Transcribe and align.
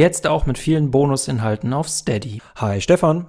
Jetzt 0.00 0.26
auch 0.26 0.46
mit 0.46 0.56
vielen 0.56 0.90
Bonusinhalten 0.90 1.74
auf 1.74 1.86
Steady. 1.86 2.40
Hi 2.56 2.80
Stefan. 2.80 3.26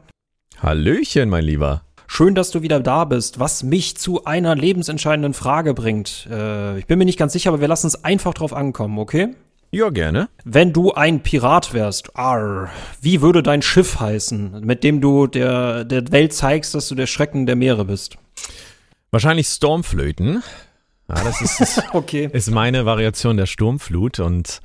Hallöchen, 0.64 1.28
mein 1.28 1.44
Lieber. 1.44 1.82
Schön, 2.08 2.34
dass 2.34 2.50
du 2.50 2.62
wieder 2.62 2.80
da 2.80 3.04
bist, 3.04 3.42
was 3.42 3.62
mich 3.62 3.98
zu 3.98 4.24
einer 4.24 4.56
lebensentscheidenden 4.56 5.34
Frage 5.34 5.74
bringt. 5.74 6.30
Äh, 6.32 6.80
ich 6.80 6.86
bin 6.86 6.98
mir 6.98 7.04
nicht 7.04 7.20
ganz 7.20 7.34
sicher, 7.34 7.50
aber 7.50 7.60
wir 7.60 7.68
lassen 7.68 7.88
es 7.88 8.06
einfach 8.06 8.34
drauf 8.34 8.54
ankommen, 8.54 9.00
okay? 9.00 9.36
Ja, 9.72 9.90
gerne. 9.90 10.30
Wenn 10.46 10.72
du 10.72 10.94
ein 10.94 11.22
Pirat 11.24 11.74
wärst, 11.74 12.16
arr, 12.16 12.70
wie 13.02 13.22
würde 13.22 13.44
dein 13.44 13.62
Schiff 13.62 14.00
heißen, 14.00 14.62
mit 14.62 14.86
dem 14.86 15.02
du 15.02 15.28
der, 15.28 15.84
der 15.84 16.10
Welt 16.14 16.32
zeigst, 16.32 16.74
dass 16.74 16.88
du 16.88 16.96
der 16.96 17.08
Schrecken 17.08 17.48
der 17.48 17.58
Meere 17.58 17.84
bist? 17.84 18.18
Wahrscheinlich 19.10 19.48
Stormflöten. 19.48 20.42
Ja, 21.10 21.16
das 21.22 21.42
ist, 21.42 21.84
okay. 21.92 22.30
ist 22.32 22.50
meine 22.50 22.86
Variation 22.86 23.36
der 23.36 23.46
Sturmflut 23.46 24.22
und 24.22 24.62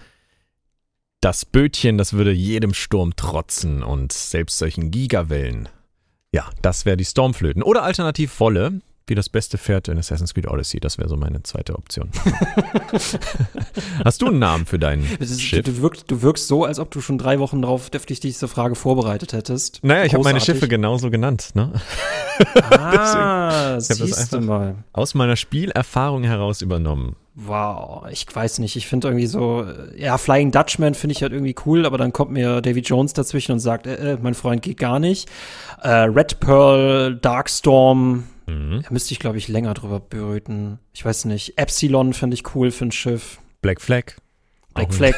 das 1.21 1.45
Bötchen, 1.45 1.99
das 1.99 2.13
würde 2.13 2.33
jedem 2.33 2.75
Sturm 2.75 3.17
trotzen 3.17 3.83
und 3.83 4.13
selbst 4.13 4.59
solchen 4.59 4.91
Gigawellen. 4.91 5.69
Ja, 6.33 6.51
das 6.63 6.85
wäre 6.85 6.97
die 6.97 7.05
Stormflöten. 7.05 7.63
Oder 7.63 7.83
alternativ 7.83 8.39
Wolle, 8.41 8.81
wie 9.07 9.15
das 9.15 9.29
beste 9.29 9.57
Pferd 9.57 9.89
in 9.89 9.99
Assassin's 9.99 10.35
Creed 10.35 10.49
Odyssey. 10.49 10.81
Das 10.81 10.99
wäre 10.99 11.09
so 11.09 11.17
meine 11.17 11.43
zweite 11.43 11.77
Option. 11.77 12.11
Hast 14.05 14.21
du 14.21 14.27
einen 14.27 14.41
Namen 14.41 14.67
für 14.67 14.79
deinen 14.79 15.05
ist, 15.19 15.41
Schiff? 15.41 15.65
Du 15.65 15.81
wirkst, 15.81 16.11
du 16.11 16.23
wirkst, 16.23 16.49
so, 16.49 16.65
als 16.65 16.79
ob 16.79 16.91
du 16.91 17.01
schon 17.01 17.17
drei 17.17 17.39
Wochen 17.39 17.63
darauf 17.63 17.89
deftig 17.89 18.21
diese 18.21 18.49
Frage 18.49 18.75
vorbereitet 18.75 19.33
hättest. 19.33 19.83
Naja, 19.83 20.05
ich 20.05 20.13
habe 20.13 20.25
meine 20.25 20.41
Schiffe 20.41 20.67
genauso 20.69 21.11
genannt. 21.11 21.51
Ne? 21.55 21.73
Ah, 22.71 23.81
siehst 23.81 24.33
du 24.33 24.41
mal. 24.41 24.85
Aus 24.93 25.15
meiner 25.15 25.37
Spielerfahrung 25.37 26.25
heraus 26.25 26.61
übernommen. 26.61 27.17
Wow, 27.39 28.07
ich 28.11 28.27
weiß 28.35 28.61
nicht. 28.61 28.77
Ich 28.77 28.87
finde 28.87 29.09
irgendwie 29.09 29.27
so, 29.27 29.67
ja, 29.95 30.17
Flying 30.17 30.53
Dutchman 30.53 30.95
finde 30.95 31.13
ich 31.13 31.21
halt 31.21 31.33
irgendwie 31.33 31.55
cool, 31.67 31.85
aber 31.85 31.99
dann 31.99 32.11
kommt 32.11 32.31
mir 32.31 32.63
David 32.63 32.89
Jones 32.89 33.13
dazwischen 33.13 33.53
und 33.53 33.61
sagt, 33.61 33.87
äh, 33.87 34.15
äh 34.15 34.19
mein 34.23 34.33
Freund 34.33 34.63
geht 34.63 34.79
gar 34.79 34.99
nicht. 34.99 35.29
Äh, 35.83 35.91
Red 35.91 36.41
Pearl, 36.41 37.17
Darkstorm, 37.17 38.25
mhm. 38.47 38.81
da 38.83 38.91
müsste 38.91 39.13
ich, 39.13 39.19
glaube 39.19 39.37
ich, 39.37 39.49
länger 39.49 39.75
drüber 39.75 40.01
brüten. 40.01 40.79
Ich 40.95 41.05
weiß 41.05 41.27
nicht. 41.27 41.59
Epsilon 41.59 42.15
finde 42.15 42.35
ich 42.35 42.55
cool 42.55 42.71
für 42.71 42.87
ein 42.87 42.93
Schiff. 42.93 43.39
Black 43.61 43.83
Flag. 43.83 44.15
Black 44.73 44.95
Flag. 44.95 45.15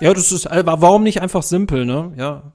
ja, 0.00 0.14
das 0.14 0.32
ist, 0.32 0.46
äh, 0.46 0.62
warum 0.64 1.02
nicht 1.02 1.20
einfach 1.20 1.42
simpel, 1.42 1.84
ne? 1.84 2.14
Ja. 2.16 2.52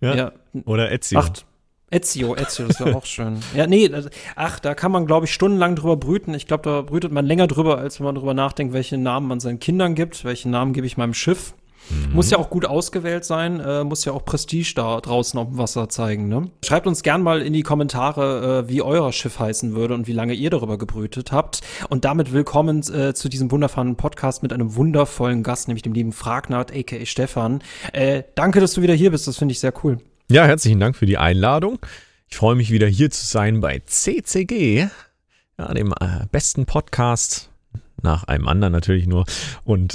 Ja. 0.00 0.14
ja. 0.14 0.32
Oder 0.64 0.92
Ezio. 0.92 1.18
Acht. 1.18 1.44
Ezio, 1.88 2.34
Ezio, 2.34 2.66
das 2.66 2.80
wäre 2.80 2.96
auch 2.96 3.06
schön. 3.06 3.38
Ja, 3.54 3.68
nee, 3.68 3.88
also, 3.92 4.08
ach, 4.34 4.58
da 4.58 4.74
kann 4.74 4.90
man, 4.90 5.06
glaube 5.06 5.26
ich, 5.26 5.32
stundenlang 5.32 5.76
drüber 5.76 5.96
brüten. 5.96 6.34
Ich 6.34 6.48
glaube, 6.48 6.68
da 6.68 6.82
brütet 6.82 7.12
man 7.12 7.24
länger 7.24 7.46
drüber, 7.46 7.78
als 7.78 8.00
wenn 8.00 8.06
man 8.06 8.16
drüber 8.16 8.34
nachdenkt, 8.34 8.74
welche 8.74 8.98
Namen 8.98 9.28
man 9.28 9.38
seinen 9.38 9.60
Kindern 9.60 9.94
gibt, 9.94 10.24
welchen 10.24 10.50
Namen 10.50 10.72
gebe 10.72 10.86
ich 10.86 10.96
meinem 10.96 11.14
Schiff. 11.14 11.54
Mhm. 11.88 12.14
Muss 12.14 12.30
ja 12.30 12.38
auch 12.38 12.50
gut 12.50 12.66
ausgewählt 12.66 13.24
sein, 13.24 13.60
äh, 13.60 13.84
muss 13.84 14.04
ja 14.04 14.12
auch 14.12 14.24
Prestige 14.24 14.72
da 14.74 15.00
draußen 15.00 15.38
auf 15.38 15.46
dem 15.46 15.58
Wasser 15.58 15.88
zeigen. 15.88 16.28
Ne? 16.28 16.50
Schreibt 16.64 16.88
uns 16.88 17.04
gern 17.04 17.22
mal 17.22 17.40
in 17.40 17.52
die 17.52 17.62
Kommentare, 17.62 18.64
äh, 18.64 18.68
wie 18.68 18.82
euer 18.82 19.12
Schiff 19.12 19.38
heißen 19.38 19.76
würde 19.76 19.94
und 19.94 20.08
wie 20.08 20.12
lange 20.12 20.34
ihr 20.34 20.50
darüber 20.50 20.78
gebrütet 20.78 21.30
habt. 21.30 21.60
Und 21.88 22.04
damit 22.04 22.32
willkommen 22.32 22.80
äh, 22.92 23.14
zu 23.14 23.28
diesem 23.28 23.52
wundervollen 23.52 23.94
Podcast 23.94 24.42
mit 24.42 24.52
einem 24.52 24.74
wundervollen 24.74 25.44
Gast, 25.44 25.68
nämlich 25.68 25.82
dem 25.82 25.92
lieben 25.92 26.12
Fragnard, 26.12 26.74
aka 26.74 27.04
Stefan. 27.04 27.62
Äh, 27.92 28.24
danke, 28.34 28.58
dass 28.58 28.72
du 28.72 28.82
wieder 28.82 28.94
hier 28.94 29.12
bist, 29.12 29.28
das 29.28 29.36
finde 29.36 29.52
ich 29.52 29.60
sehr 29.60 29.72
cool. 29.84 29.98
Ja, 30.28 30.44
herzlichen 30.44 30.80
Dank 30.80 30.96
für 30.96 31.06
die 31.06 31.18
Einladung. 31.18 31.78
Ich 32.28 32.36
freue 32.36 32.56
mich 32.56 32.72
wieder 32.72 32.88
hier 32.88 33.12
zu 33.12 33.24
sein 33.24 33.60
bei 33.60 33.80
CCG, 33.86 34.88
ja, 35.56 35.72
dem 35.72 35.92
äh, 36.00 36.26
besten 36.32 36.66
Podcast 36.66 37.48
nach 38.02 38.24
einem 38.24 38.48
anderen 38.48 38.72
natürlich 38.72 39.06
nur 39.06 39.24
und 39.62 39.94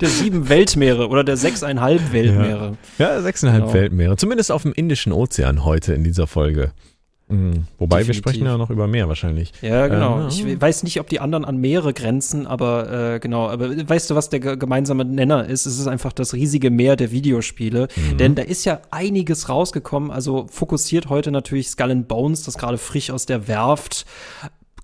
der 0.00 0.08
sieben 0.08 0.50
Weltmeere 0.50 1.08
oder 1.08 1.24
der 1.24 1.38
sechseinhalb 1.38 2.12
Weltmeere. 2.12 2.76
Ja, 2.98 3.14
ja 3.14 3.22
sechseinhalb 3.22 3.62
genau. 3.62 3.74
Weltmeere. 3.74 4.16
Zumindest 4.18 4.52
auf 4.52 4.60
dem 4.62 4.74
Indischen 4.74 5.12
Ozean 5.12 5.64
heute 5.64 5.94
in 5.94 6.04
dieser 6.04 6.26
Folge. 6.26 6.72
Mhm. 7.30 7.66
Wobei 7.78 7.98
Definitiv. 7.98 8.08
wir 8.08 8.14
sprechen 8.14 8.46
ja 8.46 8.56
noch 8.58 8.70
über 8.70 8.86
Meer 8.86 9.08
wahrscheinlich. 9.08 9.52
Ja, 9.62 9.86
genau. 9.86 10.22
Ähm, 10.22 10.28
ich 10.28 10.60
weiß 10.60 10.82
nicht, 10.82 11.00
ob 11.00 11.08
die 11.08 11.20
anderen 11.20 11.44
an 11.44 11.58
Meere 11.58 11.92
grenzen, 11.92 12.46
aber 12.46 13.14
äh, 13.14 13.20
genau. 13.20 13.48
Aber 13.48 13.70
weißt 13.88 14.10
du, 14.10 14.14
was 14.14 14.28
der 14.28 14.40
gemeinsame 14.40 15.04
Nenner 15.04 15.46
ist? 15.46 15.66
Es 15.66 15.78
ist 15.78 15.86
einfach 15.86 16.12
das 16.12 16.34
riesige 16.34 16.70
Meer 16.70 16.96
der 16.96 17.10
Videospiele. 17.12 17.88
Mhm. 17.94 18.16
Denn 18.18 18.34
da 18.34 18.42
ist 18.42 18.64
ja 18.64 18.80
einiges 18.90 19.48
rausgekommen. 19.48 20.10
Also 20.10 20.46
fokussiert 20.50 21.08
heute 21.08 21.30
natürlich 21.30 21.68
Skull 21.68 21.90
and 21.90 22.08
Bones, 22.08 22.42
das 22.42 22.58
gerade 22.58 22.78
frisch 22.78 23.10
aus 23.10 23.26
der 23.26 23.48
Werft 23.48 24.06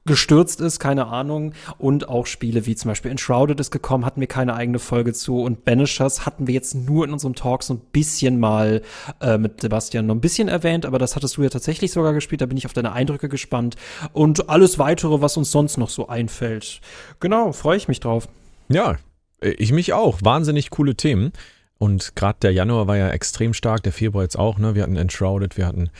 gestürzt 0.06 0.60
ist, 0.60 0.78
keine 0.78 1.06
Ahnung. 1.06 1.52
Und 1.78 2.08
auch 2.08 2.26
Spiele 2.26 2.66
wie 2.66 2.74
zum 2.74 2.90
Beispiel 2.90 3.10
Enshrouded 3.10 3.60
ist 3.60 3.70
gekommen, 3.70 4.04
hatten 4.04 4.20
wir 4.20 4.28
keine 4.28 4.54
eigene 4.54 4.78
Folge 4.78 5.12
zu. 5.12 5.42
Und 5.42 5.64
Banishers 5.64 6.24
hatten 6.26 6.46
wir 6.46 6.54
jetzt 6.54 6.74
nur 6.74 7.04
in 7.04 7.12
unserem 7.12 7.34
Talk 7.34 7.62
so 7.62 7.74
ein 7.74 7.80
bisschen 7.92 8.40
mal 8.40 8.82
äh, 9.20 9.38
mit 9.38 9.60
Sebastian 9.60 10.06
noch 10.06 10.14
ein 10.14 10.20
bisschen 10.20 10.48
erwähnt, 10.48 10.86
aber 10.86 10.98
das 10.98 11.16
hattest 11.16 11.36
du 11.36 11.42
ja 11.42 11.48
tatsächlich 11.48 11.92
sogar 11.92 12.12
gespielt. 12.12 12.40
Da 12.40 12.46
bin 12.46 12.56
ich 12.56 12.66
auf 12.66 12.72
deine 12.72 12.92
Eindrücke 12.92 13.28
gespannt. 13.28 13.76
Und 14.12 14.48
alles 14.48 14.78
weitere, 14.78 15.20
was 15.20 15.36
uns 15.36 15.50
sonst 15.50 15.76
noch 15.76 15.90
so 15.90 16.08
einfällt. 16.08 16.80
Genau, 17.20 17.52
freue 17.52 17.76
ich 17.76 17.88
mich 17.88 18.00
drauf. 18.00 18.28
Ja, 18.68 18.96
ich 19.40 19.72
mich 19.72 19.92
auch. 19.92 20.18
Wahnsinnig 20.22 20.70
coole 20.70 20.96
Themen. 20.96 21.32
Und 21.78 22.16
gerade 22.16 22.38
der 22.40 22.52
Januar 22.52 22.86
war 22.86 22.96
ja 22.96 23.10
extrem 23.10 23.52
stark, 23.52 23.82
der 23.82 23.92
Februar 23.92 24.24
jetzt 24.24 24.38
auch, 24.38 24.58
ne? 24.58 24.74
Wir 24.74 24.82
hatten 24.82 24.96
Enshrouded, 24.96 25.56
wir 25.58 25.66
hatten 25.66 25.90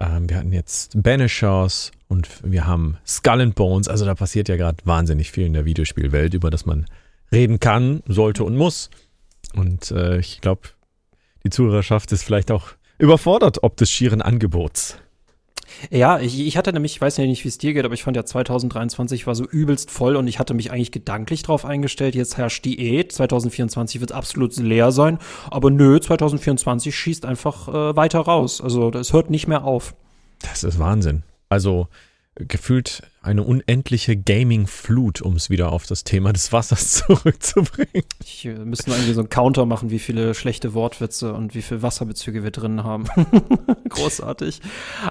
ähm, 0.00 0.28
wir 0.28 0.36
hatten 0.36 0.52
jetzt 0.52 1.02
Banishers 1.02 1.92
und 2.08 2.28
wir 2.42 2.66
haben 2.66 2.98
Skull 3.06 3.40
and 3.40 3.54
Bones. 3.54 3.88
Also 3.88 4.04
da 4.04 4.14
passiert 4.14 4.48
ja 4.48 4.56
gerade 4.56 4.78
wahnsinnig 4.84 5.30
viel 5.32 5.46
in 5.46 5.52
der 5.52 5.64
Videospielwelt, 5.64 6.34
über 6.34 6.50
das 6.50 6.66
man 6.66 6.86
reden 7.32 7.60
kann, 7.60 8.02
sollte 8.06 8.44
und 8.44 8.56
muss. 8.56 8.90
Und 9.54 9.90
äh, 9.90 10.18
ich 10.18 10.40
glaube, 10.40 10.68
die 11.44 11.50
Zuhörerschaft 11.50 12.12
ist 12.12 12.22
vielleicht 12.22 12.50
auch 12.50 12.68
überfordert 12.98 13.62
ob 13.62 13.76
des 13.76 13.90
schieren 13.90 14.22
Angebots. 14.22 14.98
Ja, 15.90 16.18
ich, 16.20 16.40
ich 16.40 16.56
hatte 16.56 16.72
nämlich, 16.72 16.96
ich 16.96 17.00
weiß 17.00 17.16
ja 17.18 17.26
nicht, 17.26 17.44
wie 17.44 17.48
es 17.48 17.58
dir 17.58 17.74
geht, 17.74 17.84
aber 17.84 17.94
ich 17.94 18.02
fand 18.02 18.16
ja 18.16 18.24
2023 18.24 19.26
war 19.26 19.34
so 19.34 19.44
übelst 19.44 19.90
voll 19.90 20.16
und 20.16 20.26
ich 20.26 20.38
hatte 20.38 20.54
mich 20.54 20.70
eigentlich 20.70 20.92
gedanklich 20.92 21.42
drauf 21.42 21.64
eingestellt. 21.64 22.14
Jetzt 22.14 22.36
herrscht 22.36 22.64
Diät, 22.64 23.12
2024 23.12 24.00
wird 24.00 24.12
absolut 24.12 24.56
leer 24.56 24.92
sein, 24.92 25.18
aber 25.50 25.70
nö, 25.70 26.00
2024 26.00 26.94
schießt 26.94 27.26
einfach 27.26 27.68
äh, 27.68 27.96
weiter 27.96 28.20
raus. 28.20 28.60
Also 28.60 28.90
das 28.90 29.12
hört 29.12 29.30
nicht 29.30 29.48
mehr 29.48 29.64
auf. 29.64 29.94
Das 30.40 30.64
ist 30.64 30.78
Wahnsinn. 30.78 31.22
Also 31.48 31.88
gefühlt 32.36 33.02
eine 33.26 33.42
unendliche 33.42 34.16
Gaming-Flut, 34.16 35.20
um 35.20 35.34
es 35.34 35.50
wieder 35.50 35.72
auf 35.72 35.84
das 35.84 36.04
Thema 36.04 36.32
des 36.32 36.52
Wassers 36.52 36.90
zurückzubringen. 37.06 38.04
Ich 38.22 38.46
äh, 38.46 38.54
müsste 38.54 38.92
irgendwie 38.92 39.12
so 39.12 39.20
einen 39.20 39.28
Counter 39.28 39.66
machen, 39.66 39.90
wie 39.90 39.98
viele 39.98 40.32
schlechte 40.34 40.74
Wortwitze 40.74 41.34
und 41.34 41.54
wie 41.54 41.62
viele 41.62 41.82
Wasserbezüge 41.82 42.44
wir 42.44 42.52
drin 42.52 42.84
haben. 42.84 43.06
Großartig. 43.88 44.60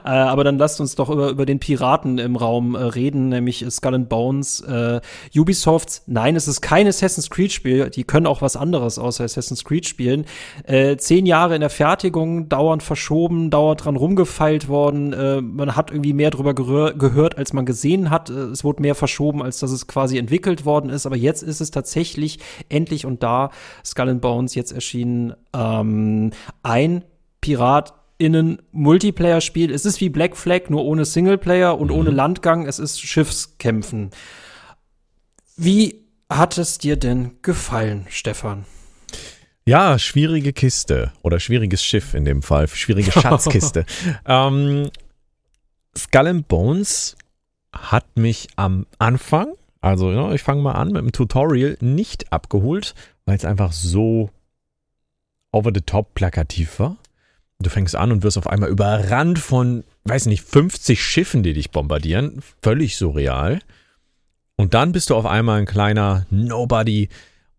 Äh, 0.06 0.10
aber 0.10 0.46
dann 0.46 0.58
lasst 0.58 0.80
uns 0.80 0.96
doch 0.96 1.10
über, 1.10 1.30
über 1.30 1.46
den 1.46 1.60
Piraten 1.60 2.18
im 2.18 2.38
Raum 2.38 2.76
äh, 2.76 2.84
reden, 2.84 3.30
nämlich 3.30 3.66
Skull 3.70 3.96
and 3.96 4.10
Bones. 4.10 4.62
Äh, 4.62 5.02
Ubisoft, 5.36 6.04
nein, 6.08 6.38
es 6.38 6.48
ist 6.48 6.62
kein 6.62 6.88
Assassin's 6.88 7.30
Creed-Spiel. 7.30 7.90
Die 7.90 8.06
können 8.06 8.28
auch 8.28 8.42
was 8.42 8.56
anderes 8.56 8.98
außer 8.98 9.26
Assassin's 9.26 9.66
Creed 9.66 9.86
spielen. 9.86 10.26
Äh, 10.64 10.96
zehn 10.96 11.26
Jahre 11.26 11.56
in 11.56 11.62
der 11.62 11.70
Fertigung, 11.70 12.48
dauernd 12.48 12.82
verschoben, 12.82 13.50
dauernd 13.50 13.84
dran 13.84 13.98
rumgefeilt 13.98 14.70
worden. 14.70 15.12
Äh, 15.12 15.42
man 15.42 15.76
hat 15.76 15.92
irgendwie 15.92 16.14
mehr 16.14 16.32
drüber 16.32 16.54
gehört, 16.54 17.38
als 17.38 17.52
man 17.52 17.66
gesehen 17.66 18.05
entschieden 18.06 18.10
hat. 18.10 18.30
Äh, 18.30 18.52
es 18.52 18.64
wurde 18.64 18.82
mehr 18.82 18.96
verschoben, 18.96 19.42
als 19.42 19.60
dass 19.60 19.72
es 19.72 19.88
quasi 19.88 20.18
entwickelt 20.18 20.66
worden 20.66 20.90
ist. 20.90 21.06
Aber 21.06 21.16
jetzt 21.16 21.44
ist 21.44 21.62
es 21.62 21.72
tatsächlich 21.72 22.40
endlich 22.70 23.06
und 23.06 23.24
da 23.24 23.52
Skull 23.84 24.10
and 24.10 24.22
Bones 24.22 24.56
jetzt 24.56 24.72
erschienen. 24.72 25.34
Ähm, 25.54 26.32
ein 26.64 27.04
Pirat 27.42 27.94
innen 28.18 28.62
Multiplayer-Spiel. 28.72 29.72
Es 29.72 29.86
ist 29.86 30.00
wie 30.00 30.10
Black 30.10 30.38
Flag, 30.38 30.70
nur 30.70 30.86
ohne 30.86 31.06
Singleplayer 31.06 31.78
und 31.78 31.92
mhm. 31.92 31.98
ohne 31.98 32.10
Landgang. 32.12 32.66
Es 32.66 32.80
ist 32.80 33.02
Schiffskämpfen. 33.02 34.12
Wie 35.58 36.06
hat 36.30 36.58
es 36.58 36.78
dir 36.78 36.96
denn 36.98 37.38
gefallen, 37.42 38.06
Stefan? 38.10 38.66
Ja, 39.68 39.98
schwierige 39.98 40.54
Kiste 40.54 41.12
oder 41.24 41.40
schwieriges 41.40 41.84
Schiff 41.84 42.14
in 42.14 42.24
dem 42.24 42.42
Fall, 42.42 42.68
schwierige 42.68 43.12
Schatzkiste. 43.20 43.86
ähm, 44.26 44.90
Skull 45.98 46.28
and 46.28 46.48
Bones 46.48 47.16
hat 47.76 48.18
mich 48.18 48.48
am 48.56 48.86
Anfang, 48.98 49.54
also 49.82 50.12
ja, 50.12 50.32
ich 50.34 50.42
fange 50.42 50.62
mal 50.62 50.74
an 50.74 50.92
mit 50.92 51.02
dem 51.02 51.12
Tutorial, 51.12 51.78
nicht 51.82 52.32
abgeholt, 52.32 52.96
weil 53.26 53.38
es 53.38 53.46
einfach 53.46 53.72
so 53.72 54.32
over 55.52 55.72
the 55.74 55.82
top 55.82 56.14
plakativ 56.16 56.80
war. 56.80 56.98
Du 57.60 57.70
fängst 57.70 57.96
an 57.96 58.12
und 58.12 58.24
wirst 58.24 58.38
auf 58.38 58.48
einmal 58.48 58.70
überrannt 58.70 59.40
von, 59.40 59.84
weiß 60.04 60.26
nicht, 60.26 60.44
50 60.44 61.02
Schiffen, 61.02 61.44
die 61.44 61.54
dich 61.54 61.72
bombardieren. 61.72 62.42
Völlig 62.62 62.98
surreal. 62.98 63.60
Und 64.58 64.74
dann 64.74 64.92
bist 64.92 65.10
du 65.10 65.16
auf 65.16 65.26
einmal 65.26 65.60
ein 65.60 65.66
kleiner 65.66 66.26
Nobody 66.30 67.10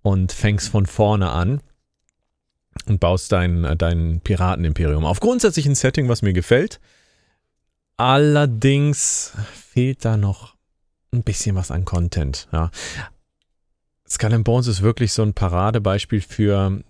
und 0.02 0.32
fängst 0.32 0.68
von 0.68 0.86
vorne 0.86 1.30
an 1.30 1.60
und 2.86 3.00
baust 3.00 3.32
dein, 3.32 3.76
dein 3.78 4.20
Piratenimperium 4.20 5.04
auf. 5.04 5.20
Grundsätzlich 5.20 5.66
ein 5.66 5.74
Setting, 5.74 6.08
was 6.08 6.22
mir 6.22 6.32
gefällt. 6.32 6.80
Allerdings 7.96 9.32
fehlt 9.76 10.06
da 10.06 10.16
noch 10.16 10.54
ein 11.12 11.22
bisschen 11.22 11.54
was 11.54 11.70
an 11.70 11.84
Content. 11.84 12.48
Ja. 12.50 12.70
Skull 14.08 14.32
and 14.32 14.44
Bones 14.44 14.68
ist 14.68 14.80
wirklich 14.80 15.12
so 15.12 15.22
ein 15.22 15.34
Paradebeispiel 15.34 16.22
für 16.22 16.82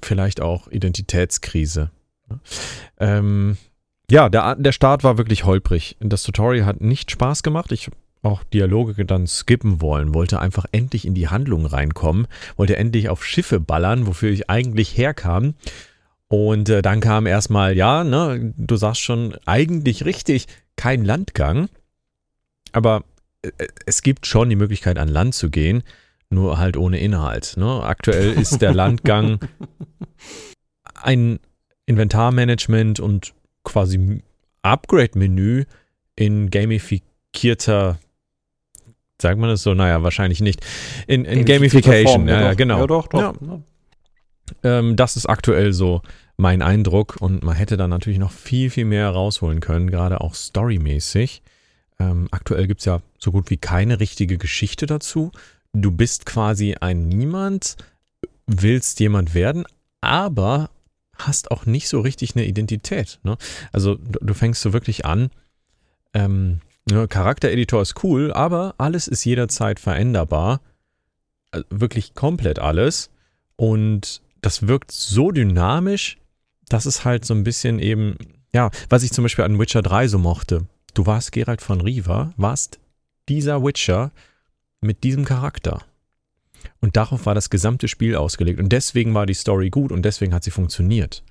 vielleicht 0.00 0.40
auch 0.40 0.68
Identitätskrise. 0.68 1.90
Ähm, 2.98 3.56
ja, 4.08 4.28
der, 4.28 4.54
der 4.54 4.70
Start 4.70 5.02
war 5.02 5.18
wirklich 5.18 5.44
holprig. 5.44 5.96
Das 5.98 6.22
Tutorial 6.22 6.64
hat 6.64 6.80
nicht 6.80 7.10
Spaß 7.10 7.42
gemacht. 7.42 7.72
Ich 7.72 7.90
auch 8.22 8.44
Dialoge 8.44 9.04
dann 9.04 9.26
skippen 9.26 9.80
wollen, 9.80 10.14
wollte 10.14 10.40
einfach 10.40 10.66
endlich 10.70 11.06
in 11.06 11.14
die 11.14 11.28
Handlung 11.28 11.66
reinkommen, 11.66 12.28
wollte 12.56 12.76
endlich 12.76 13.08
auf 13.08 13.24
Schiffe 13.24 13.58
ballern, 13.58 14.06
wofür 14.06 14.30
ich 14.30 14.48
eigentlich 14.48 14.96
herkam. 14.96 15.54
Und 16.28 16.68
äh, 16.68 16.82
dann 16.82 17.00
kam 17.00 17.26
erstmal, 17.26 17.76
ja, 17.76 18.04
ne, 18.04 18.54
du 18.56 18.76
sagst 18.76 19.00
schon, 19.00 19.36
eigentlich 19.44 20.04
richtig, 20.04 20.46
kein 20.76 21.04
Landgang. 21.04 21.68
Aber 22.76 23.04
äh, 23.40 23.50
es 23.86 24.02
gibt 24.02 24.26
schon 24.26 24.50
die 24.50 24.56
Möglichkeit, 24.56 24.98
an 24.98 25.08
Land 25.08 25.34
zu 25.34 25.48
gehen, 25.48 25.82
nur 26.28 26.58
halt 26.58 26.76
ohne 26.76 27.00
Inhalt. 27.00 27.54
Ne? 27.56 27.82
Aktuell 27.82 28.32
ist 28.34 28.60
der 28.60 28.74
Landgang 28.74 29.40
ein 30.94 31.40
Inventarmanagement 31.86 33.00
und 33.00 33.32
quasi 33.64 34.22
Upgrade-Menü 34.60 35.64
in 36.16 36.50
gamifizierter 36.50 37.98
Sagt 39.18 39.38
man 39.38 39.48
das 39.48 39.62
so? 39.62 39.72
Naja, 39.72 40.02
wahrscheinlich 40.02 40.42
nicht. 40.42 40.60
In, 41.06 41.24
in 41.24 41.46
Gamification, 41.46 42.28
ja, 42.28 42.42
ja, 42.42 42.54
genau. 42.54 42.80
Ja, 42.80 42.86
doch, 42.86 43.06
doch. 43.06 43.34
Ja. 43.40 43.60
Ähm, 44.62 44.96
das 44.96 45.16
ist 45.16 45.24
aktuell 45.24 45.72
so 45.72 46.02
mein 46.36 46.60
Eindruck 46.60 47.16
und 47.18 47.42
man 47.42 47.56
hätte 47.56 47.78
da 47.78 47.88
natürlich 47.88 48.18
noch 48.18 48.30
viel, 48.32 48.68
viel 48.68 48.84
mehr 48.84 49.08
rausholen 49.08 49.60
können, 49.60 49.90
gerade 49.90 50.20
auch 50.20 50.34
storymäßig. 50.34 51.40
Ähm, 51.98 52.28
aktuell 52.30 52.66
gibt 52.66 52.80
es 52.80 52.84
ja 52.84 53.00
so 53.18 53.32
gut 53.32 53.50
wie 53.50 53.56
keine 53.56 54.00
richtige 54.00 54.38
Geschichte 54.38 54.86
dazu. 54.86 55.32
Du 55.72 55.90
bist 55.90 56.26
quasi 56.26 56.74
ein 56.80 57.08
Niemand, 57.08 57.76
willst 58.46 59.00
jemand 59.00 59.34
werden, 59.34 59.64
aber 60.00 60.70
hast 61.16 61.50
auch 61.50 61.66
nicht 61.66 61.88
so 61.88 62.00
richtig 62.00 62.36
eine 62.36 62.44
Identität. 62.44 63.18
Ne? 63.22 63.38
Also 63.72 63.94
du, 63.94 64.18
du, 64.20 64.34
fängst 64.34 64.60
so 64.60 64.72
wirklich 64.72 65.06
an, 65.06 65.30
ähm, 66.12 66.60
Ne, 66.88 67.08
Charaktereditor 67.08 67.82
ist 67.82 68.04
cool, 68.04 68.32
aber 68.32 68.74
alles 68.78 69.08
ist 69.08 69.24
jederzeit 69.24 69.80
veränderbar. 69.80 70.60
Also 71.50 71.66
wirklich 71.70 72.14
komplett 72.14 72.60
alles. 72.60 73.10
Und 73.56 74.22
das 74.40 74.68
wirkt 74.68 74.92
so 74.92 75.32
dynamisch, 75.32 76.18
dass 76.68 76.86
es 76.86 77.04
halt 77.04 77.24
so 77.24 77.34
ein 77.34 77.42
bisschen 77.42 77.80
eben, 77.80 78.16
ja, 78.52 78.70
was 78.88 79.02
ich 79.02 79.12
zum 79.12 79.24
Beispiel 79.24 79.44
an 79.44 79.58
Witcher 79.58 79.82
3 79.82 80.06
so 80.06 80.18
mochte. 80.18 80.66
Du 80.96 81.04
warst 81.04 81.32
Geralt 81.32 81.60
von 81.60 81.82
Riva, 81.82 82.32
warst 82.38 82.80
dieser 83.28 83.62
Witcher 83.62 84.12
mit 84.80 85.04
diesem 85.04 85.26
Charakter. 85.26 85.84
Und 86.80 86.96
darauf 86.96 87.26
war 87.26 87.34
das 87.34 87.50
gesamte 87.50 87.86
Spiel 87.86 88.16
ausgelegt. 88.16 88.58
Und 88.58 88.70
deswegen 88.70 89.12
war 89.12 89.26
die 89.26 89.34
Story 89.34 89.68
gut 89.68 89.92
und 89.92 90.04
deswegen 90.04 90.32
hat 90.32 90.42
sie 90.42 90.50
funktioniert. 90.50 91.22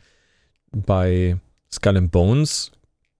Bei 0.71 1.39
Skull 1.73 1.97
and 1.97 2.11
Bones 2.11 2.73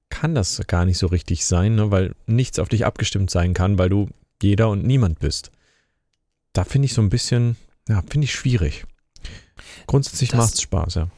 kann 0.09 0.35
das 0.35 0.61
gar 0.67 0.85
nicht 0.85 0.99
so 0.99 1.07
richtig 1.07 1.47
sein, 1.47 1.73
ne? 1.73 1.89
weil 1.89 2.13
nichts 2.27 2.59
auf 2.59 2.69
dich 2.69 2.85
abgestimmt 2.85 3.31
sein 3.31 3.55
kann, 3.55 3.79
weil 3.79 3.89
du 3.89 4.07
jeder 4.39 4.69
und 4.69 4.85
niemand 4.85 5.17
bist. 5.17 5.51
Da 6.53 6.63
finde 6.63 6.85
ich 6.85 6.93
so 6.93 7.01
ein 7.01 7.09
bisschen, 7.09 7.55
ja, 7.89 8.03
finde 8.07 8.25
ich 8.25 8.35
schwierig. 8.35 8.85
Grundsätzlich 9.87 10.31
macht 10.35 10.53
es 10.53 10.61
Spaß, 10.61 10.93
ja. 10.93 11.09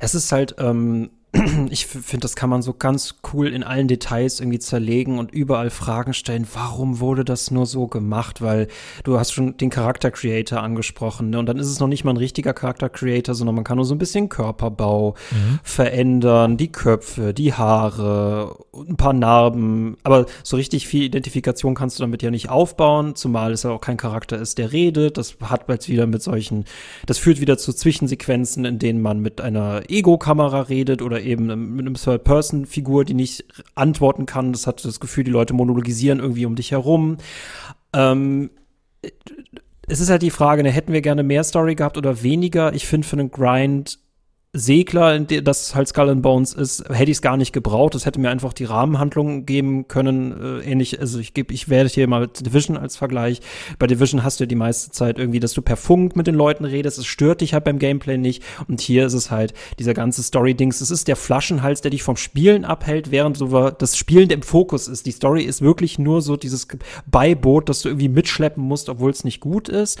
Es 0.00 0.14
ist 0.14 0.30
halt, 0.32 0.56
ähm, 0.58 1.08
ich 1.70 1.86
finde, 1.86 2.22
das 2.22 2.34
kann 2.34 2.50
man 2.50 2.60
so 2.60 2.74
ganz 2.74 3.16
cool 3.32 3.48
in 3.48 3.62
allen 3.62 3.86
Details 3.86 4.40
irgendwie 4.40 4.58
zerlegen 4.58 5.18
und 5.18 5.30
überall 5.30 5.70
Fragen 5.70 6.12
stellen, 6.12 6.44
warum 6.54 6.98
wurde 6.98 7.24
das 7.24 7.52
nur 7.52 7.66
so 7.66 7.86
gemacht? 7.86 8.42
Weil 8.42 8.66
du 9.04 9.16
hast 9.16 9.32
schon 9.32 9.56
den 9.56 9.70
Charakter 9.70 10.10
Creator 10.10 10.60
angesprochen, 10.60 11.30
ne? 11.30 11.38
Und 11.38 11.46
dann 11.46 11.58
ist 11.58 11.68
es 11.68 11.78
noch 11.78 11.86
nicht 11.86 12.02
mal 12.02 12.12
ein 12.12 12.16
richtiger 12.16 12.52
Charakter 12.52 12.88
Creator, 12.88 13.36
sondern 13.36 13.54
man 13.54 13.62
kann 13.62 13.76
nur 13.76 13.84
so 13.84 13.94
ein 13.94 13.98
bisschen 13.98 14.28
Körperbau 14.28 15.14
mhm. 15.30 15.60
verändern, 15.62 16.56
die 16.56 16.72
Köpfe, 16.72 17.32
die 17.32 17.54
Haare, 17.54 18.56
ein 18.74 18.96
paar 18.96 19.12
Narben. 19.12 19.98
Aber 20.02 20.26
so 20.42 20.56
richtig 20.56 20.88
viel 20.88 21.04
Identifikation 21.04 21.76
kannst 21.76 21.98
du 21.98 22.02
damit 22.02 22.22
ja 22.22 22.32
nicht 22.32 22.50
aufbauen, 22.50 23.14
zumal 23.14 23.52
es 23.52 23.62
ja 23.62 23.70
auch 23.70 23.80
kein 23.80 23.96
Charakter 23.96 24.36
ist, 24.36 24.58
der 24.58 24.72
redet. 24.72 25.16
Das 25.16 25.36
hat 25.44 25.68
jetzt 25.68 25.88
wieder 25.88 26.06
mit 26.08 26.22
solchen, 26.22 26.64
das 27.06 27.18
führt 27.18 27.40
wieder 27.40 27.56
zu 27.56 27.72
Zwischensequenzen, 27.72 28.64
in 28.64 28.80
denen 28.80 29.00
man 29.00 29.20
mit 29.20 29.40
einer 29.40 29.82
Ego-Kamera 29.88 30.62
redet 30.62 31.02
oder 31.02 31.19
eben 31.20 31.46
mit 31.74 31.86
einem 31.86 31.94
Third-Person-Figur, 31.94 33.04
die 33.04 33.14
nicht 33.14 33.44
antworten 33.74 34.26
kann. 34.26 34.52
Das 34.52 34.66
hat 34.66 34.84
das 34.84 35.00
Gefühl, 35.00 35.24
die 35.24 35.30
Leute 35.30 35.54
monologisieren 35.54 36.18
irgendwie 36.18 36.46
um 36.46 36.56
dich 36.56 36.72
herum. 36.72 37.16
Ähm, 37.92 38.50
es 39.86 40.00
ist 40.00 40.10
halt 40.10 40.22
die 40.22 40.30
Frage, 40.30 40.62
ne, 40.62 40.70
hätten 40.70 40.92
wir 40.92 41.02
gerne 41.02 41.22
mehr 41.22 41.44
Story 41.44 41.74
gehabt 41.74 41.98
oder 41.98 42.22
weniger? 42.22 42.72
Ich 42.74 42.86
finde, 42.86 43.06
für 43.06 43.16
einen 43.16 43.30
Grind 43.30 43.98
Segler, 44.52 45.20
das 45.20 45.76
halt 45.76 45.86
Skull 45.86 46.10
and 46.10 46.22
Bones 46.22 46.54
ist, 46.54 46.82
hätte 46.88 47.12
ich 47.12 47.18
es 47.18 47.22
gar 47.22 47.36
nicht 47.36 47.52
gebraucht. 47.52 47.94
Es 47.94 48.04
hätte 48.04 48.18
mir 48.18 48.30
einfach 48.30 48.52
die 48.52 48.64
Rahmenhandlung 48.64 49.46
geben 49.46 49.86
können. 49.86 50.60
Äh, 50.60 50.68
ähnlich, 50.68 50.98
also 50.98 51.20
ich 51.20 51.34
gebe, 51.34 51.54
ich 51.54 51.68
werde 51.68 51.88
hier 51.88 52.08
mal 52.08 52.26
Division 52.26 52.76
als 52.76 52.96
Vergleich. 52.96 53.40
Bei 53.78 53.86
Division 53.86 54.24
hast 54.24 54.40
du 54.40 54.48
die 54.48 54.56
meiste 54.56 54.90
Zeit 54.90 55.20
irgendwie, 55.20 55.38
dass 55.38 55.52
du 55.52 55.62
per 55.62 55.76
Funk 55.76 56.16
mit 56.16 56.26
den 56.26 56.34
Leuten 56.34 56.64
redest. 56.64 56.98
Es 56.98 57.06
stört 57.06 57.42
dich 57.42 57.54
halt 57.54 57.62
beim 57.62 57.78
Gameplay 57.78 58.18
nicht. 58.18 58.42
Und 58.66 58.80
hier 58.80 59.06
ist 59.06 59.14
es 59.14 59.30
halt 59.30 59.54
dieser 59.78 59.94
ganze 59.94 60.24
Story-Dings. 60.24 60.80
Es 60.80 60.90
ist 60.90 61.06
der 61.06 61.16
Flaschenhals, 61.16 61.80
der 61.80 61.92
dich 61.92 62.02
vom 62.02 62.16
Spielen 62.16 62.64
abhält, 62.64 63.12
während 63.12 63.36
so 63.36 63.70
das 63.70 63.96
Spielen 63.96 64.30
im 64.30 64.42
Fokus 64.42 64.88
ist. 64.88 65.06
Die 65.06 65.12
Story 65.12 65.44
ist 65.44 65.62
wirklich 65.62 66.00
nur 66.00 66.22
so 66.22 66.36
dieses 66.36 66.66
Beiboot, 67.06 67.68
das 67.68 67.82
du 67.82 67.88
irgendwie 67.90 68.08
mitschleppen 68.08 68.64
musst, 68.64 68.88
obwohl 68.88 69.12
es 69.12 69.22
nicht 69.22 69.38
gut 69.38 69.68
ist. 69.68 70.00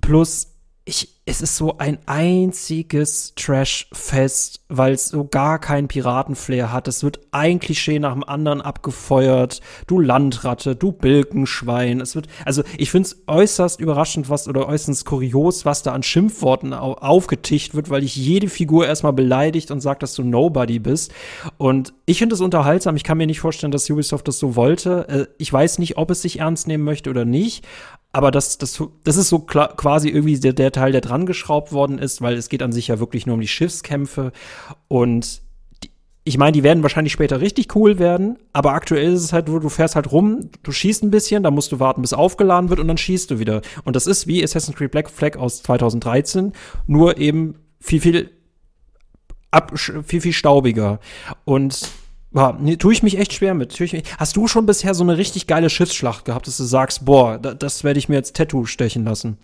Plus 0.00 0.48
ich, 0.84 1.21
es 1.24 1.40
ist 1.40 1.56
so 1.56 1.78
ein 1.78 1.98
einziges 2.06 3.34
Trash-Fest, 3.36 4.60
weil 4.68 4.94
es 4.94 5.08
so 5.08 5.24
gar 5.24 5.60
keinen 5.60 5.86
Piratenflair 5.86 6.72
hat. 6.72 6.88
Es 6.88 7.04
wird 7.04 7.20
ein 7.30 7.60
Klischee 7.60 8.00
nach 8.00 8.12
dem 8.12 8.24
anderen 8.24 8.60
abgefeuert. 8.60 9.60
Du 9.86 10.00
Landratte, 10.00 10.74
du 10.74 10.90
Bilkenschwein. 10.90 12.00
Es 12.00 12.16
wird, 12.16 12.26
also 12.44 12.64
ich 12.76 12.90
finde 12.90 13.06
es 13.06 13.22
äußerst 13.28 13.78
überraschend, 13.78 14.30
was 14.30 14.48
oder 14.48 14.66
äußerst 14.66 15.06
kurios, 15.06 15.64
was 15.64 15.84
da 15.84 15.92
an 15.92 16.02
Schimpfworten 16.02 16.72
au 16.72 16.94
aufgetischt 16.94 17.74
wird, 17.74 17.88
weil 17.88 18.00
dich 18.00 18.16
jede 18.16 18.48
Figur 18.48 18.88
erstmal 18.88 19.12
beleidigt 19.12 19.70
und 19.70 19.80
sagt, 19.80 20.02
dass 20.02 20.14
du 20.14 20.24
Nobody 20.24 20.80
bist. 20.80 21.12
Und 21.56 21.94
ich 22.04 22.18
finde 22.18 22.34
es 22.34 22.40
unterhaltsam. 22.40 22.96
Ich 22.96 23.04
kann 23.04 23.18
mir 23.18 23.28
nicht 23.28 23.40
vorstellen, 23.40 23.70
dass 23.70 23.88
Ubisoft 23.88 24.26
das 24.26 24.40
so 24.40 24.56
wollte. 24.56 25.08
Äh, 25.08 25.26
ich 25.38 25.52
weiß 25.52 25.78
nicht, 25.78 25.98
ob 25.98 26.10
es 26.10 26.22
sich 26.22 26.40
ernst 26.40 26.66
nehmen 26.66 26.82
möchte 26.82 27.10
oder 27.10 27.24
nicht. 27.24 27.64
Aber 28.12 28.30
das, 28.30 28.58
das, 28.58 28.82
das 29.04 29.16
ist 29.16 29.30
so 29.30 29.38
quasi 29.38 30.10
irgendwie 30.10 30.38
der, 30.38 30.52
der 30.52 30.70
Teil, 30.70 30.92
der 30.92 31.00
dran 31.00 31.24
geschraubt 31.24 31.72
worden 31.72 31.98
ist, 31.98 32.20
weil 32.20 32.36
es 32.36 32.50
geht 32.50 32.62
an 32.62 32.72
sich 32.72 32.88
ja 32.88 33.00
wirklich 33.00 33.26
nur 33.26 33.34
um 33.34 33.40
die 33.40 33.48
Schiffskämpfe. 33.48 34.32
Und 34.88 35.40
die, 35.82 35.90
ich 36.24 36.36
meine, 36.36 36.52
die 36.52 36.62
werden 36.62 36.82
wahrscheinlich 36.82 37.14
später 37.14 37.40
richtig 37.40 37.74
cool 37.74 37.98
werden, 37.98 38.38
aber 38.52 38.74
aktuell 38.74 39.14
ist 39.14 39.24
es 39.24 39.32
halt, 39.32 39.48
du 39.48 39.68
fährst 39.70 39.96
halt 39.96 40.12
rum, 40.12 40.50
du 40.62 40.72
schießt 40.72 41.02
ein 41.02 41.10
bisschen, 41.10 41.42
dann 41.42 41.54
musst 41.54 41.72
du 41.72 41.80
warten, 41.80 42.02
bis 42.02 42.12
aufgeladen 42.12 42.68
wird 42.68 42.80
und 42.80 42.88
dann 42.88 42.98
schießt 42.98 43.30
du 43.30 43.38
wieder. 43.38 43.62
Und 43.84 43.96
das 43.96 44.06
ist 44.06 44.26
wie 44.26 44.44
Assassin's 44.44 44.76
Creed 44.76 44.90
Black 44.90 45.08
Flag 45.08 45.38
aus 45.38 45.62
2013, 45.62 46.52
nur 46.86 47.16
eben 47.16 47.54
viel, 47.80 48.00
viel, 48.02 48.30
ab, 49.50 49.72
viel, 49.78 50.20
viel 50.20 50.32
staubiger. 50.34 51.00
Und 51.46 51.90
ja, 52.34 52.56
nee, 52.60 52.76
tue 52.76 52.92
ich 52.92 53.02
mich 53.02 53.18
echt 53.18 53.32
schwer 53.32 53.54
mit. 53.54 53.78
Hast 54.18 54.36
du 54.36 54.48
schon 54.48 54.66
bisher 54.66 54.94
so 54.94 55.04
eine 55.04 55.18
richtig 55.18 55.46
geile 55.46 55.68
Schiffsschlacht 55.68 56.24
gehabt, 56.24 56.46
dass 56.46 56.56
du 56.56 56.64
sagst, 56.64 57.04
boah, 57.04 57.38
da, 57.38 57.54
das 57.54 57.84
werde 57.84 57.98
ich 57.98 58.08
mir 58.08 58.16
jetzt 58.16 58.36
Tattoo 58.36 58.64
stechen 58.64 59.04
lassen? 59.04 59.36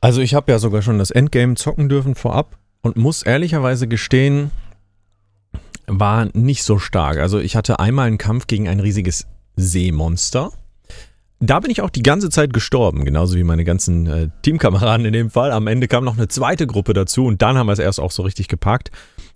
Also 0.00 0.20
ich 0.20 0.34
habe 0.34 0.50
ja 0.52 0.58
sogar 0.58 0.82
schon 0.82 0.98
das 0.98 1.10
Endgame 1.10 1.56
zocken 1.56 1.88
dürfen 1.88 2.14
vorab 2.14 2.56
und 2.82 2.96
muss 2.96 3.22
ehrlicherweise 3.22 3.86
gestehen, 3.86 4.50
war 5.86 6.28
nicht 6.32 6.62
so 6.62 6.78
stark. 6.78 7.18
Also 7.18 7.38
ich 7.38 7.56
hatte 7.56 7.80
einmal 7.80 8.06
einen 8.06 8.18
Kampf 8.18 8.46
gegen 8.46 8.68
ein 8.68 8.80
riesiges 8.80 9.26
Seemonster. 9.56 10.52
Da 11.40 11.58
bin 11.58 11.70
ich 11.70 11.80
auch 11.80 11.90
die 11.90 12.02
ganze 12.02 12.30
Zeit 12.30 12.52
gestorben, 12.52 13.04
genauso 13.04 13.36
wie 13.36 13.44
meine 13.44 13.64
ganzen 13.64 14.06
äh, 14.06 14.28
Teamkameraden 14.42 15.06
in 15.06 15.12
dem 15.12 15.30
Fall. 15.30 15.52
Am 15.52 15.66
Ende 15.66 15.88
kam 15.88 16.04
noch 16.04 16.16
eine 16.16 16.28
zweite 16.28 16.66
Gruppe 16.66 16.92
dazu 16.92 17.24
und 17.24 17.42
dann 17.42 17.56
haben 17.56 17.66
wir 17.66 17.72
es 17.72 17.78
erst 17.78 17.98
auch 17.98 18.10
so 18.10 18.22
richtig 18.22 18.48
gepackt. 18.48 18.90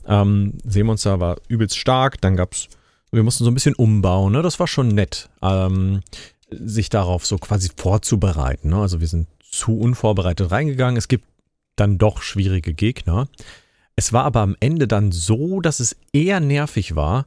Ähm, 0.06 0.58
Seemonster 0.64 1.20
war 1.20 1.36
übelst 1.48 1.76
stark, 1.76 2.20
dann 2.20 2.36
gab's, 2.36 2.68
wir 3.12 3.22
mussten 3.22 3.44
so 3.44 3.50
ein 3.50 3.54
bisschen 3.54 3.74
umbauen, 3.74 4.32
ne? 4.32 4.42
Das 4.42 4.60
war 4.60 4.66
schon 4.66 4.88
nett, 4.88 5.30
ähm, 5.42 6.02
sich 6.50 6.88
darauf 6.88 7.26
so 7.26 7.38
quasi 7.38 7.70
vorzubereiten. 7.76 8.70
Ne? 8.70 8.76
Also 8.76 9.00
wir 9.00 9.08
sind 9.08 9.28
zu 9.40 9.78
unvorbereitet 9.78 10.50
reingegangen. 10.50 10.96
Es 10.96 11.08
gibt 11.08 11.24
dann 11.76 11.98
doch 11.98 12.22
schwierige 12.22 12.74
Gegner. 12.74 13.28
Es 13.96 14.12
war 14.12 14.24
aber 14.24 14.40
am 14.40 14.56
Ende 14.60 14.88
dann 14.88 15.12
so, 15.12 15.60
dass 15.60 15.80
es 15.80 15.96
eher 16.12 16.40
nervig 16.40 16.96
war, 16.96 17.26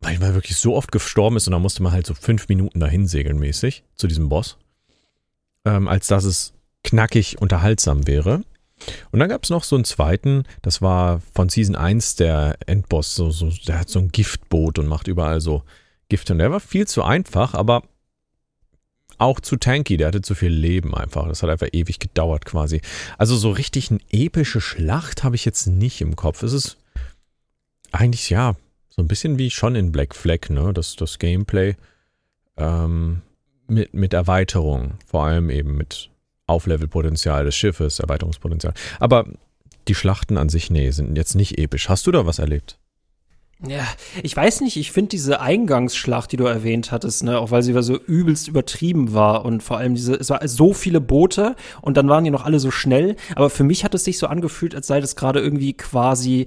weil 0.00 0.18
man 0.18 0.34
wirklich 0.34 0.56
so 0.56 0.76
oft 0.76 0.92
gestorben 0.92 1.36
ist 1.36 1.46
und 1.46 1.52
da 1.52 1.58
musste 1.58 1.82
man 1.82 1.92
halt 1.92 2.06
so 2.06 2.14
fünf 2.14 2.48
Minuten 2.48 2.80
dahin 2.80 3.06
segeln 3.06 3.38
mäßig 3.38 3.84
zu 3.94 4.06
diesem 4.06 4.28
Boss, 4.28 4.58
ähm, 5.64 5.88
als 5.88 6.06
dass 6.06 6.24
es 6.24 6.52
knackig 6.82 7.40
unterhaltsam 7.40 8.06
wäre. 8.06 8.42
Und 9.10 9.20
dann 9.20 9.28
gab 9.28 9.44
es 9.44 9.50
noch 9.50 9.64
so 9.64 9.76
einen 9.76 9.84
zweiten, 9.84 10.44
das 10.62 10.82
war 10.82 11.20
von 11.32 11.48
Season 11.48 11.76
1 11.76 12.16
der 12.16 12.56
Endboss, 12.66 13.14
so, 13.14 13.30
so, 13.30 13.50
der 13.66 13.80
hat 13.80 13.88
so 13.88 13.98
ein 13.98 14.08
Giftboot 14.08 14.78
und 14.78 14.86
macht 14.86 15.08
überall 15.08 15.40
so 15.40 15.62
Gift. 16.08 16.30
Und 16.30 16.38
der 16.38 16.50
war 16.50 16.60
viel 16.60 16.86
zu 16.86 17.02
einfach, 17.02 17.54
aber 17.54 17.82
auch 19.18 19.40
zu 19.40 19.56
tanky, 19.56 19.96
der 19.96 20.08
hatte 20.08 20.22
zu 20.22 20.34
viel 20.34 20.52
Leben 20.52 20.94
einfach. 20.94 21.28
Das 21.28 21.42
hat 21.42 21.50
einfach 21.50 21.68
ewig 21.72 21.98
gedauert 21.98 22.44
quasi. 22.44 22.80
Also 23.18 23.36
so 23.36 23.50
richtig 23.50 23.90
eine 23.90 24.00
epische 24.10 24.60
Schlacht 24.60 25.24
habe 25.24 25.36
ich 25.36 25.44
jetzt 25.44 25.66
nicht 25.66 26.00
im 26.00 26.16
Kopf. 26.16 26.42
Es 26.42 26.52
ist 26.52 26.76
eigentlich, 27.92 28.30
ja, 28.30 28.56
so 28.88 29.02
ein 29.02 29.08
bisschen 29.08 29.38
wie 29.38 29.50
schon 29.50 29.74
in 29.74 29.92
Black 29.92 30.14
Flag, 30.14 30.50
ne? 30.50 30.72
Das, 30.72 30.96
das 30.96 31.18
Gameplay 31.18 31.76
ähm, 32.56 33.22
mit, 33.66 33.94
mit 33.94 34.12
Erweiterung, 34.12 34.94
vor 35.06 35.24
allem 35.24 35.50
eben 35.50 35.76
mit 35.76 36.10
Auflevelpotenzial 36.46 37.44
des 37.44 37.54
Schiffes, 37.54 38.00
Erweiterungspotenzial. 38.00 38.74
Aber 39.00 39.26
die 39.88 39.94
Schlachten 39.94 40.38
an 40.38 40.48
sich, 40.48 40.70
nee, 40.70 40.90
sind 40.90 41.16
jetzt 41.16 41.34
nicht 41.34 41.58
episch. 41.58 41.88
Hast 41.88 42.06
du 42.06 42.12
da 42.12 42.26
was 42.26 42.38
erlebt? 42.38 42.78
Ja, 43.66 43.86
ich 44.22 44.36
weiß 44.36 44.60
nicht, 44.60 44.76
ich 44.76 44.92
finde 44.92 45.10
diese 45.10 45.40
Eingangsschlacht, 45.40 46.32
die 46.32 46.36
du 46.36 46.44
erwähnt 46.44 46.90
hattest, 46.92 47.22
ne, 47.22 47.38
auch 47.38 47.50
weil 47.50 47.62
sie 47.62 47.72
so 47.82 47.96
übelst 47.96 48.48
übertrieben 48.48 49.14
war 49.14 49.44
und 49.44 49.62
vor 49.62 49.78
allem 49.78 49.94
diese, 49.94 50.14
es 50.14 50.28
war 50.28 50.46
so 50.46 50.74
viele 50.74 51.00
Boote 51.00 51.54
und 51.80 51.96
dann 51.96 52.08
waren 52.08 52.24
die 52.24 52.30
noch 52.30 52.44
alle 52.44 52.58
so 52.58 52.70
schnell, 52.70 53.16
aber 53.36 53.50
für 53.50 53.64
mich 53.64 53.84
hat 53.84 53.94
es 53.94 54.04
sich 54.04 54.18
so 54.18 54.26
angefühlt, 54.26 54.74
als 54.74 54.88
sei 54.88 55.00
das 55.00 55.16
gerade 55.16 55.40
irgendwie 55.40 55.72
quasi 55.72 56.46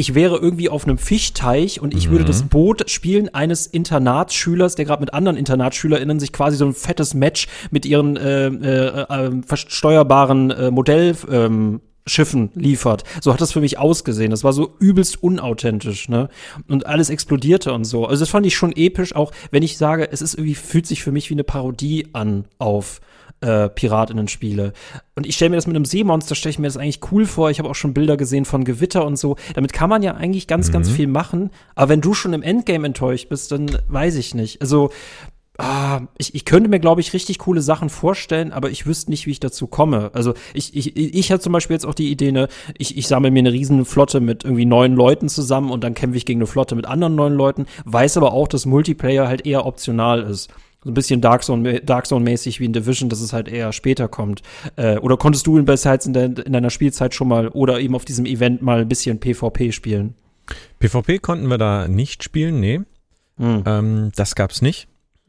ich 0.00 0.14
wäre 0.14 0.38
irgendwie 0.38 0.70
auf 0.70 0.86
einem 0.86 0.96
Fischteich 0.96 1.78
und 1.78 1.92
ich 1.92 2.06
mhm. 2.06 2.12
würde 2.12 2.24
das 2.24 2.44
Boot 2.44 2.90
spielen 2.90 3.28
eines 3.34 3.66
Internatsschülers, 3.66 4.74
der 4.74 4.86
gerade 4.86 5.02
mit 5.02 5.12
anderen 5.12 5.36
InternatsschülerInnen 5.36 6.18
sich 6.18 6.32
quasi 6.32 6.56
so 6.56 6.64
ein 6.64 6.72
fettes 6.72 7.12
Match 7.12 7.48
mit 7.70 7.84
ihren 7.84 8.16
äh, 8.16 8.46
äh, 8.46 9.26
äh, 9.26 9.42
versteuerbaren 9.46 10.52
äh, 10.52 10.70
Modell 10.70 11.14
ähm, 11.30 11.82
Schiffen 12.06 12.48
liefert. 12.54 13.04
So 13.20 13.30
hat 13.34 13.42
das 13.42 13.52
für 13.52 13.60
mich 13.60 13.78
ausgesehen. 13.78 14.30
Das 14.30 14.42
war 14.42 14.54
so 14.54 14.74
übelst 14.78 15.22
unauthentisch, 15.22 16.08
ne? 16.08 16.30
Und 16.66 16.86
alles 16.86 17.10
explodierte 17.10 17.70
und 17.74 17.84
so. 17.84 18.06
Also 18.06 18.22
das 18.22 18.30
fand 18.30 18.46
ich 18.46 18.56
schon 18.56 18.72
episch, 18.74 19.14
auch 19.14 19.32
wenn 19.50 19.62
ich 19.62 19.76
sage, 19.76 20.10
es 20.10 20.22
ist 20.22 20.32
irgendwie, 20.32 20.54
fühlt 20.54 20.86
sich 20.86 21.02
für 21.02 21.12
mich 21.12 21.28
wie 21.28 21.34
eine 21.34 21.44
Parodie 21.44 22.08
an 22.14 22.46
auf 22.58 23.02
äh, 23.40 23.68
Piratinnen-Spiele. 23.68 24.72
Und 25.16 25.26
ich 25.26 25.36
stelle 25.36 25.50
mir 25.50 25.56
das 25.56 25.66
mit 25.66 25.76
einem 25.76 25.84
Seemonster, 25.84 26.34
stelle 26.34 26.50
ich 26.50 26.58
mir 26.58 26.66
das 26.66 26.76
eigentlich 26.76 27.00
cool 27.12 27.26
vor. 27.26 27.50
Ich 27.50 27.58
habe 27.58 27.68
auch 27.68 27.74
schon 27.74 27.94
Bilder 27.94 28.16
gesehen 28.16 28.44
von 28.44 28.64
Gewitter 28.64 29.04
und 29.04 29.18
so. 29.18 29.36
Damit 29.54 29.72
kann 29.72 29.90
man 29.90 30.02
ja 30.02 30.14
eigentlich 30.14 30.46
ganz, 30.46 30.68
mhm. 30.68 30.72
ganz 30.72 30.90
viel 30.90 31.06
machen. 31.06 31.50
Aber 31.74 31.90
wenn 31.90 32.00
du 32.00 32.14
schon 32.14 32.32
im 32.32 32.42
Endgame 32.42 32.86
enttäuscht 32.86 33.28
bist, 33.28 33.52
dann 33.52 33.70
weiß 33.88 34.16
ich 34.16 34.34
nicht. 34.34 34.60
Also 34.60 34.90
ah, 35.60 36.00
ich, 36.18 36.34
ich 36.34 36.44
könnte 36.44 36.70
mir, 36.70 36.80
glaube 36.80 37.00
ich, 37.00 37.12
richtig 37.12 37.38
coole 37.38 37.60
Sachen 37.60 37.90
vorstellen, 37.90 38.52
aber 38.52 38.70
ich 38.70 38.86
wüsste 38.86 39.10
nicht, 39.10 39.26
wie 39.26 39.30
ich 39.30 39.40
dazu 39.40 39.66
komme. 39.66 40.10
Also 40.14 40.34
ich, 40.54 40.74
ich, 40.74 40.96
ich 40.96 41.30
hatte 41.30 41.42
zum 41.42 41.52
Beispiel 41.52 41.74
jetzt 41.74 41.86
auch 41.86 41.94
die 41.94 42.10
Idee, 42.10 42.32
ne, 42.32 42.48
ich, 42.78 42.96
ich 42.96 43.06
sammle 43.06 43.30
mir 43.30 43.40
eine 43.40 43.52
riesen 43.52 43.84
Flotte 43.84 44.20
mit 44.20 44.44
irgendwie 44.44 44.64
neun 44.64 44.94
Leuten 44.94 45.28
zusammen 45.28 45.70
und 45.70 45.84
dann 45.84 45.94
kämpfe 45.94 46.16
ich 46.16 46.26
gegen 46.26 46.40
eine 46.40 46.46
Flotte 46.46 46.74
mit 46.74 46.86
anderen 46.86 47.14
neun 47.14 47.34
Leuten, 47.34 47.66
weiß 47.84 48.16
aber 48.16 48.32
auch, 48.32 48.48
dass 48.48 48.66
Multiplayer 48.66 49.28
halt 49.28 49.46
eher 49.46 49.66
optional 49.66 50.22
ist. 50.22 50.50
So 50.82 50.90
ein 50.90 50.94
bisschen 50.94 51.20
Dark 51.20 51.44
Zone, 51.44 51.80
Dark 51.80 52.06
Zone 52.06 52.24
mäßig 52.24 52.58
wie 52.58 52.64
in 52.64 52.72
Division, 52.72 53.10
dass 53.10 53.20
es 53.20 53.32
halt 53.32 53.48
eher 53.48 53.72
später 53.72 54.08
kommt. 54.08 54.42
Äh, 54.76 54.98
oder 54.98 55.16
konntest 55.16 55.46
du 55.46 55.58
in 55.58 55.66
Besides 55.66 56.06
in, 56.06 56.12
de, 56.14 56.42
in 56.42 56.52
deiner 56.52 56.70
Spielzeit 56.70 57.14
schon 57.14 57.28
mal 57.28 57.48
oder 57.48 57.80
eben 57.80 57.94
auf 57.94 58.04
diesem 58.04 58.24
Event 58.24 58.62
mal 58.62 58.80
ein 58.80 58.88
bisschen 58.88 59.20
PvP 59.20 59.72
spielen? 59.72 60.14
PvP 60.78 61.18
konnten 61.18 61.48
wir 61.48 61.58
da 61.58 61.86
nicht 61.86 62.24
spielen, 62.24 62.60
nee. 62.60 62.80
Hm. 63.36 63.62
Ähm, 63.66 64.12
das 64.16 64.34
gab's 64.34 64.62
nicht. 64.62 64.88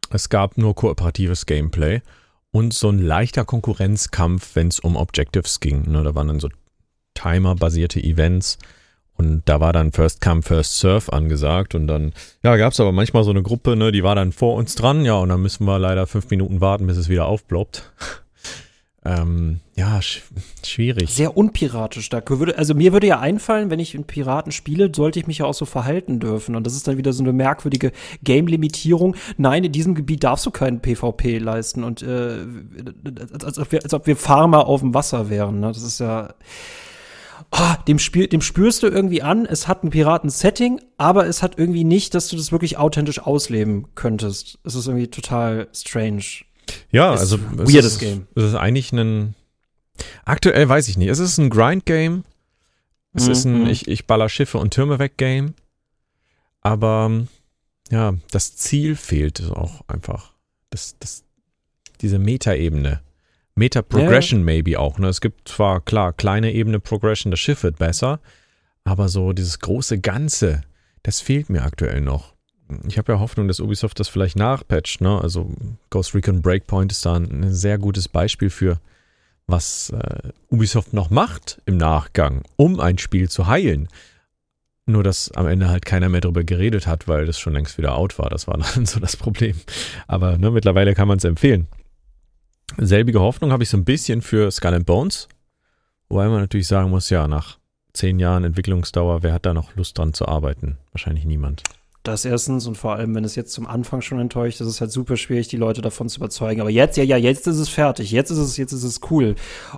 Es 0.09 0.29
gab 0.29 0.57
nur 0.57 0.75
kooperatives 0.75 1.45
Gameplay 1.45 2.01
und 2.51 2.73
so 2.73 2.89
ein 2.89 2.99
leichter 2.99 3.45
Konkurrenzkampf, 3.45 4.55
wenn 4.55 4.67
es 4.67 4.79
um 4.79 4.95
Objectives 4.95 5.59
ging. 5.59 5.89
Ne, 5.89 6.03
da 6.03 6.15
waren 6.15 6.27
dann 6.27 6.39
so 6.39 6.49
Timer-basierte 7.13 8.01
Events 8.01 8.57
und 9.21 9.43
da 9.45 9.59
war 9.59 9.71
dann 9.71 9.91
First 9.91 10.21
Come, 10.21 10.41
First 10.41 10.79
Serve 10.79 11.13
angesagt 11.13 11.75
und 11.75 11.87
dann, 11.87 12.13
ja, 12.43 12.55
gab 12.57 12.73
es 12.73 12.79
aber 12.79 12.91
manchmal 12.91 13.23
so 13.23 13.29
eine 13.29 13.43
Gruppe, 13.43 13.75
ne, 13.75 13.91
die 13.91 14.03
war 14.03 14.15
dann 14.15 14.31
vor 14.31 14.55
uns 14.55 14.75
dran, 14.75 15.05
ja, 15.05 15.15
und 15.15 15.29
dann 15.29 15.41
müssen 15.41 15.65
wir 15.65 15.77
leider 15.77 16.07
fünf 16.07 16.29
Minuten 16.29 16.61
warten, 16.61 16.87
bis 16.87 16.97
es 16.97 17.09
wieder 17.09 17.25
aufploppt. 17.25 17.91
Ähm, 19.03 19.61
ja, 19.75 19.99
sch 19.99 20.21
schwierig. 20.63 21.09
Sehr 21.09 21.35
unpiratisch. 21.35 22.07
Da 22.09 22.21
würde, 22.27 22.55
also 22.55 22.75
mir 22.75 22.93
würde 22.93 23.07
ja 23.07 23.19
einfallen, 23.19 23.71
wenn 23.71 23.79
ich 23.79 23.95
in 23.95 24.03
Piraten 24.03 24.51
spiele, 24.51 24.91
sollte 24.95 25.17
ich 25.19 25.25
mich 25.25 25.39
ja 25.39 25.45
auch 25.45 25.55
so 25.55 25.65
verhalten 25.65 26.19
dürfen. 26.19 26.55
Und 26.55 26.67
das 26.67 26.75
ist 26.75 26.87
dann 26.87 26.97
wieder 26.97 27.11
so 27.11 27.23
eine 27.23 27.33
merkwürdige 27.33 27.93
Game-Limitierung. 28.23 29.15
Nein, 29.37 29.63
in 29.63 29.71
diesem 29.71 29.95
Gebiet 29.95 30.23
darfst 30.23 30.45
du 30.45 30.51
keinen 30.51 30.81
PvP 30.81 31.39
leisten. 31.39 31.83
Und 31.83 32.03
äh, 32.03 32.45
als, 33.33 33.43
als, 33.43 33.57
ob 33.57 33.71
wir, 33.71 33.83
als 33.83 33.93
ob 33.95 34.05
wir 34.05 34.15
Farmer 34.15 34.67
auf 34.67 34.81
dem 34.81 34.93
Wasser 34.93 35.31
wären. 35.31 35.61
Ne? 35.61 35.69
Das 35.69 35.81
ist 35.81 35.99
ja. 35.99 36.35
Oh, 37.51 37.73
dem, 37.85 37.99
Spiel, 37.99 38.27
dem 38.27 38.41
spürst 38.41 38.81
du 38.81 38.87
irgendwie 38.87 39.21
an, 39.21 39.45
es 39.45 39.67
hat 39.67 39.83
ein 39.83 39.89
Piraten-Setting, 39.89 40.79
aber 40.97 41.27
es 41.27 41.43
hat 41.43 41.59
irgendwie 41.59 41.83
nicht, 41.83 42.13
dass 42.15 42.29
du 42.29 42.37
das 42.37 42.53
wirklich 42.53 42.77
authentisch 42.77 43.19
ausleben 43.19 43.93
könntest. 43.93 44.57
Es 44.63 44.73
ist 44.73 44.87
irgendwie 44.87 45.09
total 45.09 45.67
strange. 45.73 46.23
Ja, 46.91 47.13
ist 47.13 47.19
also 47.19 47.39
weirdes 47.51 47.93
ist, 47.93 47.99
Game. 47.99 48.27
Es 48.35 48.43
ist 48.43 48.55
eigentlich 48.55 48.93
ein 48.93 49.35
aktuell 50.25 50.67
weiß 50.67 50.87
ich 50.87 50.97
nicht. 50.97 51.09
Es 51.09 51.19
ist 51.19 51.37
ein 51.37 51.49
Grind 51.49 51.85
Game. 51.85 52.23
Es 53.13 53.25
mhm. 53.25 53.31
ist 53.31 53.45
ein 53.45 53.61
mhm. 53.63 53.69
ich, 53.69 53.87
ich 53.87 54.07
baller 54.07 54.29
Schiffe 54.29 54.57
und 54.57 54.73
Türme 54.73 54.99
weg 54.99 55.17
Game. 55.17 55.53
Aber 56.61 57.25
ja, 57.89 58.13
das 58.31 58.55
Ziel 58.55 58.95
fehlt 58.95 59.41
auch 59.51 59.81
einfach. 59.87 60.33
Das, 60.69 60.95
das, 60.99 61.23
diese 61.99 62.19
Meta-Ebene. 62.19 63.01
Meta-Progression 63.61 64.39
ja. 64.39 64.45
maybe 64.45 64.79
auch. 64.79 64.97
Ne? 64.97 65.07
Es 65.07 65.21
gibt 65.21 65.47
zwar, 65.47 65.81
klar, 65.81 66.13
kleine 66.13 66.51
Ebene 66.51 66.79
Progression, 66.79 67.31
das 67.31 67.39
Schiff 67.39 67.63
wird 67.63 67.77
besser, 67.77 68.19
aber 68.83 69.07
so 69.07 69.33
dieses 69.33 69.59
große 69.59 69.99
Ganze, 69.99 70.61
das 71.03 71.21
fehlt 71.21 71.49
mir 71.49 71.63
aktuell 71.63 72.01
noch 72.01 72.33
ich 72.87 72.97
habe 72.97 73.13
ja 73.13 73.19
Hoffnung, 73.19 73.47
dass 73.47 73.59
Ubisoft 73.59 73.99
das 73.99 74.07
vielleicht 74.07 74.37
nachpatcht. 74.37 75.01
Ne? 75.01 75.19
Also 75.21 75.51
Ghost 75.89 76.15
Recon 76.15 76.41
Breakpoint 76.41 76.91
ist 76.91 77.05
da 77.05 77.15
ein 77.15 77.51
sehr 77.53 77.77
gutes 77.77 78.07
Beispiel 78.07 78.49
für, 78.49 78.79
was 79.47 79.89
äh, 79.89 80.29
Ubisoft 80.49 80.93
noch 80.93 81.09
macht 81.09 81.61
im 81.65 81.77
Nachgang, 81.77 82.43
um 82.55 82.79
ein 82.79 82.97
Spiel 82.97 83.29
zu 83.29 83.47
heilen. 83.47 83.87
Nur, 84.85 85.03
dass 85.03 85.31
am 85.31 85.47
Ende 85.47 85.69
halt 85.69 85.85
keiner 85.85 86.09
mehr 86.09 86.21
darüber 86.21 86.43
geredet 86.43 86.87
hat, 86.87 87.07
weil 87.07 87.25
das 87.25 87.39
schon 87.39 87.53
längst 87.53 87.77
wieder 87.77 87.95
out 87.95 88.17
war. 88.17 88.29
Das 88.29 88.47
war 88.47 88.57
dann 88.75 88.85
so 88.85 88.99
das 88.99 89.15
Problem. 89.15 89.55
Aber 90.07 90.37
ne, 90.37 90.51
mittlerweile 90.51 90.95
kann 90.95 91.07
man 91.07 91.17
es 91.17 91.23
empfehlen. 91.23 91.67
Selbige 92.77 93.19
Hoffnung 93.19 93.51
habe 93.51 93.63
ich 93.63 93.69
so 93.69 93.77
ein 93.77 93.85
bisschen 93.85 94.21
für 94.21 94.49
Skull 94.51 94.73
and 94.73 94.85
Bones. 94.85 95.27
Wobei 96.09 96.27
man 96.27 96.41
natürlich 96.41 96.67
sagen 96.67 96.89
muss, 96.89 97.09
ja, 97.09 97.27
nach 97.27 97.57
zehn 97.93 98.19
Jahren 98.19 98.43
Entwicklungsdauer, 98.43 99.23
wer 99.23 99.33
hat 99.33 99.45
da 99.45 99.53
noch 99.53 99.75
Lust 99.75 99.97
dran 99.97 100.13
zu 100.13 100.27
arbeiten? 100.27 100.77
Wahrscheinlich 100.91 101.25
niemand. 101.25 101.63
Das 102.03 102.25
erstens 102.25 102.65
und 102.65 102.77
vor 102.77 102.95
allem, 102.95 103.13
wenn 103.13 103.23
es 103.23 103.35
jetzt 103.35 103.53
zum 103.53 103.67
Anfang 103.67 104.01
schon 104.01 104.19
enttäuscht, 104.19 104.59
ist 104.59 104.67
es 104.67 104.81
halt 104.81 104.91
super 104.91 105.17
schwierig, 105.17 105.49
die 105.49 105.57
Leute 105.57 105.81
davon 105.81 106.09
zu 106.09 106.17
überzeugen. 106.17 106.61
Aber 106.61 106.71
jetzt, 106.71 106.97
ja, 106.97 107.03
ja, 107.03 107.17
jetzt 107.17 107.45
ist 107.45 107.57
es 107.57 107.69
fertig. 107.69 108.11
Jetzt 108.11 108.31
ist 108.31 108.39
es, 108.39 108.57
jetzt 108.57 108.71
ist 108.71 108.83
es 108.83 109.01
cool. 109.11 109.35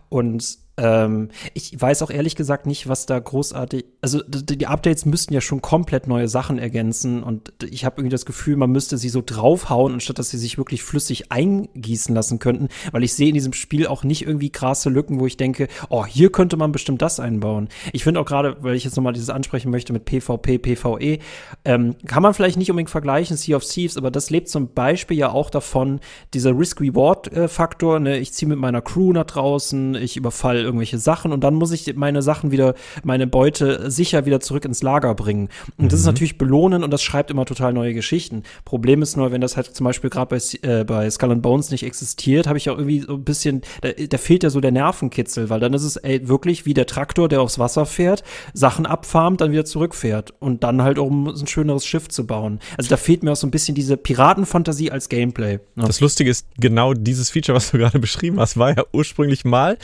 Und 0.08 0.58
ähm, 0.76 1.30
ich 1.54 1.80
weiß 1.80 2.02
auch 2.02 2.10
ehrlich 2.10 2.36
gesagt 2.36 2.66
nicht, 2.66 2.88
was 2.88 3.06
da 3.06 3.20
großartig. 3.20 3.86
Also 4.02 4.22
die 4.24 4.66
Updates 4.66 5.06
müssten 5.06 5.34
ja 5.34 5.42
schon 5.42 5.62
komplett 5.62 6.08
neue 6.08 6.28
Sachen 6.28 6.58
ergänzen 6.58 7.22
und 7.22 7.54
ich 7.64 7.86
habe 7.86 7.98
irgendwie 7.98 8.12
das 8.12 8.26
Gefühl, 8.26 8.56
man 8.56 8.72
müsste 8.72 8.98
sie 8.98 9.10
so 9.10 9.22
draufhauen, 9.24 9.94
anstatt 9.94 10.18
dass 10.18 10.32
sie 10.32 10.38
sich 10.38 10.58
wirklich 10.58 10.82
flüssig 10.82 11.32
eingießen 11.32 12.16
lassen 12.16 12.40
könnten, 12.40 12.70
weil 12.92 13.04
ich 13.04 13.14
sehe 13.14 13.28
in 13.28 13.36
diesem 13.36 13.54
Spiel 13.54 13.86
auch 13.86 14.04
nicht 14.04 14.26
irgendwie 14.26 14.50
krasse 14.50 14.90
Lücken, 14.90 15.20
wo 15.20 15.28
ich 15.28 15.38
denke, 15.38 15.68
oh, 15.90 16.06
hier 16.06 16.32
könnte 16.32 16.58
man 16.58 16.72
bestimmt 16.72 17.02
das 17.04 17.20
einbauen. 17.20 17.70
Ich 17.92 18.04
finde 18.04 18.20
auch 18.20 18.26
gerade, 18.26 18.58
weil 18.62 18.76
ich 18.76 18.84
jetzt 18.84 18.96
nochmal 18.96 19.14
dieses 19.14 19.30
ansprechen 19.30 19.70
möchte 19.70 19.94
mit 19.94 20.06
PvP, 20.06 20.58
PvE, 20.58 21.20
ähm, 21.66 21.96
kann 22.08 22.24
man 22.24 22.34
vielleicht 22.34 22.58
nicht 22.58 22.72
unbedingt 22.72 22.90
vergleichen, 22.90 23.38
Sea 23.38 23.58
of 23.58 23.64
Thieves, 23.64 23.96
aber 23.96 24.10
das 24.10 24.32
lebt 24.32 24.50
zum 24.50 24.74
Beispiel 24.74 25.18
ja 25.18 25.30
auch 25.30 25.52
davon, 25.52 26.00
dieser 26.34 26.58
Risk-Reward-Faktor, 26.58 28.00
ne? 28.00 28.18
ich 28.18 28.34
ziehe 28.34 28.50
mit 28.50 28.58
meiner 28.58 28.82
Crew 28.82 29.14
nach 29.14 29.26
draußen, 29.26 29.94
ich 29.96 30.18
überfall 30.18 30.63
irgendwelche 30.64 30.98
Sachen 30.98 31.32
und 31.32 31.44
dann 31.44 31.56
muss 31.56 31.72
ich 31.72 31.96
meine 31.96 32.22
Sachen 32.22 32.52
wieder, 32.52 32.76
meine 33.04 33.28
Beute 33.28 33.90
sicher 33.92 34.26
wieder 34.26 34.40
zurück 34.40 34.66
ins 34.66 34.82
Lager 34.82 35.14
bringen. 35.16 35.50
Und 35.78 35.86
mhm. 35.86 35.90
das 35.90 36.00
ist 36.00 36.06
mhm. 36.06 36.14
natürlich 36.14 36.38
belohnen 36.38 36.84
und 36.84 36.92
das 36.92 37.04
schreibt 37.04 37.32
immer 37.32 37.46
total 37.46 37.74
neue 37.74 37.94
Geschichten. 37.94 38.44
Problem 38.66 39.02
ist 39.02 39.18
nur, 39.18 39.32
wenn 39.32 39.42
das 39.42 39.58
halt 39.58 39.76
zum 39.76 39.86
Beispiel 39.86 40.10
gerade 40.10 40.36
bei, 40.36 40.68
äh, 40.68 40.84
bei 40.84 41.10
Skull 41.10 41.32
and 41.32 41.42
Bones 41.42 41.72
nicht 41.72 41.84
existiert, 41.84 42.48
habe 42.48 42.58
ich 42.58 42.70
auch 42.70 42.78
irgendwie 42.78 43.02
so 43.02 43.14
ein 43.14 43.24
bisschen, 43.24 43.62
da, 43.82 43.90
da 43.92 44.18
fehlt 44.18 44.44
ja 44.44 44.50
so 44.50 44.62
der 44.62 44.72
Nervenkitzel, 44.72 45.50
weil 45.50 45.60
dann 45.60 45.74
ist 45.74 45.84
es 45.84 45.98
ey, 45.98 46.28
wirklich 46.28 46.66
wie 46.66 46.74
der 46.74 46.86
Traktor, 46.86 47.30
der 47.30 47.42
aufs 47.42 47.60
Wasser 47.60 47.86
fährt, 47.86 48.24
Sachen 48.54 48.86
abfarmt, 48.86 49.42
dann 49.42 49.52
wieder 49.52 49.66
zurückfährt 49.66 50.34
und 50.40 50.64
dann 50.64 50.82
halt 50.82 51.00
um 51.00 51.28
ein 51.28 51.48
schöneres 51.48 51.86
Schiff 51.86 52.08
zu 52.10 52.26
bauen. 52.26 52.60
Also 52.78 52.90
da 52.90 52.98
fehlt 52.98 53.24
mir 53.24 53.32
auch 53.32 53.36
so 53.36 53.48
ein 53.48 53.52
bisschen 53.52 53.76
diese 53.76 53.98
Piratenfantasie 53.98 54.92
als 54.92 55.10
Gameplay. 55.10 55.60
Ne? 55.76 55.86
Das 55.88 56.00
Lustige 56.00 56.30
ist, 56.30 56.48
genau 56.58 56.94
dieses 56.94 57.30
Feature, 57.30 57.56
was 57.56 57.72
du 57.72 57.78
gerade 57.84 58.00
beschrieben 58.00 58.40
hast, 58.40 58.58
war 58.58 58.76
ja 58.76 58.84
ursprünglich 58.92 59.46
mal 59.46 59.78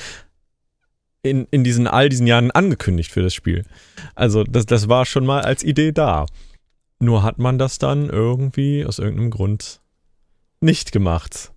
in, 1.24 1.48
in 1.52 1.64
diesen 1.64 1.88
all 1.88 2.10
diesen 2.10 2.28
Jahren 2.28 2.52
angekündigt 2.52 3.12
für 3.12 3.22
das 3.22 3.34
Spiel. 3.34 3.66
Also 4.16 4.44
das, 4.44 4.66
das 4.66 4.88
war 4.90 5.06
schon 5.06 5.26
mal 5.26 5.42
als 5.42 5.64
Idee 5.64 5.92
da. 5.92 6.26
Nur 7.00 7.24
hat 7.24 7.40
man 7.40 7.58
das 7.58 7.78
dann 7.78 8.10
irgendwie 8.10 8.86
aus 8.86 9.00
irgendeinem 9.00 9.32
Grund 9.32 9.82
nicht 10.60 10.92
gemacht. 10.92 11.52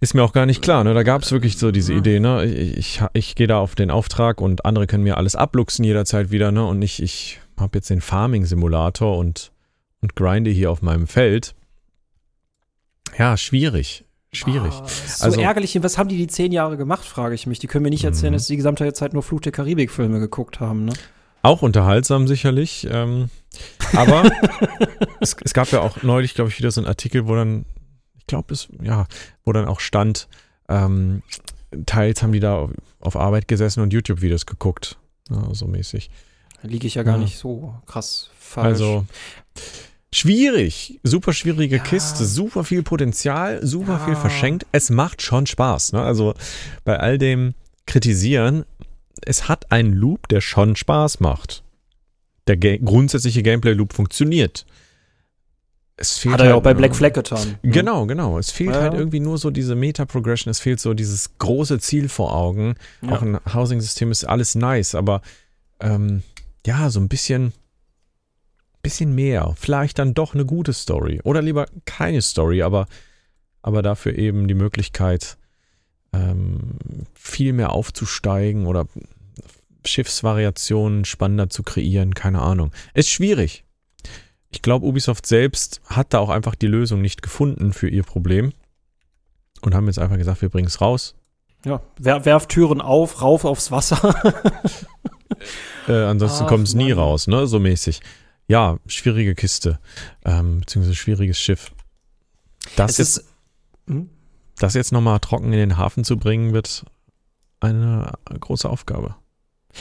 Ist 0.00 0.14
mir 0.14 0.24
auch 0.24 0.32
gar 0.32 0.46
nicht 0.46 0.62
klar, 0.62 0.82
ne? 0.82 0.94
Da 0.94 1.04
gab 1.04 1.22
es 1.22 1.30
wirklich 1.30 1.58
so 1.58 1.70
diese 1.70 1.92
Idee, 1.92 2.18
ne? 2.18 2.44
Ich, 2.44 2.76
ich, 2.76 3.00
ich 3.12 3.34
gehe 3.36 3.46
da 3.46 3.58
auf 3.58 3.76
den 3.76 3.92
Auftrag 3.92 4.40
und 4.40 4.64
andere 4.64 4.88
können 4.88 5.04
mir 5.04 5.16
alles 5.16 5.36
abluchsen 5.36 5.84
jederzeit 5.84 6.32
wieder, 6.32 6.50
ne? 6.50 6.66
Und 6.66 6.82
ich, 6.82 7.00
ich 7.00 7.40
habe 7.56 7.78
jetzt 7.78 7.88
den 7.88 8.00
Farming-Simulator 8.00 9.16
und, 9.16 9.52
und 10.00 10.16
grinde 10.16 10.50
hier 10.50 10.72
auf 10.72 10.82
meinem 10.82 11.06
Feld. 11.06 11.54
Ja, 13.16 13.36
schwierig 13.36 14.04
Schwierig. 14.34 14.72
Ah, 14.72 14.86
so 14.86 15.24
also, 15.24 15.40
ärgerlich. 15.40 15.82
Was 15.82 15.98
haben 15.98 16.08
die 16.08 16.16
die 16.16 16.26
zehn 16.26 16.52
Jahre 16.52 16.78
gemacht, 16.78 17.04
frage 17.04 17.34
ich 17.34 17.46
mich. 17.46 17.58
Die 17.58 17.66
können 17.66 17.82
mir 17.82 17.90
nicht 17.90 18.04
erzählen, 18.04 18.32
mhm. 18.32 18.36
dass 18.36 18.46
sie 18.46 18.54
die 18.54 18.58
gesamte 18.58 18.90
Zeit 18.94 19.12
nur 19.12 19.22
Flut 19.22 19.44
der 19.44 19.52
Karibik-Filme 19.52 20.20
geguckt 20.20 20.58
haben, 20.58 20.86
ne? 20.86 20.94
Auch 21.42 21.62
unterhaltsam 21.62 22.28
sicherlich. 22.28 22.86
Ähm, 22.90 23.28
aber 23.94 24.30
es, 25.20 25.36
es, 25.44 25.52
gab 25.52 25.70
ja 25.72 25.80
auch 25.80 26.02
neulich, 26.02 26.34
glaube 26.34 26.50
ich, 26.50 26.58
wieder 26.58 26.70
so 26.70 26.80
einen 26.80 26.88
Artikel, 26.88 27.26
wo 27.26 27.34
dann, 27.34 27.66
ich 28.16 28.26
glaube, 28.26 28.54
es, 28.54 28.68
ja, 28.80 29.06
wo 29.44 29.52
dann 29.52 29.66
auch 29.66 29.80
stand, 29.80 30.28
ähm, 30.68 31.22
teils 31.84 32.22
haben 32.22 32.32
die 32.32 32.40
da 32.40 32.56
auf, 32.56 32.70
auf 33.00 33.16
Arbeit 33.16 33.48
gesessen 33.48 33.82
und 33.82 33.92
YouTube-Videos 33.92 34.46
geguckt. 34.46 34.96
Ja, 35.30 35.52
so 35.52 35.66
mäßig. 35.66 36.10
Da 36.62 36.68
liege 36.68 36.86
ich 36.86 36.94
ja 36.94 37.02
gar 37.02 37.16
ja. 37.16 37.22
nicht 37.22 37.36
so 37.36 37.74
krass 37.86 38.30
falsch. 38.38 38.66
Also 38.66 39.04
schwierig, 40.12 41.00
super 41.02 41.32
schwierige 41.32 41.76
ja. 41.76 41.82
Kiste, 41.82 42.24
super 42.24 42.64
viel 42.64 42.82
Potenzial, 42.82 43.64
super 43.66 44.00
viel 44.00 44.16
verschenkt. 44.16 44.66
Es 44.72 44.90
macht 44.90 45.22
schon 45.22 45.46
Spaß. 45.46 45.92
Ne? 45.92 46.02
Also 46.02 46.34
bei 46.84 46.98
all 46.98 47.18
dem 47.18 47.54
Kritisieren, 47.86 48.64
es 49.24 49.48
hat 49.48 49.72
einen 49.72 49.92
Loop, 49.92 50.28
der 50.28 50.40
schon 50.40 50.76
Spaß 50.76 51.20
macht. 51.20 51.62
Der 52.46 52.56
Ga 52.56 52.76
grundsätzliche 52.76 53.42
Gameplay-Loop 53.42 53.92
funktioniert. 53.92 54.66
Es 55.96 56.18
fehlt 56.18 56.34
Hat 56.34 56.40
er 56.40 56.46
ja 56.46 56.52
halt, 56.52 56.58
auch 56.58 56.64
bei 56.64 56.74
Black 56.74 56.96
Flag 56.96 57.12
getan. 57.12 57.56
Ne? 57.62 57.70
Genau, 57.70 58.06
genau. 58.06 58.38
Es 58.38 58.50
fehlt 58.50 58.74
ja. 58.74 58.80
halt 58.80 58.94
irgendwie 58.94 59.20
nur 59.20 59.38
so 59.38 59.50
diese 59.50 59.76
Meta-Progression, 59.76 60.50
es 60.50 60.58
fehlt 60.58 60.80
so 60.80 60.94
dieses 60.94 61.38
große 61.38 61.78
Ziel 61.78 62.08
vor 62.08 62.34
Augen. 62.34 62.74
Ja. 63.02 63.12
Auch 63.12 63.22
ein 63.22 63.38
Housing-System 63.52 64.10
ist 64.10 64.24
alles 64.24 64.54
nice, 64.54 64.94
aber 64.94 65.22
ähm, 65.80 66.22
ja, 66.66 66.90
so 66.90 66.98
ein 66.98 67.08
bisschen, 67.08 67.52
bisschen 68.82 69.14
mehr. 69.14 69.54
Vielleicht 69.56 69.98
dann 69.98 70.14
doch 70.14 70.34
eine 70.34 70.44
gute 70.44 70.72
Story. 70.72 71.20
Oder 71.24 71.42
lieber 71.42 71.66
keine 71.84 72.22
Story, 72.22 72.62
aber, 72.62 72.86
aber 73.62 73.82
dafür 73.82 74.18
eben 74.18 74.48
die 74.48 74.54
Möglichkeit, 74.54 75.38
ähm, 76.12 76.78
viel 77.14 77.52
mehr 77.52 77.72
aufzusteigen 77.72 78.66
oder 78.66 78.86
Schiffsvariationen 79.86 81.04
spannender 81.04 81.48
zu 81.48 81.62
kreieren. 81.62 82.14
Keine 82.14 82.42
Ahnung. 82.42 82.72
Ist 82.94 83.08
schwierig. 83.08 83.64
Ich 84.50 84.62
glaube, 84.62 84.86
Ubisoft 84.86 85.26
selbst 85.26 85.80
hat 85.86 86.12
da 86.12 86.18
auch 86.18 86.28
einfach 86.28 86.54
die 86.54 86.66
Lösung 86.66 87.00
nicht 87.00 87.22
gefunden 87.22 87.72
für 87.72 87.88
ihr 87.88 88.02
Problem 88.02 88.52
und 89.62 89.74
haben 89.74 89.86
jetzt 89.86 89.98
einfach 89.98 90.18
gesagt, 90.18 90.42
wir 90.42 90.50
bringen 90.50 90.68
es 90.68 90.80
raus. 90.80 91.14
Ja, 91.64 91.80
wer, 91.96 92.24
werf 92.24 92.48
Türen 92.48 92.80
auf, 92.80 93.22
rauf 93.22 93.44
aufs 93.44 93.70
Wasser. 93.70 94.14
äh, 95.88 95.92
ansonsten 95.92 96.46
kommt 96.46 96.66
es 96.66 96.74
nie 96.74 96.92
raus, 96.92 97.28
ne? 97.28 97.46
So 97.46 97.60
mäßig. 97.60 98.00
Ja, 98.48 98.78
schwierige 98.86 99.34
Kiste, 99.34 99.78
ähm, 100.24 100.60
beziehungsweise 100.60 100.96
schwieriges 100.96 101.38
Schiff. 101.38 101.72
Das 102.76 102.98
es 102.98 103.16
ist, 103.16 103.24
hm? 103.86 104.10
das 104.58 104.74
jetzt 104.74 104.92
nochmal 104.92 105.20
trocken 105.20 105.52
in 105.52 105.58
den 105.58 105.76
Hafen 105.76 106.04
zu 106.04 106.16
bringen, 106.16 106.52
wird 106.52 106.84
eine 107.60 108.12
große 108.38 108.68
Aufgabe. 108.68 109.16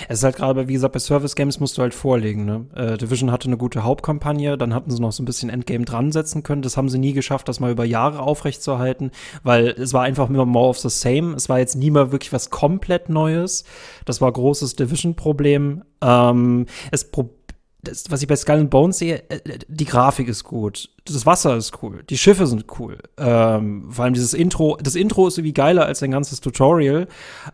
Es 0.08 0.20
ist 0.20 0.24
halt 0.24 0.38
gerade, 0.38 0.68
wie 0.70 0.74
gesagt, 0.74 0.94
bei 0.94 1.00
Service 1.00 1.36
Games 1.36 1.60
musst 1.60 1.78
du 1.78 1.82
halt 1.82 1.94
vorlegen. 1.94 2.46
Ne? 2.46 2.66
Äh, 2.76 2.98
Division 2.98 3.30
hatte 3.30 3.48
eine 3.48 3.58
gute 3.58 3.84
Hauptkampagne, 3.84 4.58
dann 4.58 4.74
hatten 4.74 4.90
sie 4.90 5.02
noch 5.02 5.12
so 5.12 5.22
ein 5.22 5.26
bisschen 5.26 5.50
Endgame 5.50 5.84
dran 5.84 6.14
setzen 6.14 6.44
können. 6.44 6.62
Das 6.62 6.78
haben 6.78 6.88
sie 6.88 6.98
nie 6.98 7.12
geschafft, 7.12 7.50
das 7.50 7.60
mal 7.60 7.72
über 7.72 7.84
Jahre 7.84 8.22
aufrechtzuerhalten, 8.22 9.12
weil 9.44 9.68
es 9.68 9.92
war 9.92 10.04
einfach 10.04 10.30
immer 10.30 10.46
more 10.46 10.70
of 10.70 10.80
the 10.80 10.90
same. 10.90 11.36
Es 11.36 11.50
war 11.50 11.60
jetzt 11.60 11.76
nie 11.76 11.92
mal 11.92 12.12
wirklich 12.14 12.32
was 12.32 12.50
komplett 12.50 13.10
Neues. 13.10 13.66
Das 14.06 14.22
war 14.22 14.32
großes 14.32 14.78
Division-Problem. 14.78 15.84
Ähm, 16.02 16.68
es 16.92 17.12
Problem 17.12 17.41
das, 17.84 18.10
was 18.10 18.22
ich 18.22 18.28
bei 18.28 18.36
Skull 18.36 18.60
and 18.60 18.70
Bones 18.70 19.00
sehe, 19.00 19.24
äh, 19.30 19.60
die 19.68 19.86
Grafik 19.86 20.28
ist 20.28 20.44
gut, 20.44 20.90
das 21.06 21.26
Wasser 21.26 21.58
ist 21.58 21.82
cool, 21.82 22.04
die 22.10 22.18
Schiffe 22.18 22.48
sind 22.48 22.66
cool. 22.80 22.98
Ähm, 23.18 23.88
vor 23.90 24.06
allem 24.06 24.14
dieses 24.14 24.34
Intro, 24.34 24.78
das 24.82 24.96
Intro 24.96 25.28
ist 25.28 25.38
irgendwie 25.38 25.54
geiler 25.54 25.86
als 25.86 26.04
ein 26.04 26.12
ganzes 26.12 26.42
Tutorial. 26.42 27.08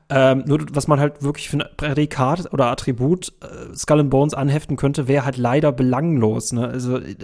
Ähm, 0.10 0.44
nur 0.46 0.60
was 0.74 0.88
man 0.88 1.00
halt 1.00 1.24
wirklich 1.24 1.50
für 1.50 1.58
ein 1.58 1.66
Prädikat 1.78 2.54
oder 2.54 2.66
Attribut 2.66 3.34
äh, 3.42 3.76
Skull 3.76 4.02
and 4.02 4.10
Bones 4.10 4.34
anheften 4.34 4.76
könnte, 4.76 5.08
wäre 5.08 5.26
halt 5.26 5.38
leider 5.38 5.72
belanglos. 5.72 6.52
Ne? 6.52 6.68
Also 6.68 6.98
äh, 6.98 7.16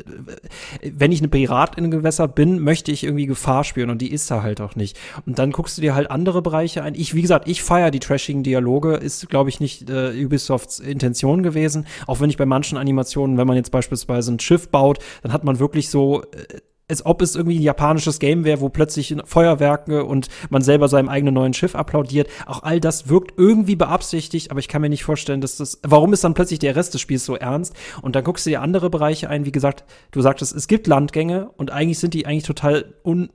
wenn 0.82 1.12
ich 1.12 1.20
eine 1.20 1.28
Pirat 1.28 1.78
in 1.78 1.92
Gewässer 1.92 2.28
bin, 2.28 2.60
möchte 2.60 2.92
ich 2.92 3.04
irgendwie 3.04 3.26
Gefahr 3.26 3.64
spüren 3.64 3.90
und 3.90 4.02
die 4.02 4.12
ist 4.12 4.32
da 4.32 4.42
halt 4.42 4.62
auch 4.62 4.76
nicht. 4.76 4.98
Und 5.26 5.40
dann 5.40 5.52
guckst 5.52 5.78
du 5.78 5.82
dir 5.82 5.94
halt 5.94 6.10
andere 6.10 6.42
Bereiche 6.42 6.84
ein. 6.84 6.96
Ich, 6.96 7.14
wie 7.14 7.22
gesagt, 7.22 7.48
ich 7.48 7.64
feiere 7.64 7.92
die 7.92 8.00
trashigen 8.00 8.44
Dialoge, 8.44 8.96
ist 8.96 9.30
glaube 9.30 9.50
ich 9.50 9.60
nicht 9.60 9.90
äh, 9.90 10.26
Ubisofts 10.26 10.80
Intention 10.80 11.44
gewesen, 11.44 11.86
auch 12.08 12.20
wenn 12.20 12.30
ich 12.30 12.38
bei 12.38 12.46
manchen 12.46 12.78
Animationen 12.78 12.94
Animationen, 12.94 13.38
wenn 13.38 13.48
man 13.48 13.58
jetzt 13.58 13.72
beispielsweise 13.72 14.32
ein 14.32 14.40
Schiff 14.40 14.70
baut, 14.70 15.00
dann 15.22 15.34
hat 15.34 15.44
man 15.44 15.60
wirklich 15.60 15.90
so 15.90 16.13
äh, 16.22 16.62
als 16.90 17.06
ob 17.06 17.22
es 17.22 17.36
irgendwie 17.36 17.58
ein 17.58 17.64
japanisches 17.64 18.20
Game 18.20 18.44
wäre, 18.44 18.62
wo 18.62 18.70
plötzlich 18.70 19.16
Feuerwerke 19.26 20.04
und 20.06 20.28
man 20.50 20.62
selber 20.62 20.88
seinem 20.90 21.10
eigenen 21.10 21.34
neuen 21.34 21.54
Schiff 21.54 21.76
applaudiert. 21.76 22.30
Auch 22.46 22.64
all 22.64 22.80
das 22.80 23.08
wirkt 23.10 23.34
irgendwie 23.38 23.76
beabsichtigt, 23.76 24.52
aber 24.52 24.60
ich 24.60 24.68
kann 24.68 24.82
mir 24.82 24.90
nicht 24.90 25.04
vorstellen, 25.04 25.42
dass 25.42 25.56
das, 25.56 25.80
warum 25.84 26.14
ist 26.14 26.24
dann 26.24 26.34
plötzlich 26.34 26.60
der 26.60 26.76
Rest 26.76 26.94
des 26.94 27.02
Spiels 27.02 27.26
so 27.26 27.36
ernst? 27.36 27.74
Und 28.02 28.16
dann 28.16 28.24
guckst 28.24 28.46
du 28.46 28.50
dir 28.50 28.62
andere 28.62 28.90
Bereiche 28.90 29.30
ein, 29.30 29.46
wie 29.46 29.52
gesagt, 29.52 29.86
du 30.12 30.22
sagtest, 30.22 30.54
es 30.54 30.68
gibt 30.68 30.88
Landgänge 30.88 31.50
und 31.58 31.72
eigentlich 31.72 32.00
sind 32.00 32.14
die 32.14 32.26
eigentlich 32.26 32.44
total 32.44 32.94
un 33.04 33.30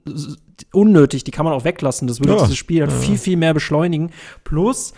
unnötig, 0.72 1.22
die 1.22 1.30
kann 1.30 1.44
man 1.44 1.54
auch 1.54 1.64
weglassen. 1.64 2.08
Das 2.08 2.18
würde 2.20 2.34
ja, 2.34 2.42
dieses 2.42 2.56
Spiel 2.56 2.82
halt 2.82 2.90
ja. 2.90 2.98
viel, 2.98 3.16
viel 3.16 3.36
mehr 3.36 3.54
beschleunigen. 3.54 4.10
Plus, 4.42 4.92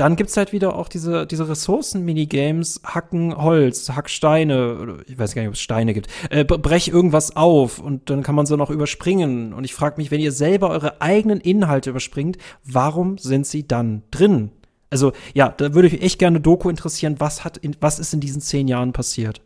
dann 0.00 0.16
gibt 0.16 0.30
es 0.30 0.36
halt 0.38 0.52
wieder 0.52 0.76
auch 0.76 0.88
diese, 0.88 1.26
diese 1.26 1.46
Ressourcen-Minigames, 1.46 2.80
Hacken 2.84 3.36
Holz, 3.36 3.90
Hack 3.90 4.08
Steine, 4.08 4.96
ich 5.06 5.18
weiß 5.18 5.34
gar 5.34 5.42
nicht, 5.42 5.50
ob 5.50 5.54
es 5.54 5.60
Steine 5.60 5.92
gibt, 5.92 6.08
äh, 6.30 6.42
brech 6.42 6.88
irgendwas 6.88 7.36
auf 7.36 7.78
und 7.78 8.08
dann 8.08 8.22
kann 8.22 8.34
man 8.34 8.46
so 8.46 8.56
noch 8.56 8.70
überspringen. 8.70 9.52
Und 9.52 9.64
ich 9.64 9.74
frage 9.74 9.96
mich, 9.98 10.10
wenn 10.10 10.20
ihr 10.20 10.32
selber 10.32 10.70
eure 10.70 11.02
eigenen 11.02 11.38
Inhalte 11.38 11.90
überspringt, 11.90 12.38
warum 12.64 13.18
sind 13.18 13.46
sie 13.46 13.68
dann 13.68 14.02
drin? 14.10 14.52
Also 14.88 15.12
ja, 15.34 15.50
da 15.50 15.74
würde 15.74 15.88
ich 15.88 16.02
echt 16.02 16.18
gerne 16.18 16.40
Doku 16.40 16.70
interessieren, 16.70 17.16
was 17.18 17.44
hat 17.44 17.58
in, 17.58 17.76
was 17.80 17.98
ist 17.98 18.14
in 18.14 18.20
diesen 18.20 18.40
zehn 18.40 18.68
Jahren 18.68 18.94
passiert? 18.94 19.42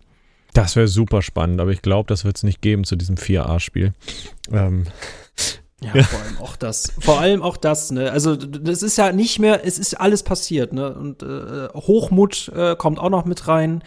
Das 0.53 0.77
wäre 0.77 0.87
super 0.87 1.21
spannend, 1.21 1.61
aber 1.61 1.73
ich 1.73 1.83
glaube, 1.83 2.07
das 2.07 2.25
wird 2.25 2.37
es 2.37 2.45
nicht 2.45 2.63
geben 2.63 2.85
zu 2.85 2.95
diesem 2.95 3.17
4A-Spiel. 3.17 3.93
Ähm, 4.53 4.85
ja, 5.93 6.03
vor 6.03 6.21
allem 6.21 6.39
auch 6.39 6.57
das. 6.57 6.93
Vor 6.99 7.21
allem 7.21 7.43
auch 7.43 7.57
das, 7.57 7.91
ne? 7.91 8.11
Also, 8.11 8.37
das 8.37 8.83
ist 8.83 8.97
ja 8.97 9.13
nicht 9.13 9.39
mehr, 9.39 9.67
es 9.67 9.79
ist 9.79 10.01
alles 10.01 10.23
passiert, 10.23 10.73
ne? 10.73 10.95
Und 10.95 11.23
äh, 11.23 11.69
Hochmut 11.75 12.51
äh, 12.55 12.77
kommt 12.77 12.99
auch 12.99 13.11
noch 13.11 13.25
mit 13.25 13.49
rein. 13.49 13.83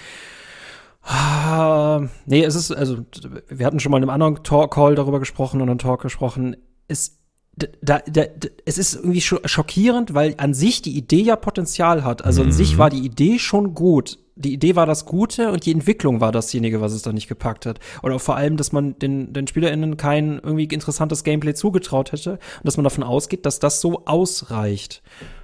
Ah, 1.03 2.01
nee, 2.25 2.43
es 2.43 2.55
ist, 2.55 2.71
also, 2.71 3.05
wir 3.47 3.65
hatten 3.65 3.79
schon 3.79 3.91
mal 3.91 3.97
in 3.97 4.03
einem 4.03 4.09
anderen 4.09 4.43
Talk-Call 4.43 4.95
darüber 4.95 5.19
gesprochen 5.19 5.61
und 5.61 5.69
einem 5.69 5.79
Talk 5.79 6.01
gesprochen. 6.01 6.57
Es, 6.87 7.19
da, 7.55 7.67
da, 7.81 7.99
da, 8.07 8.23
es 8.65 8.77
ist 8.77 8.95
irgendwie 8.95 9.21
schockierend, 9.21 10.13
weil 10.13 10.35
an 10.37 10.53
sich 10.53 10.81
die 10.81 10.97
Idee 10.97 11.21
ja 11.21 11.35
Potenzial 11.35 12.03
hat. 12.03 12.23
Also 12.23 12.43
an 12.43 12.51
sich 12.51 12.73
mhm. 12.73 12.77
war 12.77 12.89
die 12.89 13.05
Idee 13.05 13.39
schon 13.39 13.73
gut 13.73 14.19
die 14.37 14.53
Idee 14.53 14.75
war 14.75 14.85
das 14.85 15.05
Gute 15.05 15.51
und 15.51 15.65
die 15.65 15.71
Entwicklung 15.71 16.21
war 16.21 16.31
dasjenige, 16.31 16.81
was 16.81 16.93
es 16.93 17.01
da 17.01 17.11
nicht 17.11 17.27
gepackt 17.27 17.65
hat. 17.65 17.79
Oder 18.03 18.19
vor 18.19 18.35
allem, 18.35 18.57
dass 18.57 18.71
man 18.71 18.97
den, 18.99 19.33
den 19.33 19.47
SpielerInnen 19.47 19.97
kein 19.97 20.39
irgendwie 20.43 20.65
interessantes 20.65 21.23
Gameplay 21.23 21.53
zugetraut 21.53 22.11
hätte 22.11 22.33
und 22.33 22.65
dass 22.65 22.77
man 22.77 22.83
davon 22.83 23.03
ausgeht, 23.03 23.45
dass 23.45 23.59
das 23.59 23.81
so 23.81 24.03
ausreicht. 24.05 25.01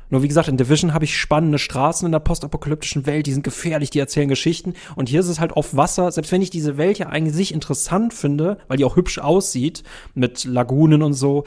Nur 0.10 0.22
wie 0.22 0.28
gesagt, 0.28 0.48
in 0.48 0.58
Division 0.58 0.94
habe 0.94 1.06
ich 1.06 1.18
spannende 1.18 1.58
Straßen 1.58 2.06
in 2.06 2.12
der 2.12 2.20
postapokalyptischen 2.20 3.08
Welt, 3.08 3.26
die 3.26 3.34
sind 3.34 3.44
gefährlich, 3.44 3.90
die 3.90 3.98
erzählen 3.98 4.30
Geschichten. 4.30 4.76
Und 4.96 5.10
hier 5.10 5.22
ist 5.22 5.28
es 5.28 5.40
halt 5.40 5.54
auf 5.54 5.76
Wasser, 5.76 6.12
selbst 6.12 6.32
wenn 6.32 6.44
ich 6.44 6.52
diese 6.52 6.78
Welt 6.78 7.00
ja 7.00 7.08
eigentlich 7.08 7.52
interessant 7.52 8.14
finde, 8.14 8.60
weil 8.68 8.78
die 8.78 8.86
auch 8.86 8.96
hübsch 8.96 9.18
aussieht, 9.18 9.84
mit 10.14 10.44
Lagunen 10.46 11.02
und 11.02 11.14
so. 11.14 11.46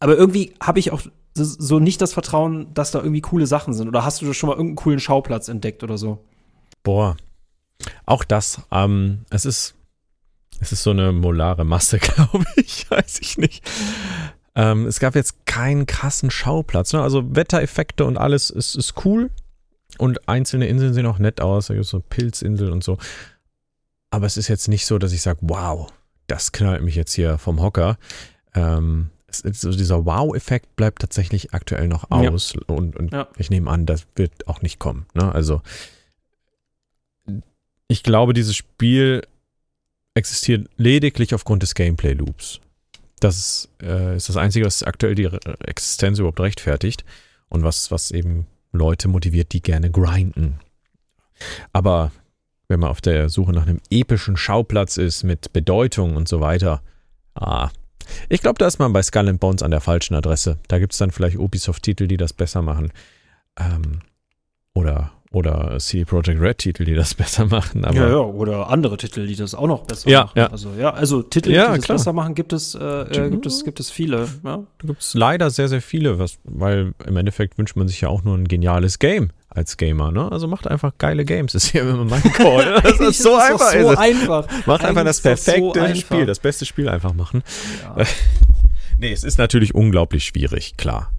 Aber 0.00 0.16
irgendwie 0.16 0.52
habe 0.60 0.80
ich 0.80 0.90
auch 0.90 1.02
so 1.34 1.78
nicht 1.78 2.00
das 2.00 2.12
Vertrauen, 2.12 2.74
dass 2.74 2.90
da 2.90 2.98
irgendwie 2.98 3.20
coole 3.20 3.46
Sachen 3.46 3.72
sind. 3.72 3.86
Oder 3.86 4.04
hast 4.04 4.20
du 4.20 4.32
schon 4.32 4.48
mal 4.48 4.54
irgendeinen 4.54 4.76
coolen 4.76 5.00
Schauplatz 5.00 5.46
entdeckt 5.46 5.84
oder 5.84 5.96
so? 5.96 6.18
Boah, 6.82 7.16
auch 8.06 8.24
das. 8.24 8.60
Ähm, 8.70 9.24
es 9.30 9.44
ist, 9.44 9.74
es 10.60 10.72
ist 10.72 10.82
so 10.82 10.90
eine 10.90 11.12
molare 11.12 11.64
Masse, 11.64 11.98
glaube 12.00 12.44
ich. 12.56 12.90
Weiß 12.90 13.18
ich 13.20 13.38
nicht. 13.38 13.68
Ähm, 14.54 14.86
es 14.86 14.98
gab 14.98 15.14
jetzt 15.14 15.46
keinen 15.46 15.86
krassen 15.86 16.30
Schauplatz. 16.30 16.92
Ne? 16.92 17.02
Also 17.02 17.34
Wettereffekte 17.34 18.04
und 18.04 18.16
alles 18.16 18.50
ist, 18.50 18.74
ist 18.74 19.04
cool. 19.04 19.30
Und 19.98 20.28
einzelne 20.28 20.66
Inseln 20.66 20.94
sehen 20.94 21.06
auch 21.06 21.18
nett 21.18 21.40
aus. 21.40 21.68
Da 21.68 21.74
gibt 21.74 21.84
es 21.84 21.90
so 21.90 22.00
Pilzinsel 22.00 22.70
und 22.72 22.84
so. 22.84 22.98
Aber 24.10 24.26
es 24.26 24.36
ist 24.36 24.48
jetzt 24.48 24.68
nicht 24.68 24.86
so, 24.86 24.98
dass 24.98 25.12
ich 25.12 25.22
sage, 25.22 25.38
wow, 25.42 25.90
das 26.26 26.52
knallt 26.52 26.82
mich 26.82 26.94
jetzt 26.94 27.12
hier 27.12 27.38
vom 27.38 27.60
Hocker. 27.60 27.98
Ähm, 28.54 29.10
es, 29.28 29.42
so 29.60 29.70
dieser 29.70 30.04
Wow-Effekt 30.06 30.74
bleibt 30.76 31.02
tatsächlich 31.02 31.52
aktuell 31.54 31.88
noch 31.88 32.10
aus. 32.10 32.54
Ja. 32.54 32.74
Und, 32.74 32.96
und 32.96 33.12
ja. 33.12 33.28
ich 33.36 33.50
nehme 33.50 33.70
an, 33.70 33.86
das 33.86 34.06
wird 34.16 34.46
auch 34.46 34.62
nicht 34.62 34.78
kommen. 34.78 35.06
Ne? 35.14 35.32
Also 35.32 35.62
ich 37.88 38.02
glaube, 38.02 38.34
dieses 38.34 38.54
Spiel 38.54 39.22
existiert 40.14 40.68
lediglich 40.76 41.34
aufgrund 41.34 41.62
des 41.62 41.74
Gameplay-Loops. 41.74 42.60
Das 43.20 43.68
äh, 43.82 44.16
ist 44.16 44.28
das 44.28 44.36
Einzige, 44.36 44.66
was 44.66 44.82
aktuell 44.82 45.14
die 45.14 45.28
Existenz 45.64 46.18
überhaupt 46.18 46.40
rechtfertigt 46.40 47.04
und 47.48 47.64
was, 47.64 47.90
was 47.90 48.10
eben 48.10 48.46
Leute 48.72 49.08
motiviert, 49.08 49.52
die 49.52 49.62
gerne 49.62 49.90
grinden. 49.90 50.60
Aber 51.72 52.12
wenn 52.68 52.80
man 52.80 52.90
auf 52.90 53.00
der 53.00 53.28
Suche 53.28 53.52
nach 53.52 53.66
einem 53.66 53.80
epischen 53.90 54.36
Schauplatz 54.36 54.98
ist 54.98 55.24
mit 55.24 55.52
Bedeutung 55.52 56.16
und 56.16 56.28
so 56.28 56.40
weiter, 56.40 56.82
ah, 57.34 57.70
Ich 58.28 58.40
glaube, 58.40 58.58
da 58.58 58.66
ist 58.66 58.78
man 58.78 58.92
bei 58.92 59.02
Skull 59.02 59.28
and 59.28 59.40
Bones 59.40 59.62
an 59.62 59.70
der 59.70 59.80
falschen 59.80 60.14
Adresse. 60.14 60.58
Da 60.68 60.78
gibt 60.78 60.92
es 60.92 60.98
dann 60.98 61.10
vielleicht 61.10 61.36
Ubisoft-Titel, 61.38 62.06
die 62.06 62.16
das 62.16 62.32
besser 62.32 62.62
machen. 62.62 62.92
Ähm, 63.58 64.00
oder 64.74 65.12
oder 65.30 65.76
CD 65.78 66.04
Projekt 66.04 66.40
Red 66.40 66.58
Titel, 66.58 66.84
die 66.84 66.94
das 66.94 67.14
besser 67.14 67.46
machen. 67.46 67.84
Aber 67.84 67.96
ja, 67.96 68.08
ja, 68.08 68.18
oder 68.18 68.68
andere 68.68 68.96
Titel, 68.96 69.26
die 69.26 69.36
das 69.36 69.54
auch 69.54 69.66
noch 69.66 69.84
besser 69.84 70.08
ja, 70.08 70.24
machen. 70.24 70.38
Ja. 70.38 70.46
Also 70.46 70.70
ja, 70.78 70.90
also 70.90 71.22
Titel, 71.22 71.52
ja, 71.52 71.72
die 71.72 71.78
das 71.78 71.86
besser 71.88 72.12
machen, 72.12 72.34
gibt 72.34 72.52
es, 72.52 72.74
äh, 72.74 72.84
äh, 72.84 73.30
gibt 73.30 73.46
es, 73.46 73.64
gibt 73.64 73.80
es 73.80 73.90
viele. 73.90 74.28
Ja. 74.44 74.58
Da 74.78 74.86
gibt 74.86 75.02
es 75.02 75.14
leider 75.14 75.50
sehr, 75.50 75.68
sehr 75.68 75.82
viele, 75.82 76.18
was, 76.18 76.38
weil 76.44 76.94
im 77.06 77.16
Endeffekt 77.16 77.58
wünscht 77.58 77.76
man 77.76 77.88
sich 77.88 78.00
ja 78.00 78.08
auch 78.08 78.24
nur 78.24 78.36
ein 78.36 78.48
geniales 78.48 78.98
Game 78.98 79.30
als 79.50 79.76
Gamer, 79.76 80.12
ne? 80.12 80.30
Also 80.30 80.46
macht 80.46 80.68
einfach 80.68 80.92
geile 80.98 81.24
Games. 81.24 81.52
Das 81.58 81.64
ist 81.64 81.72
ja 81.72 81.82
immer 81.82 82.04
mein 82.04 82.22
Call. 82.22 82.80
Das 82.82 83.00
ist 83.00 83.22
so 83.22 83.30
Das 83.36 83.50
einfach. 83.50 83.72
so 83.72 83.78
ist 83.78 83.86
es. 83.86 83.98
einfach. 83.98 84.66
Macht 84.66 84.84
einfach 84.84 85.04
das 85.04 85.18
so 85.18 85.22
perfekte 85.24 85.82
einfach. 85.82 86.00
Spiel, 86.00 86.26
das 86.26 86.38
beste 86.38 86.64
Spiel 86.64 86.88
einfach 86.88 87.14
machen. 87.14 87.42
Ja. 87.82 88.04
Nee, 88.98 89.12
es 89.12 89.24
ist 89.24 89.38
natürlich 89.38 89.74
unglaublich 89.74 90.24
schwierig, 90.24 90.76
klar. 90.76 91.10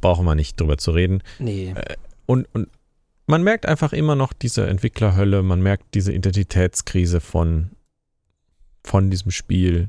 Brauchen 0.00 0.24
wir 0.24 0.34
nicht 0.34 0.60
drüber 0.60 0.78
zu 0.78 0.90
reden. 0.90 1.22
Nee. 1.38 1.74
Und, 2.26 2.46
und 2.52 2.68
man 3.26 3.42
merkt 3.42 3.66
einfach 3.66 3.92
immer 3.92 4.14
noch 4.16 4.32
diese 4.32 4.66
Entwicklerhölle, 4.66 5.42
man 5.42 5.60
merkt 5.62 5.94
diese 5.94 6.12
Identitätskrise 6.12 7.20
von, 7.20 7.70
von 8.82 9.10
diesem 9.10 9.30
Spiel. 9.30 9.88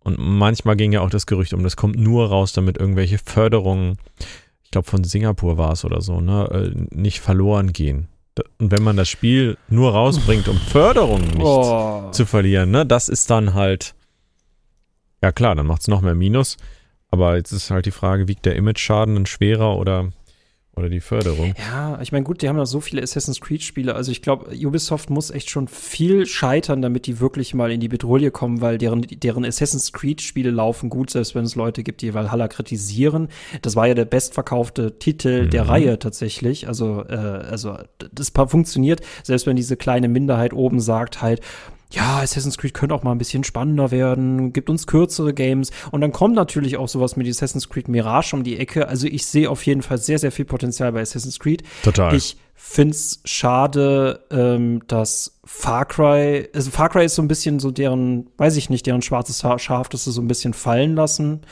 Und 0.00 0.18
manchmal 0.18 0.76
ging 0.76 0.92
ja 0.92 1.00
auch 1.00 1.10
das 1.10 1.26
Gerücht 1.26 1.52
um, 1.52 1.62
das 1.62 1.76
kommt 1.76 1.96
nur 1.96 2.28
raus, 2.28 2.52
damit 2.52 2.78
irgendwelche 2.78 3.18
Förderungen, 3.18 3.96
ich 4.62 4.70
glaube 4.70 4.88
von 4.88 5.04
Singapur 5.04 5.58
war 5.58 5.72
es 5.72 5.84
oder 5.84 6.00
so, 6.00 6.20
ne, 6.20 6.48
äh, 6.74 6.94
nicht 6.94 7.20
verloren 7.20 7.72
gehen. 7.72 8.08
Und 8.58 8.70
wenn 8.70 8.82
man 8.82 8.96
das 8.96 9.08
Spiel 9.08 9.56
nur 9.68 9.92
rausbringt, 9.92 10.46
um 10.48 10.58
Förderungen 10.58 11.28
nicht 11.28 11.40
Oh. 11.46 12.10
zu 12.12 12.26
verlieren, 12.26 12.70
ne, 12.70 12.84
das 12.84 13.08
ist 13.08 13.30
dann 13.30 13.54
halt, 13.54 13.94
ja 15.22 15.32
klar, 15.32 15.54
dann 15.54 15.66
macht 15.66 15.80
es 15.80 15.88
noch 15.88 16.02
mehr 16.02 16.14
Minus. 16.14 16.56
Aber 17.10 17.36
jetzt 17.36 17.52
ist 17.52 17.70
halt 17.70 17.86
die 17.86 17.92
Frage, 17.92 18.28
wiegt 18.28 18.44
der 18.44 18.56
Image-Schaden 18.56 19.14
dann 19.14 19.26
schwerer 19.26 19.76
oder, 19.78 20.10
oder 20.76 20.90
die 20.90 21.00
Förderung? 21.00 21.54
Ja, 21.58 21.98
ich 22.02 22.12
meine, 22.12 22.24
gut, 22.24 22.42
die 22.42 22.48
haben 22.48 22.58
ja 22.58 22.66
so 22.66 22.80
viele 22.80 23.02
Assassin's 23.02 23.40
Creed-Spiele. 23.40 23.94
Also 23.94 24.12
ich 24.12 24.20
glaube, 24.20 24.54
Ubisoft 24.54 25.08
muss 25.08 25.30
echt 25.30 25.48
schon 25.48 25.68
viel 25.68 26.26
scheitern, 26.26 26.82
damit 26.82 27.06
die 27.06 27.18
wirklich 27.18 27.54
mal 27.54 27.72
in 27.72 27.80
die 27.80 27.88
Bedrohung 27.88 28.30
kommen, 28.30 28.60
weil 28.60 28.78
deren, 28.78 29.02
deren 29.02 29.44
Assassin's 29.44 29.92
Creed-Spiele 29.92 30.50
laufen 30.50 30.90
gut, 30.90 31.10
selbst 31.10 31.34
wenn 31.34 31.44
es 31.44 31.54
Leute 31.54 31.82
gibt, 31.82 32.02
die 32.02 32.14
Valhalla 32.14 32.48
kritisieren. 32.48 33.28
Das 33.62 33.74
war 33.76 33.86
ja 33.86 33.94
der 33.94 34.04
bestverkaufte 34.04 34.98
Titel 34.98 35.48
der 35.48 35.64
Mhm. 35.64 35.70
Reihe 35.70 35.98
tatsächlich. 35.98 36.68
Also, 36.68 37.04
äh, 37.08 37.14
also 37.14 37.76
das 38.12 38.32
funktioniert, 38.48 39.00
selbst 39.22 39.46
wenn 39.46 39.56
diese 39.56 39.76
kleine 39.76 40.08
Minderheit 40.08 40.52
oben 40.52 40.80
sagt 40.80 41.22
halt, 41.22 41.40
ja, 41.92 42.18
Assassin's 42.18 42.58
Creed 42.58 42.74
könnte 42.74 42.94
auch 42.94 43.02
mal 43.02 43.12
ein 43.12 43.18
bisschen 43.18 43.44
spannender 43.44 43.90
werden, 43.90 44.52
gibt 44.52 44.68
uns 44.70 44.86
kürzere 44.86 45.32
Games 45.32 45.70
und 45.92 46.00
dann 46.00 46.12
kommt 46.12 46.34
natürlich 46.34 46.76
auch 46.76 46.88
sowas 46.88 47.16
mit 47.16 47.28
Assassin's 47.28 47.68
Creed 47.68 47.88
Mirage 47.88 48.34
um 48.34 48.42
die 48.42 48.58
Ecke. 48.58 48.88
Also 48.88 49.06
ich 49.06 49.24
sehe 49.26 49.48
auf 49.48 49.64
jeden 49.66 49.82
Fall 49.82 49.98
sehr, 49.98 50.18
sehr 50.18 50.32
viel 50.32 50.44
Potenzial 50.44 50.92
bei 50.92 51.00
Assassin's 51.00 51.38
Creed. 51.38 51.62
Total. 51.82 52.14
Ich 52.14 52.36
find's 52.54 53.20
schade, 53.24 54.24
ähm, 54.30 54.82
dass 54.88 55.38
Far 55.44 55.84
Cry, 55.84 56.48
also 56.54 56.70
Far 56.70 56.88
Cry 56.88 57.04
ist 57.04 57.14
so 57.14 57.22
ein 57.22 57.28
bisschen 57.28 57.60
so 57.60 57.70
deren, 57.70 58.28
weiß 58.38 58.56
ich 58.56 58.70
nicht, 58.70 58.86
deren 58.86 59.02
schwarzes 59.02 59.42
Scha- 59.44 59.58
Schaf, 59.58 59.88
das 59.88 60.04
sie 60.04 60.12
so 60.12 60.20
ein 60.20 60.28
bisschen 60.28 60.54
fallen 60.54 60.96
lassen, 60.96 61.42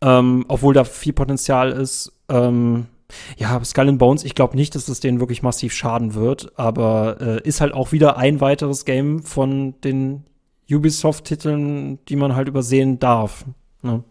ähm, 0.00 0.44
obwohl 0.48 0.74
da 0.74 0.84
viel 0.84 1.12
Potenzial 1.12 1.70
ist. 1.70 2.12
Ähm, 2.28 2.86
ja, 3.36 3.62
Skull 3.64 3.88
and 3.88 3.98
Bones, 3.98 4.24
ich 4.24 4.34
glaube 4.34 4.56
nicht, 4.56 4.74
dass 4.74 4.88
es 4.88 5.00
denen 5.00 5.20
wirklich 5.20 5.42
massiv 5.42 5.72
schaden 5.72 6.14
wird, 6.14 6.58
aber 6.58 7.16
äh, 7.20 7.48
ist 7.48 7.60
halt 7.60 7.72
auch 7.72 7.92
wieder 7.92 8.16
ein 8.16 8.40
weiteres 8.40 8.84
Game 8.84 9.22
von 9.22 9.80
den 9.82 10.24
Ubisoft-Titeln, 10.70 11.98
die 12.06 12.16
man 12.16 12.34
halt 12.34 12.48
übersehen 12.48 12.98
darf. 12.98 13.44
Ne? 13.82 14.04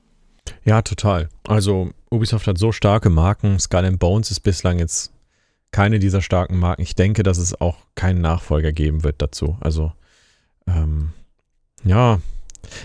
Ja, 0.63 0.81
total. 0.81 1.29
Also 1.47 1.91
Ubisoft 2.09 2.47
hat 2.47 2.57
so 2.57 2.71
starke 2.71 3.09
Marken. 3.09 3.59
Skull 3.59 3.85
and 3.85 3.99
Bones 3.99 4.31
ist 4.31 4.41
bislang 4.41 4.79
jetzt 4.79 5.11
keine 5.71 5.99
dieser 5.99 6.21
starken 6.21 6.57
Marken. 6.57 6.81
Ich 6.81 6.95
denke, 6.95 7.23
dass 7.23 7.37
es 7.37 7.59
auch 7.59 7.77
keinen 7.95 8.21
Nachfolger 8.21 8.71
geben 8.71 9.03
wird 9.03 9.21
dazu. 9.21 9.57
Also 9.61 9.91
ähm, 10.67 11.11
ja, 11.83 12.19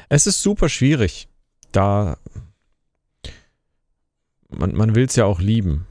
es 0.09 0.27
ist 0.27 0.43
super 0.43 0.69
schwierig. 0.69 1.29
Da 1.73 2.19
man, 4.59 4.75
man 4.75 4.95
will 4.95 5.05
es 5.07 5.17
ja 5.17 5.25
auch 5.25 5.41
lieben. 5.41 5.87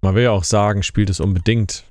Man 0.00 0.14
will 0.14 0.24
ja 0.24 0.30
auch 0.30 0.44
sagen, 0.44 0.82
spielt 0.82 1.10
es 1.10 1.20
unbedingt. 1.20 1.84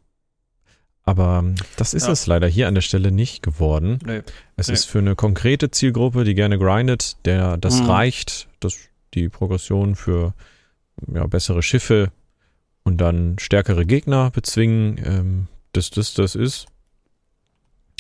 Aber 1.04 1.44
das 1.78 1.94
ist 1.94 2.06
Ja. 2.08 2.12
es 2.12 2.28
leider 2.28 2.48
hier 2.48 2.68
an 2.68 2.76
der 2.76 2.82
Stelle 2.82 3.12
nicht 3.12 3.42
geworden. 3.42 4.00
Nö. 4.06 4.22
Es 4.58 4.68
Nee. 4.68 4.74
ist 4.74 4.86
für 4.86 5.00
eine 5.00 5.16
konkrete 5.16 5.72
Zielgruppe, 5.72 6.24
die 6.26 6.36
gerne 6.36 6.58
grindet, 6.60 7.16
der 7.26 7.58
das 7.58 7.80
Mhm. 7.82 7.90
reicht, 7.90 8.48
das, 8.60 8.76
die 9.14 9.30
Progression 9.30 9.96
für 9.96 10.34
ja, 11.14 11.26
bessere 11.28 11.64
Schiffe 11.64 12.12
und 12.84 12.98
dann 12.98 13.38
stärkere 13.40 13.86
Gegner 13.86 14.32
bezwingen, 14.32 15.00
ähm, 15.04 15.48
das, 15.74 15.90
das, 15.92 16.14
das 16.14 16.36
ist. 16.36 16.66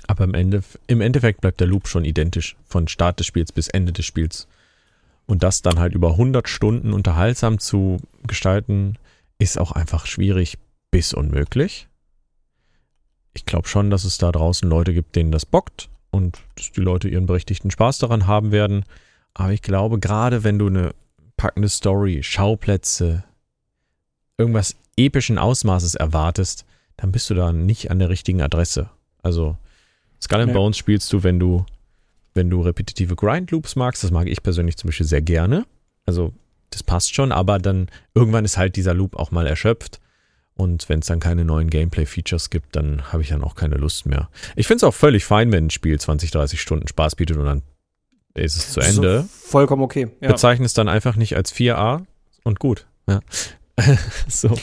Aber 0.08 0.24
im, 0.24 0.34
Ende, 0.34 0.63
im 0.88 1.02
Endeffekt 1.02 1.42
bleibt 1.42 1.60
der 1.60 1.68
Loop 1.68 1.88
schon 1.88 2.06
identisch, 2.06 2.56
von 2.66 2.88
Start 2.88 3.20
des 3.20 3.28
Spiels 3.28 3.52
bis 3.52 3.68
Ende 3.68 3.92
des 3.94 4.06
Spiels. 4.06 4.48
Und 5.28 5.44
das 5.44 5.62
dann 5.62 5.78
halt 5.78 5.94
über 5.94 6.12
100 6.12 6.48
Stunden 6.50 6.94
unterhaltsam 6.94 7.60
zu 7.60 7.98
gestalten, 8.26 8.98
ist 9.40 9.60
auch 9.60 9.72
einfach 9.72 10.06
schwierig 10.06 10.58
bis 10.90 11.13
unmöglich. 11.13 11.88
Ich 13.34 13.46
glaube 13.46 13.68
schon, 13.68 13.90
dass 13.90 14.04
es 14.04 14.18
da 14.18 14.32
draußen 14.32 14.68
Leute 14.68 14.94
gibt, 14.94 15.16
denen 15.16 15.32
das 15.32 15.46
bockt 15.46 15.90
und 16.10 16.40
dass 16.56 16.72
die 16.72 16.82
Leute 16.82 17.10
ihren 17.10 17.28
berechtigten 17.28 17.70
Spaß 17.70 18.00
daran 18.00 18.26
haben 18.26 18.52
werden. 18.52 18.84
Aber 19.34 19.52
ich 19.52 19.62
glaube, 19.62 20.00
gerade 20.00 20.44
wenn 20.44 20.58
du 20.58 20.68
eine 20.68 20.96
packende 21.36 21.70
Story, 21.70 22.24
Schauplätze, 22.24 23.24
irgendwas 24.38 24.76
epischen 24.96 25.38
Ausmaßes 25.38 25.96
erwartest, 25.96 26.66
dann 26.96 27.12
bist 27.12 27.30
du 27.30 27.36
da 27.36 27.52
nicht 27.52 27.92
an 27.92 28.00
der 28.00 28.10
richtigen 28.10 28.42
Adresse. 28.42 28.90
Also 29.22 29.58
Skull 30.22 30.40
and 30.40 30.48
Nee. 30.48 30.54
Bones 30.54 30.78
spielst 30.78 31.13
du, 31.13 31.22
wenn 31.22 31.40
du, 31.40 31.66
wenn 32.38 32.50
du 32.50 32.62
repetitive 32.62 33.17
Grind 33.17 33.52
Loops 33.52 33.76
magst. 33.76 34.04
Das 34.06 34.12
mag 34.12 34.28
ich 34.28 34.41
persönlich 34.41 34.78
zum 34.78 34.88
Beispiel 34.88 35.06
sehr 35.06 35.21
gerne. 35.21 35.65
Also 36.06 36.34
das 36.69 36.84
passt 36.84 37.13
schon, 37.13 37.34
aber 37.34 37.60
dann 37.60 37.89
irgendwann 38.13 38.45
ist 38.45 38.58
halt 38.58 38.78
dieser 38.78 38.93
Loop 38.93 39.17
auch 39.17 39.32
mal 39.32 39.45
erschöpft. 39.45 40.00
Und 40.56 40.89
wenn 40.89 41.00
es 41.00 41.08
dann 41.08 41.19
keine 41.19 41.45
neuen 41.45 41.69
Gameplay-Features 41.69 42.50
gibt, 42.50 42.76
dann 42.76 43.12
habe 43.12 43.21
ich 43.21 43.30
dann 43.30 43.43
auch 43.43 43.54
keine 43.54 43.76
Lust 43.76 44.06
mehr. 44.08 44.30
Ich 44.56 44.65
finde 44.65 44.78
es 44.78 44.84
auch 44.86 44.93
völlig 44.93 45.23
fein, 45.23 45.52
wenn 45.52 45.65
ein 45.67 45.69
Spiel 45.69 46.00
20, 46.00 46.32
30 46.32 46.60
Stunden 46.60 46.88
Spaß 46.88 47.15
bietet 47.15 47.38
und 47.38 47.45
dann 47.45 47.62
ist 48.34 48.56
es 48.56 48.73
zu 48.73 48.80
Ende. 48.80 49.21
So, 49.21 49.50
vollkommen 49.50 49.84
okay. 49.84 50.08
Ja. 50.19 50.32
Bezeichne 50.32 50.65
es 50.65 50.73
dann 50.73 50.88
einfach 50.88 51.15
nicht 51.15 51.36
als 51.36 51.54
4a 51.54 52.06
und 52.43 52.60
gut. 52.60 52.88
Ja. 53.08 53.19
so. 54.28 54.58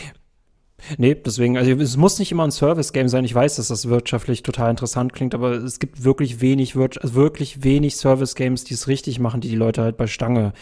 Nee, 0.98 1.14
deswegen, 1.14 1.56
also 1.56 1.70
es 1.70 1.96
muss 1.96 2.18
nicht 2.18 2.32
immer 2.32 2.44
ein 2.44 2.50
Service-Game 2.50 3.08
sein. 3.08 3.24
Ich 3.24 3.34
weiß, 3.34 3.56
dass 3.56 3.68
das 3.68 3.88
wirtschaftlich 3.88 4.42
total 4.42 4.70
interessant 4.70 5.12
klingt, 5.12 5.34
aber 5.34 5.52
es 5.52 5.78
gibt 5.78 6.04
wirklich 6.04 6.40
wenig, 6.40 6.76
also 6.76 7.14
wirklich 7.14 7.64
wenig 7.64 7.96
Service-Games, 7.96 8.64
die 8.64 8.74
es 8.74 8.88
richtig 8.88 9.18
machen, 9.18 9.40
die 9.40 9.48
die 9.48 9.56
Leute 9.56 9.82
halt 9.82 9.96
bei 9.96 10.06
Stange 10.06 10.52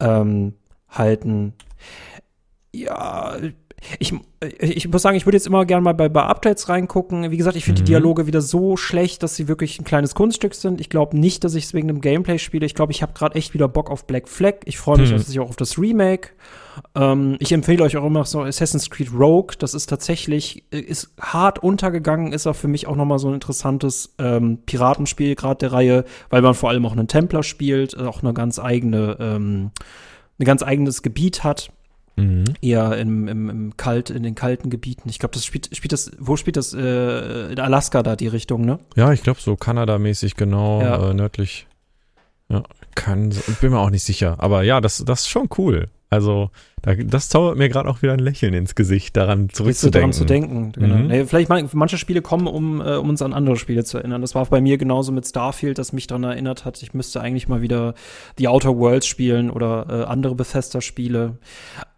ähm, 0.00 0.54
halten. 0.88 1.54
Ja, 2.72 3.36
ich, 3.98 4.14
ich 4.60 4.88
muss 4.88 5.02
sagen, 5.02 5.16
ich 5.16 5.26
würde 5.26 5.36
jetzt 5.36 5.46
immer 5.46 5.64
gerne 5.64 5.82
mal 5.82 5.94
bei, 5.94 6.08
bei 6.08 6.22
Updates 6.22 6.68
reingucken. 6.68 7.30
Wie 7.30 7.36
gesagt, 7.36 7.56
ich 7.56 7.64
finde 7.64 7.80
Mhm. 7.80 7.84
die 7.86 7.90
Dialoge 7.92 8.26
wieder 8.26 8.40
so 8.40 8.76
schlecht, 8.76 9.22
dass 9.22 9.36
sie 9.36 9.48
wirklich 9.48 9.78
ein 9.80 9.84
kleines 9.84 10.14
Kunststück 10.14 10.54
sind. 10.54 10.80
Ich 10.80 10.90
glaube 10.90 11.18
nicht, 11.18 11.44
dass 11.44 11.54
ich 11.54 11.64
es 11.64 11.74
wegen 11.74 11.88
dem 11.88 12.00
Gameplay 12.00 12.38
spiele. 12.38 12.66
Ich 12.66 12.74
glaube, 12.74 12.92
ich 12.92 13.02
habe 13.02 13.12
gerade 13.14 13.34
echt 13.36 13.54
wieder 13.54 13.68
Bock 13.68 13.90
auf 13.90 14.06
Black 14.06 14.28
Flag. 14.28 14.56
Ich 14.64 14.78
freue 14.78 14.98
mich 14.98 15.10
Mhm. 15.10 15.42
auch 15.42 15.48
auf 15.48 15.56
das 15.56 15.78
Remake. 15.78 16.30
Ähm, 16.94 17.36
ich 17.40 17.52
empfehle 17.52 17.82
euch 17.84 17.96
auch 17.96 18.04
immer 18.06 18.24
so 18.24 18.42
Assassin's 18.42 18.90
Creed 18.90 19.12
Rogue. 19.12 19.54
Das 19.58 19.74
ist 19.74 19.86
tatsächlich, 19.86 20.64
äh, 20.72 20.78
ist 20.78 21.12
hart 21.20 21.58
untergegangen, 21.62 22.32
ist 22.32 22.46
auch 22.46 22.56
für 22.56 22.68
mich 22.68 22.86
auch 22.86 22.96
noch 22.96 23.04
mal 23.06 23.18
so 23.18 23.28
ein 23.28 23.34
interessantes 23.34 24.14
ähm, 24.18 24.58
Piratenspiel, 24.66 25.34
gerade 25.34 25.56
der 25.58 25.72
Reihe, 25.72 26.04
weil 26.28 26.42
man 26.42 26.54
vor 26.54 26.70
allem 26.70 26.86
auch 26.86 26.92
einen 26.92 27.08
Templer 27.08 27.42
spielt, 27.42 27.94
äh, 27.94 28.02
auch 28.02 28.22
eine 28.22 28.34
ganz 28.34 28.58
eigene, 28.58 29.16
ähm, 29.20 29.70
ein 30.38 30.44
ganz 30.44 30.62
eigenes 30.62 31.02
Gebiet 31.02 31.44
hat 31.44 31.70
Mhm. 32.20 32.44
eher 32.60 32.96
im, 32.98 33.28
im, 33.28 33.50
im 33.50 33.76
kalt, 33.76 34.10
in 34.10 34.22
den 34.22 34.34
kalten 34.34 34.70
Gebieten. 34.70 35.08
Ich 35.08 35.18
glaube, 35.18 35.34
das 35.34 35.44
spielt, 35.44 35.74
spielt 35.74 35.92
das, 35.92 36.10
wo 36.18 36.36
spielt 36.36 36.56
das? 36.56 36.74
Äh, 36.74 37.52
in 37.52 37.58
Alaska 37.58 38.02
da 38.02 38.16
die 38.16 38.28
Richtung, 38.28 38.64
ne? 38.64 38.78
Ja, 38.96 39.12
ich 39.12 39.22
glaube 39.22 39.40
so 39.40 39.56
Kanada-mäßig 39.56 40.36
genau, 40.36 40.80
Ja. 40.80 41.10
äh, 41.10 41.14
nördlich. 41.14 41.66
Ja, 42.48 42.64
kann, 42.94 43.32
bin 43.60 43.70
mir 43.70 43.78
auch 43.78 43.90
nicht 43.90 44.02
sicher. 44.04 44.36
Aber 44.38 44.62
ja, 44.62 44.80
das, 44.80 45.04
das 45.04 45.20
ist 45.20 45.28
schon 45.28 45.48
cool. 45.58 45.88
Also, 46.12 46.50
da, 46.82 46.96
das 46.96 47.28
zaubert 47.28 47.56
mir 47.56 47.68
gerade 47.68 47.88
auch 47.88 48.02
wieder 48.02 48.12
ein 48.14 48.18
Lächeln 48.18 48.52
ins 48.52 48.74
Gesicht, 48.74 49.16
daran 49.16 49.48
zurückzudenken. 49.48 50.00
daran 50.00 50.12
zu 50.12 50.24
denken. 50.24 50.72
Genau. 50.72 50.96
Mhm. 50.96 51.06
Nee, 51.06 51.24
vielleicht 51.24 51.48
man, 51.48 51.68
manche 51.72 51.98
Spiele 51.98 52.20
kommen, 52.20 52.48
um, 52.48 52.80
äh, 52.80 52.96
um 52.96 53.10
uns 53.10 53.22
an 53.22 53.32
andere 53.32 53.54
Spiele 53.56 53.84
zu 53.84 53.98
erinnern. 53.98 54.20
Das 54.20 54.34
war 54.34 54.44
bei 54.46 54.60
mir 54.60 54.76
genauso 54.76 55.12
mit 55.12 55.24
Starfield, 55.24 55.78
das 55.78 55.92
mich 55.92 56.08
daran 56.08 56.24
erinnert 56.24 56.64
hat. 56.64 56.82
Ich 56.82 56.94
müsste 56.94 57.20
eigentlich 57.20 57.46
mal 57.46 57.62
wieder 57.62 57.94
die 58.40 58.48
Outer 58.48 58.76
Worlds 58.76 59.06
spielen 59.06 59.50
oder 59.50 59.86
äh, 59.88 60.04
andere 60.10 60.34
Bethesda-Spiele. 60.34 61.38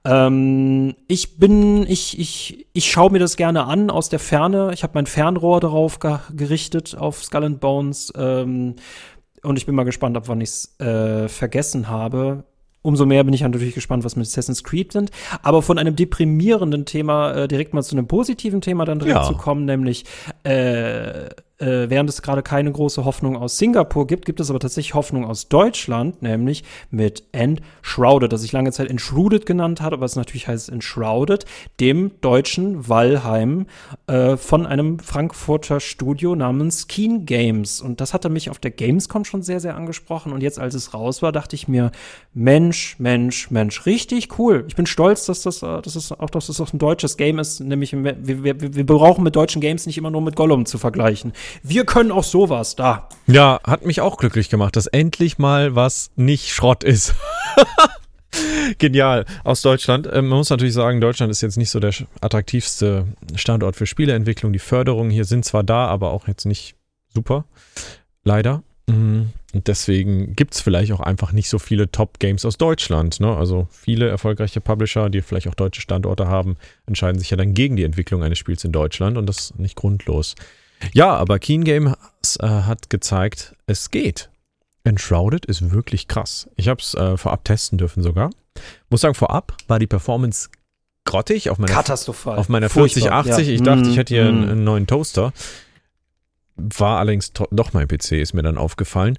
Ähm, 0.04 0.94
ich 1.08 1.38
bin, 1.38 1.86
ich, 1.86 2.18
ich, 2.18 2.66
ich 2.72 2.90
schaue 2.90 3.10
mir 3.12 3.18
das 3.18 3.36
gerne 3.36 3.64
an 3.66 3.90
aus 3.90 4.08
der 4.08 4.18
Ferne. 4.18 4.70
Ich 4.74 4.82
habe 4.82 4.92
mein 4.94 5.06
Fernrohr 5.06 5.60
darauf 5.60 5.98
ge 6.00 6.18
gerichtet, 6.34 6.96
auf 6.96 7.22
Skull 7.22 7.44
and 7.44 7.60
Bones. 7.60 8.12
Ähm, 8.16 8.76
und 9.42 9.56
ich 9.56 9.66
bin 9.66 9.74
mal 9.74 9.84
gespannt, 9.84 10.16
ob 10.16 10.28
wann 10.28 10.40
ich 10.40 10.48
es 10.50 10.80
äh, 10.80 11.28
vergessen 11.28 11.88
habe. 11.88 12.44
Umso 12.84 13.06
mehr 13.06 13.22
bin 13.22 13.32
ich 13.32 13.42
natürlich 13.42 13.74
gespannt, 13.76 14.02
was 14.02 14.16
mit 14.16 14.26
Assassin's 14.26 14.64
Creed 14.64 14.90
sind. 14.92 15.12
Aber 15.42 15.62
von 15.62 15.78
einem 15.78 15.94
deprimierenden 15.94 16.84
Thema 16.84 17.32
äh, 17.32 17.48
direkt 17.48 17.74
mal 17.74 17.82
zu 17.82 17.94
einem 17.96 18.08
positiven 18.08 18.60
Thema 18.60 18.84
dann 18.84 18.98
direkt 18.98 19.18
Ja. 19.18 19.22
zu 19.22 19.34
kommen, 19.36 19.64
nämlich 19.66 20.04
äh, 20.42 21.28
äh, 21.62 21.88
während 21.88 22.10
es 22.10 22.22
gerade 22.22 22.42
keine 22.42 22.70
große 22.70 23.04
Hoffnung 23.04 23.36
aus 23.36 23.56
Singapur 23.56 24.06
gibt, 24.06 24.26
gibt 24.26 24.40
es 24.40 24.50
aber 24.50 24.58
tatsächlich 24.58 24.94
Hoffnung 24.94 25.24
aus 25.24 25.48
Deutschland, 25.48 26.22
nämlich 26.22 26.64
mit 26.90 27.24
Enshrouded, 27.32 28.32
das 28.32 28.44
ich 28.44 28.52
lange 28.52 28.72
Zeit 28.72 28.90
Enshrouded 28.90 29.46
genannt 29.46 29.80
habe, 29.80 29.96
aber 29.96 30.04
es 30.06 30.16
natürlich 30.16 30.48
heißt 30.48 30.68
Enshrouded, 30.68 31.46
dem 31.80 32.10
deutschen 32.20 32.88
Valheim 32.88 33.66
äh, 34.06 34.36
von 34.36 34.66
einem 34.66 34.98
Frankfurter 34.98 35.80
Studio 35.80 36.34
namens 36.34 36.88
Keen 36.88 37.24
Games. 37.24 37.80
Und 37.80 38.00
das 38.00 38.12
hatte 38.12 38.28
mich 38.28 38.50
auf 38.50 38.58
der 38.58 38.72
Gamescom 38.72 39.24
schon 39.24 39.42
sehr, 39.42 39.60
sehr 39.60 39.76
angesprochen. 39.76 40.32
Und 40.32 40.42
jetzt, 40.42 40.58
als 40.58 40.74
es 40.74 40.92
raus 40.92 41.22
war, 41.22 41.32
dachte 41.32 41.56
ich 41.56 41.68
mir, 41.68 41.92
Mensch, 42.34 42.96
Mensch, 42.98 43.50
Mensch, 43.50 43.86
richtig 43.86 44.38
cool. 44.38 44.64
Ich 44.68 44.76
bin 44.76 44.86
stolz, 44.86 45.26
dass 45.26 45.42
das, 45.42 45.62
äh, 45.62 45.80
dass 45.80 45.96
es 45.96 46.12
auch, 46.12 46.30
dass 46.30 46.48
das 46.48 46.60
ein 46.72 46.78
deutsches 46.78 47.16
Game 47.16 47.38
ist. 47.38 47.60
Nämlich, 47.60 47.92
wir, 47.92 48.44
wir 48.44 48.72
wir 48.74 48.86
brauchen 48.86 49.24
mit 49.24 49.36
deutschen 49.36 49.60
Games 49.60 49.86
nicht 49.86 49.98
immer 49.98 50.10
nur 50.10 50.22
mit 50.22 50.36
Gollum 50.36 50.66
zu 50.66 50.78
vergleichen. 50.78 51.32
Wir 51.62 51.84
können 51.84 52.12
auch 52.12 52.24
sowas 52.24 52.76
da. 52.76 53.08
Ja, 53.26 53.60
hat 53.64 53.84
mich 53.84 54.00
auch 54.00 54.16
glücklich 54.16 54.48
gemacht, 54.48 54.76
dass 54.76 54.86
endlich 54.86 55.38
mal 55.38 55.74
was 55.74 56.10
nicht 56.16 56.52
Schrott 56.52 56.84
ist. 56.84 57.14
Genial. 58.78 59.26
Aus 59.44 59.62
Deutschland. 59.62 60.08
Ähm, 60.10 60.28
man 60.28 60.38
muss 60.38 60.50
natürlich 60.50 60.74
sagen, 60.74 61.00
Deutschland 61.00 61.30
ist 61.30 61.40
jetzt 61.40 61.58
nicht 61.58 61.70
so 61.70 61.80
der 61.80 61.92
attraktivste 62.20 63.06
Standort 63.34 63.76
für 63.76 63.86
Spieleentwicklung. 63.86 64.52
Die 64.52 64.58
Förderungen 64.58 65.10
hier 65.10 65.24
sind 65.24 65.44
zwar 65.44 65.62
da, 65.62 65.86
aber 65.86 66.10
auch 66.12 66.28
jetzt 66.28 66.46
nicht 66.46 66.76
super. 67.12 67.44
Leider. 68.24 68.62
Mhm. 68.86 69.32
Und 69.54 69.68
deswegen 69.68 70.34
gibt 70.34 70.54
es 70.54 70.62
vielleicht 70.62 70.92
auch 70.92 71.00
einfach 71.00 71.32
nicht 71.32 71.50
so 71.50 71.58
viele 71.58 71.90
Top-Games 71.90 72.44
aus 72.46 72.56
Deutschland. 72.56 73.20
Ne? 73.20 73.36
Also 73.36 73.68
viele 73.70 74.08
erfolgreiche 74.08 74.62
Publisher, 74.62 75.10
die 75.10 75.20
vielleicht 75.20 75.46
auch 75.46 75.54
deutsche 75.54 75.82
Standorte 75.82 76.26
haben, 76.26 76.56
entscheiden 76.86 77.18
sich 77.18 77.30
ja 77.30 77.36
dann 77.36 77.52
gegen 77.52 77.76
die 77.76 77.84
Entwicklung 77.84 78.22
eines 78.22 78.38
Spiels 78.38 78.64
in 78.64 78.72
Deutschland 78.72 79.18
und 79.18 79.26
das 79.26 79.54
nicht 79.58 79.76
grundlos. 79.76 80.36
Ja, 80.92 81.14
aber 81.16 81.38
Keen 81.38 81.64
Game 81.64 81.94
äh, 82.40 82.46
hat 82.46 82.90
gezeigt, 82.90 83.54
es 83.66 83.90
geht. 83.90 84.30
Enshrouded 84.84 85.46
ist 85.46 85.70
wirklich 85.70 86.08
krass. 86.08 86.48
Ich 86.56 86.68
habe 86.68 86.80
es 86.80 86.94
äh, 86.94 87.16
vorab 87.16 87.44
testen 87.44 87.78
dürfen 87.78 88.02
sogar. 88.02 88.30
Muss 88.90 89.00
sagen, 89.02 89.14
vorab 89.14 89.56
war 89.68 89.78
die 89.78 89.86
Performance 89.86 90.48
grottig 91.04 91.50
auf 91.50 91.58
meiner, 91.58 91.72
Katastrophal. 91.72 92.38
auf 92.38 92.48
meiner 92.48 92.68
Furchtbar, 92.68 93.02
4080. 93.24 93.46
ja. 93.46 93.54
Ich 93.54 93.62
dachte, 93.62 93.82
ich 93.88 93.94
Mm, 93.94 93.98
hätte 93.98 94.14
hier 94.14 94.26
einen, 94.26 94.46
mm. 94.46 94.50
einen 94.50 94.64
neuen 94.64 94.86
Toaster. 94.86 95.32
War 96.56 96.98
allerdings 96.98 97.32
doch 97.32 97.72
mein 97.72 97.88
PC, 97.88 98.12
ist 98.12 98.34
mir 98.34 98.42
dann 98.42 98.58
aufgefallen. 98.58 99.18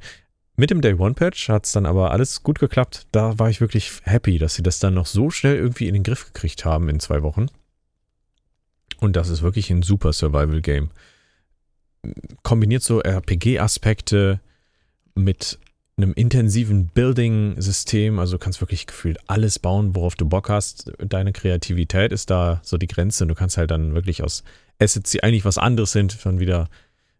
Mit 0.55 0.69
dem 0.69 0.81
Day 0.81 0.93
One 0.93 1.15
Patch 1.15 1.49
hat 1.49 1.65
es 1.65 1.71
dann 1.71 1.85
aber 1.85 2.11
alles 2.11 2.43
gut 2.43 2.59
geklappt. 2.59 3.07
Da 3.11 3.39
war 3.39 3.49
ich 3.49 3.59
wirklich 3.59 3.91
happy, 4.03 4.37
dass 4.37 4.53
sie 4.53 4.61
das 4.63 4.79
dann 4.79 4.93
noch 4.93 5.07
so 5.07 5.31
schnell 5.31 5.55
irgendwie 5.55 5.87
in 5.87 5.95
den 5.95 6.03
Griff 6.03 6.25
gekriegt 6.25 6.63
haben 6.63 6.89
in 6.89 6.99
zwei 6.99 7.23
Wochen. 7.23 7.47
Und 8.99 9.15
das 9.15 9.29
ist 9.29 9.41
wirklich 9.41 9.71
ein 9.71 9.81
super 9.81 10.13
Survival-Game. 10.13 10.91
Kombiniert 12.43 12.83
so 12.83 13.01
RPG-Aspekte 13.01 14.39
mit 15.15 15.59
einem 15.97 16.13
intensiven 16.13 16.87
Building-System. 16.87 18.19
Also 18.19 18.37
kannst 18.37 18.61
wirklich 18.61 18.87
gefühlt 18.87 19.17
alles 19.27 19.59
bauen, 19.59 19.95
worauf 19.95 20.15
du 20.15 20.25
Bock 20.27 20.49
hast. 20.49 20.91
Deine 20.99 21.33
Kreativität 21.33 22.11
ist 22.11 22.29
da 22.29 22.61
so 22.63 22.77
die 22.77 22.87
Grenze. 22.87 23.27
Du 23.27 23.35
kannst 23.35 23.57
halt 23.57 23.71
dann 23.71 23.93
wirklich 23.93 24.23
aus 24.23 24.43
Assets, 24.79 25.11
die 25.11 25.23
eigentlich 25.23 25.45
was 25.45 25.57
anderes 25.57 25.91
sind, 25.91 26.25
dann 26.25 26.39
wieder 26.39 26.67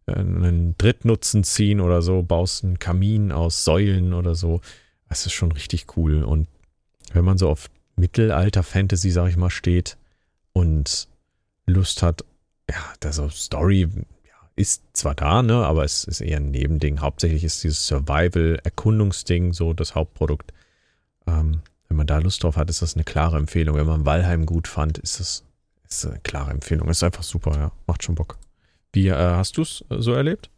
äh, 0.08 0.16
einen 0.16 0.76
Drittnutzen 0.78 1.44
ziehen 1.44 1.80
oder 1.80 2.02
so, 2.02 2.24
baust 2.24 2.64
einen 2.64 2.80
Kamin 2.80 3.32
aus 3.32 3.64
Säulen 3.64 4.14
oder 4.14 4.36
so. 4.36 4.62
Das 5.10 5.26
ist 5.26 5.34
schon 5.34 5.52
richtig 5.52 5.98
cool. 5.98 6.24
Und 6.24 6.48
wenn 7.14 7.26
man 7.26 7.38
so 7.38 7.50
auf 7.50 7.70
Mittelalter-Fantasy, 7.96 9.12
sag 9.12 9.30
ich 9.30 9.38
mal, 9.38 9.52
steht 9.52 9.98
und 10.52 11.08
Lust 11.68 12.02
hat, 12.02 12.26
ja, 12.70 12.84
das 13.00 13.18
so 13.18 13.30
Story 13.30 13.88
ist 14.56 14.84
zwar 14.94 15.16
da, 15.16 15.42
ne, 15.42 15.66
aber 15.66 15.84
es 15.84 16.04
ist 16.04 16.22
eher 16.22 16.38
ein 16.38 16.52
Nebending. 16.52 17.00
Hauptsächlich 17.00 17.44
ist 17.44 17.64
dieses 17.64 17.88
Survival-Erkundungsding 17.88 19.54
so 19.54 19.74
das 19.74 19.96
Hauptprodukt. 19.96 20.54
Ähm, 21.28 21.62
wenn 21.88 21.98
man 21.98 22.08
da 22.08 22.20
Lust 22.20 22.44
drauf 22.44 22.58
hat, 22.58 22.70
ist 22.70 22.82
das 22.82 22.96
eine 22.96 23.04
klare 23.04 23.38
Empfehlung. 23.38 23.76
Wenn 23.76 23.88
man 23.88 24.06
Valheim 24.06 24.46
gut 24.46 24.68
fand, 24.68 24.98
ist 24.98 25.20
das 25.20 25.44
ist 25.88 26.06
eine 26.06 26.20
klare 26.20 26.52
Empfehlung. 26.52 26.90
Ist 26.90 27.04
einfach 27.04 27.24
super, 27.24 27.52
ja. 27.56 27.72
Macht 27.88 28.04
schon 28.04 28.16
Bock. 28.16 28.38
Wie 28.94 29.08
äh, 29.08 29.16
hast 29.16 29.58
du 29.58 29.62
es 29.62 29.84
so 29.90 30.14
erlebt? 30.14 30.50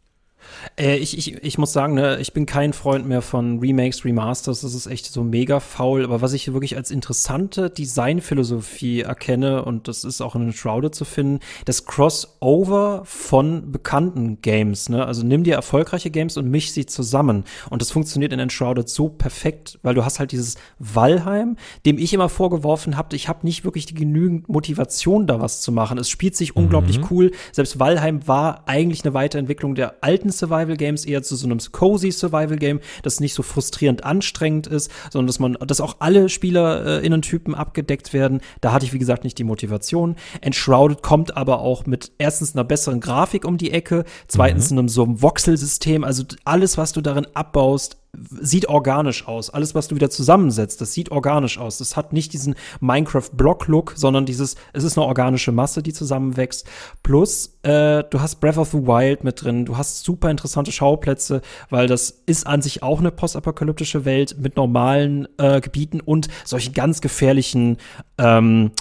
Äh, 0.78 0.96
ich, 0.96 1.16
ich, 1.16 1.42
ich 1.42 1.58
muss 1.58 1.72
sagen, 1.72 1.94
ne, 1.94 2.18
ich 2.20 2.32
bin 2.32 2.46
kein 2.46 2.72
Freund 2.72 3.06
mehr 3.06 3.22
von 3.22 3.58
Remakes, 3.60 4.04
Remasters. 4.04 4.60
Das 4.60 4.74
ist 4.74 4.86
echt 4.86 5.06
so 5.06 5.22
mega 5.22 5.60
faul. 5.60 6.04
Aber 6.04 6.22
was 6.22 6.32
ich 6.32 6.52
wirklich 6.52 6.76
als 6.76 6.90
interessante 6.90 7.70
Designphilosophie 7.70 9.00
erkenne, 9.02 9.64
und 9.64 9.88
das 9.88 10.04
ist 10.04 10.20
auch 10.20 10.34
in 10.34 10.52
Shrouded 10.52 10.94
zu 10.94 11.04
finden, 11.04 11.40
das 11.64 11.86
Crossover 11.86 13.02
von 13.04 13.72
bekannten 13.72 14.40
Games. 14.42 14.88
Ne? 14.88 15.04
Also 15.04 15.24
nimm 15.24 15.44
dir 15.44 15.54
erfolgreiche 15.54 16.10
Games 16.10 16.36
und 16.36 16.50
misch 16.50 16.72
sie 16.72 16.86
zusammen. 16.86 17.44
Und 17.70 17.82
das 17.82 17.90
funktioniert 17.90 18.32
in 18.32 18.38
Enshrouded 18.38 18.88
so 18.88 19.08
perfekt, 19.08 19.78
weil 19.82 19.94
du 19.94 20.04
hast 20.04 20.18
halt 20.18 20.32
dieses 20.32 20.56
Valheim, 20.78 21.56
dem 21.84 21.98
ich 21.98 22.12
immer 22.12 22.28
vorgeworfen 22.28 22.96
habe, 22.96 23.16
ich 23.16 23.28
habe 23.28 23.46
nicht 23.46 23.64
wirklich 23.64 23.86
die 23.86 23.94
genügend 23.94 24.48
Motivation, 24.48 25.26
da 25.26 25.40
was 25.40 25.60
zu 25.60 25.72
machen. 25.72 25.98
Es 25.98 26.10
spielt 26.10 26.36
sich 26.36 26.56
unglaublich 26.56 27.00
cool. 27.10 27.32
Selbst 27.52 27.78
Valheim 27.78 28.26
war 28.26 28.64
eigentlich 28.66 29.04
eine 29.04 29.14
Weiterentwicklung 29.14 29.74
der 29.74 29.96
alten 30.02 30.30
Survival 30.38 30.76
Games, 30.76 31.04
eher 31.04 31.22
zu 31.22 31.36
so 31.36 31.46
einem 31.46 31.58
cozy 31.72 32.10
Survival 32.10 32.56
Game, 32.56 32.80
das 33.02 33.20
nicht 33.20 33.34
so 33.34 33.42
frustrierend 33.42 34.04
anstrengend 34.04 34.66
ist, 34.66 34.90
sondern 35.10 35.26
dass 35.26 35.38
man, 35.38 35.54
dass 35.66 35.80
auch 35.80 35.96
alle 35.98 36.28
SpielerInnen-Typen 36.28 37.54
abgedeckt 37.54 38.12
werden. 38.12 38.40
Da 38.60 38.72
hatte 38.72 38.86
ich, 38.86 38.92
wie 38.92 38.98
gesagt, 38.98 39.24
nicht 39.24 39.38
die 39.38 39.44
Motivation. 39.44 40.16
Enshrouded 40.40 41.02
kommt 41.02 41.36
aber 41.36 41.60
auch 41.60 41.86
mit 41.86 42.12
erstens 42.18 42.54
einer 42.54 42.64
besseren 42.64 43.00
Grafik 43.00 43.44
um 43.44 43.58
die 43.58 43.70
Ecke, 43.70 44.04
zweitens 44.28 44.70
einem 44.72 44.88
so 44.88 45.04
einem 45.04 45.22
Voxel-System. 45.22 46.04
Also 46.04 46.24
alles, 46.44 46.78
was 46.78 46.92
du 46.92 47.00
darin 47.00 47.26
abbaust, 47.34 47.96
sieht 48.12 48.68
organisch 48.68 49.26
aus. 49.28 49.50
Alles, 49.50 49.74
was 49.74 49.88
du 49.88 49.94
wieder 49.94 50.10
zusammensetzt, 50.10 50.80
das 50.80 50.92
sieht 50.92 51.10
organisch 51.10 51.58
aus. 51.58 51.78
Das 51.78 51.96
hat 51.96 52.12
nicht 52.12 52.32
diesen 52.32 52.54
Minecraft-Block-Look, 52.80 53.94
sondern 53.96 54.26
dieses, 54.26 54.56
es 54.72 54.84
ist 54.84 54.96
eine 54.96 55.06
organische 55.06 55.52
Masse, 55.52 55.82
die 55.82 55.92
zusammenwächst. 55.92 56.66
Plus, 57.02 57.58
äh, 57.62 58.04
du 58.04 58.20
hast 58.20 58.36
Breath 58.36 58.58
of 58.58 58.70
the 58.70 58.78
Wild 58.78 59.24
mit 59.24 59.42
drin, 59.42 59.64
du 59.64 59.76
hast 59.76 60.04
super 60.04 60.30
interessante 60.30 60.72
Schauplätze, 60.72 61.42
weil 61.70 61.86
das 61.86 62.22
ist 62.26 62.46
an 62.46 62.62
sich 62.62 62.82
auch 62.82 63.00
eine 63.00 63.10
postapokalyptische 63.10 64.04
Welt 64.04 64.36
mit 64.38 64.56
normalen 64.56 65.28
äh, 65.38 65.60
Gebieten 65.60 66.00
und 66.00 66.28
solchen 66.44 66.72
ganz 66.72 67.00
gefährlichen 67.00 67.76
ähm, 68.18 68.72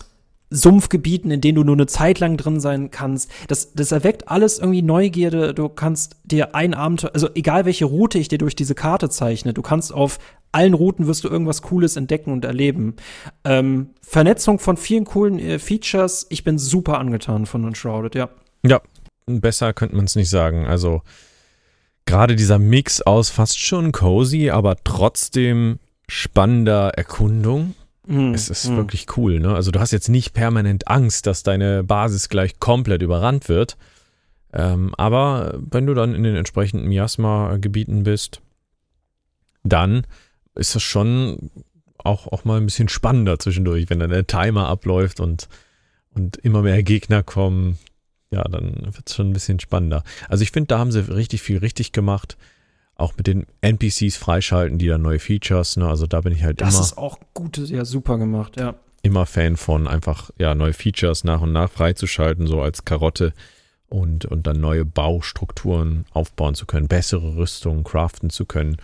Sumpfgebieten, 0.56 1.32
in 1.32 1.41
denen 1.41 1.56
du 1.56 1.63
nur 1.63 1.76
eine 1.76 1.88
Zeit 1.88 2.20
lang 2.20 2.38
drin 2.38 2.60
sein 2.60 2.91
kannst. 2.91 3.30
Das, 3.48 3.74
das 3.74 3.91
erweckt 3.91 4.30
alles 4.30 4.60
irgendwie 4.60 4.82
Neugierde. 4.82 5.54
Du 5.54 5.70
kannst 5.70 6.18
dir 6.24 6.56
ein 6.56 6.74
Abenteuer, 6.74 7.12
also 7.13 7.30
egal 7.36 7.65
welche 7.65 7.86
Route 7.86 8.18
ich 8.18 8.28
dir 8.28 8.38
durch 8.38 8.56
diese 8.56 8.76
Karte 8.76 9.10
zeichne, 9.10 9.54
du 9.54 9.62
kannst 9.62 9.94
auf 9.94 10.20
allen 10.52 10.74
Routen 10.74 11.06
wirst 11.06 11.26
du 11.26 11.28
irgendwas 11.28 11.62
Cooles 11.62 11.98
entdecken 11.98 12.32
und 12.32 12.46
erleben. 12.46 12.96
Ähm, 13.44 13.89
Vernetzung 14.02 14.60
von 14.60 14.78
vielen 14.78 15.04
coolen 15.04 15.38
äh, 15.38 15.60
Features. 15.60 16.28
Ich 16.30 16.46
bin 16.46 16.58
super 16.58 16.98
angetan 17.00 17.46
von 17.46 17.68
Enshrouded, 17.68 18.15
ja. 18.15 18.30
Ja, 18.65 18.82
besser 19.26 19.74
könnte 19.74 19.98
man 19.98 20.06
es 20.06 20.15
nicht 20.15 20.30
sagen. 20.30 20.65
Also 20.65 21.02
gerade 22.06 22.38
dieser 22.38 22.58
Mix 22.58 23.02
aus 23.02 23.30
fast 23.30 23.60
schon 23.60 23.91
cozy, 23.91 24.50
aber 24.50 24.78
trotzdem 24.84 25.80
spannender 26.08 26.91
Erkundung. 26.96 27.76
Mm, 28.08 28.34
Es 28.34 28.50
ist 28.50 28.70
mm. 28.70 28.78
wirklich 28.78 29.18
cool, 29.18 29.39
ne? 29.39 29.56
Also 29.56 29.72
du 29.72 29.80
hast 29.80 29.91
jetzt 29.91 30.10
nicht 30.10 30.34
permanent 30.34 30.88
Angst, 30.88 31.28
dass 31.28 31.44
deine 31.44 31.84
Basis 31.84 32.30
gleich 32.30 32.60
komplett 32.60 33.02
überrannt 33.02 33.50
wird. 33.50 33.78
Ähm, 34.54 34.94
aber 34.96 35.60
wenn 35.60 35.86
du 35.86 35.94
dann 35.94 36.15
in 36.15 36.24
den 36.24 36.36
entsprechenden 36.36 36.88
Miasma-Gebieten 36.88 38.04
bist, 38.04 38.41
dann 39.63 40.06
ist 40.56 40.76
das 40.76 40.84
schon 40.84 41.52
auch, 41.98 42.28
auch 42.28 42.46
mal 42.46 42.58
ein 42.58 42.65
bisschen 42.65 42.88
spannender 42.88 43.39
zwischendurch, 43.39 43.89
wenn 43.89 44.00
dann 44.00 44.12
der 44.12 44.28
Timer 44.28 44.68
abläuft 44.68 45.20
und, 45.20 45.50
und 46.12 46.38
immer 46.38 46.62
mehr 46.62 46.84
Gegner 46.84 47.24
kommen. 47.24 47.78
Ja, 48.32 48.44
dann 48.44 48.76
wird 48.86 49.08
es 49.08 49.15
schon 49.15 49.30
ein 49.30 49.34
bisschen 49.34 49.60
spannender. 49.60 50.04
Also 50.30 50.44
ich 50.44 50.52
finde, 50.52 50.68
da 50.68 50.80
haben 50.80 50.91
sie 50.91 51.00
richtig 51.13 51.41
viel 51.41 51.58
richtig 51.58 51.91
gemacht. 51.91 52.38
Auch 52.96 53.18
mit 53.18 53.28
den 53.28 53.46
NPCs 53.62 54.16
freischalten, 54.16 54.78
die 54.78 54.88
dann 54.88 55.02
neue 55.02 55.20
Features, 55.20 55.76
ne? 55.78 55.88
Also 55.88 56.08
da 56.08 56.22
bin 56.22 56.34
ich 56.34 56.44
halt 56.44 56.62
Das 56.62 56.76
immer 56.76 56.84
ist 56.84 56.98
auch 56.98 57.20
gut, 57.34 57.58
ja, 57.58 57.84
super 57.84 58.18
gemacht, 58.18 58.58
ja. 58.58 58.76
immer 59.02 59.26
Fan 59.26 59.58
von, 59.58 59.88
einfach 59.88 60.32
ja 60.38 60.56
neue 60.56 60.74
Features 60.74 61.24
nach 61.26 61.42
und 61.42 61.52
nach 61.52 61.70
freizuschalten, 61.70 62.48
so 62.48 62.62
als 62.62 62.86
Karotte 62.86 63.34
und, 63.90 64.26
und 64.26 64.48
dann 64.48 64.60
neue 64.60 64.86
Baustrukturen 64.86 66.06
aufbauen 66.12 66.56
zu 66.56 66.66
können, 66.66 66.88
bessere 66.88 67.36
Rüstungen 67.36 67.84
craften 67.84 68.30
zu 68.30 68.46
können 68.46 68.78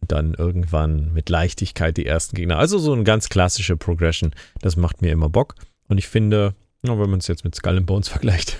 und 0.00 0.12
dann 0.12 0.34
irgendwann 0.34 1.12
mit 1.12 1.28
Leichtigkeit 1.28 1.96
die 1.96 2.06
ersten 2.06 2.36
Gegner. 2.36 2.58
Also 2.58 2.78
so 2.78 2.92
eine 2.92 3.04
ganz 3.04 3.28
klassische 3.28 3.76
Progression, 3.76 4.32
das 4.60 4.76
macht 4.76 5.02
mir 5.02 5.12
immer 5.12 5.28
Bock. 5.28 5.54
Und 5.88 5.98
ich 5.98 6.08
finde, 6.08 6.54
wenn 6.82 6.98
man 6.98 7.20
es 7.20 7.28
jetzt 7.28 7.44
mit 7.44 7.54
Skull 7.54 7.78
and 7.78 7.86
Bones 7.86 8.08
vergleicht, 8.08 8.58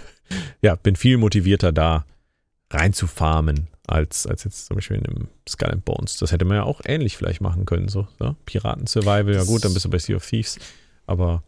ja, 0.62 0.76
bin 0.76 0.96
viel 0.96 1.18
motivierter 1.18 1.72
da 1.72 2.04
reinzufarmen 2.70 3.68
als, 3.86 4.26
als 4.26 4.44
jetzt 4.44 4.66
zum 4.66 4.76
Beispiel 4.76 4.98
in 4.98 5.04
dem 5.04 5.28
Skull 5.48 5.70
and 5.70 5.84
Bones. 5.84 6.16
Das 6.18 6.32
hätte 6.32 6.44
man 6.44 6.56
ja 6.56 6.62
auch 6.62 6.80
ähnlich 6.84 7.16
vielleicht 7.16 7.40
machen 7.40 7.66
können. 7.66 7.88
So, 7.88 8.06
so. 8.18 8.36
Piraten-Survival, 8.46 9.34
ja 9.34 9.44
gut, 9.44 9.64
dann 9.64 9.74
bist 9.74 9.84
du 9.84 9.90
bei 9.90 9.98
Sea 9.98 10.16
of 10.16 10.26
Thieves. 10.26 10.58
Aber 11.06 11.42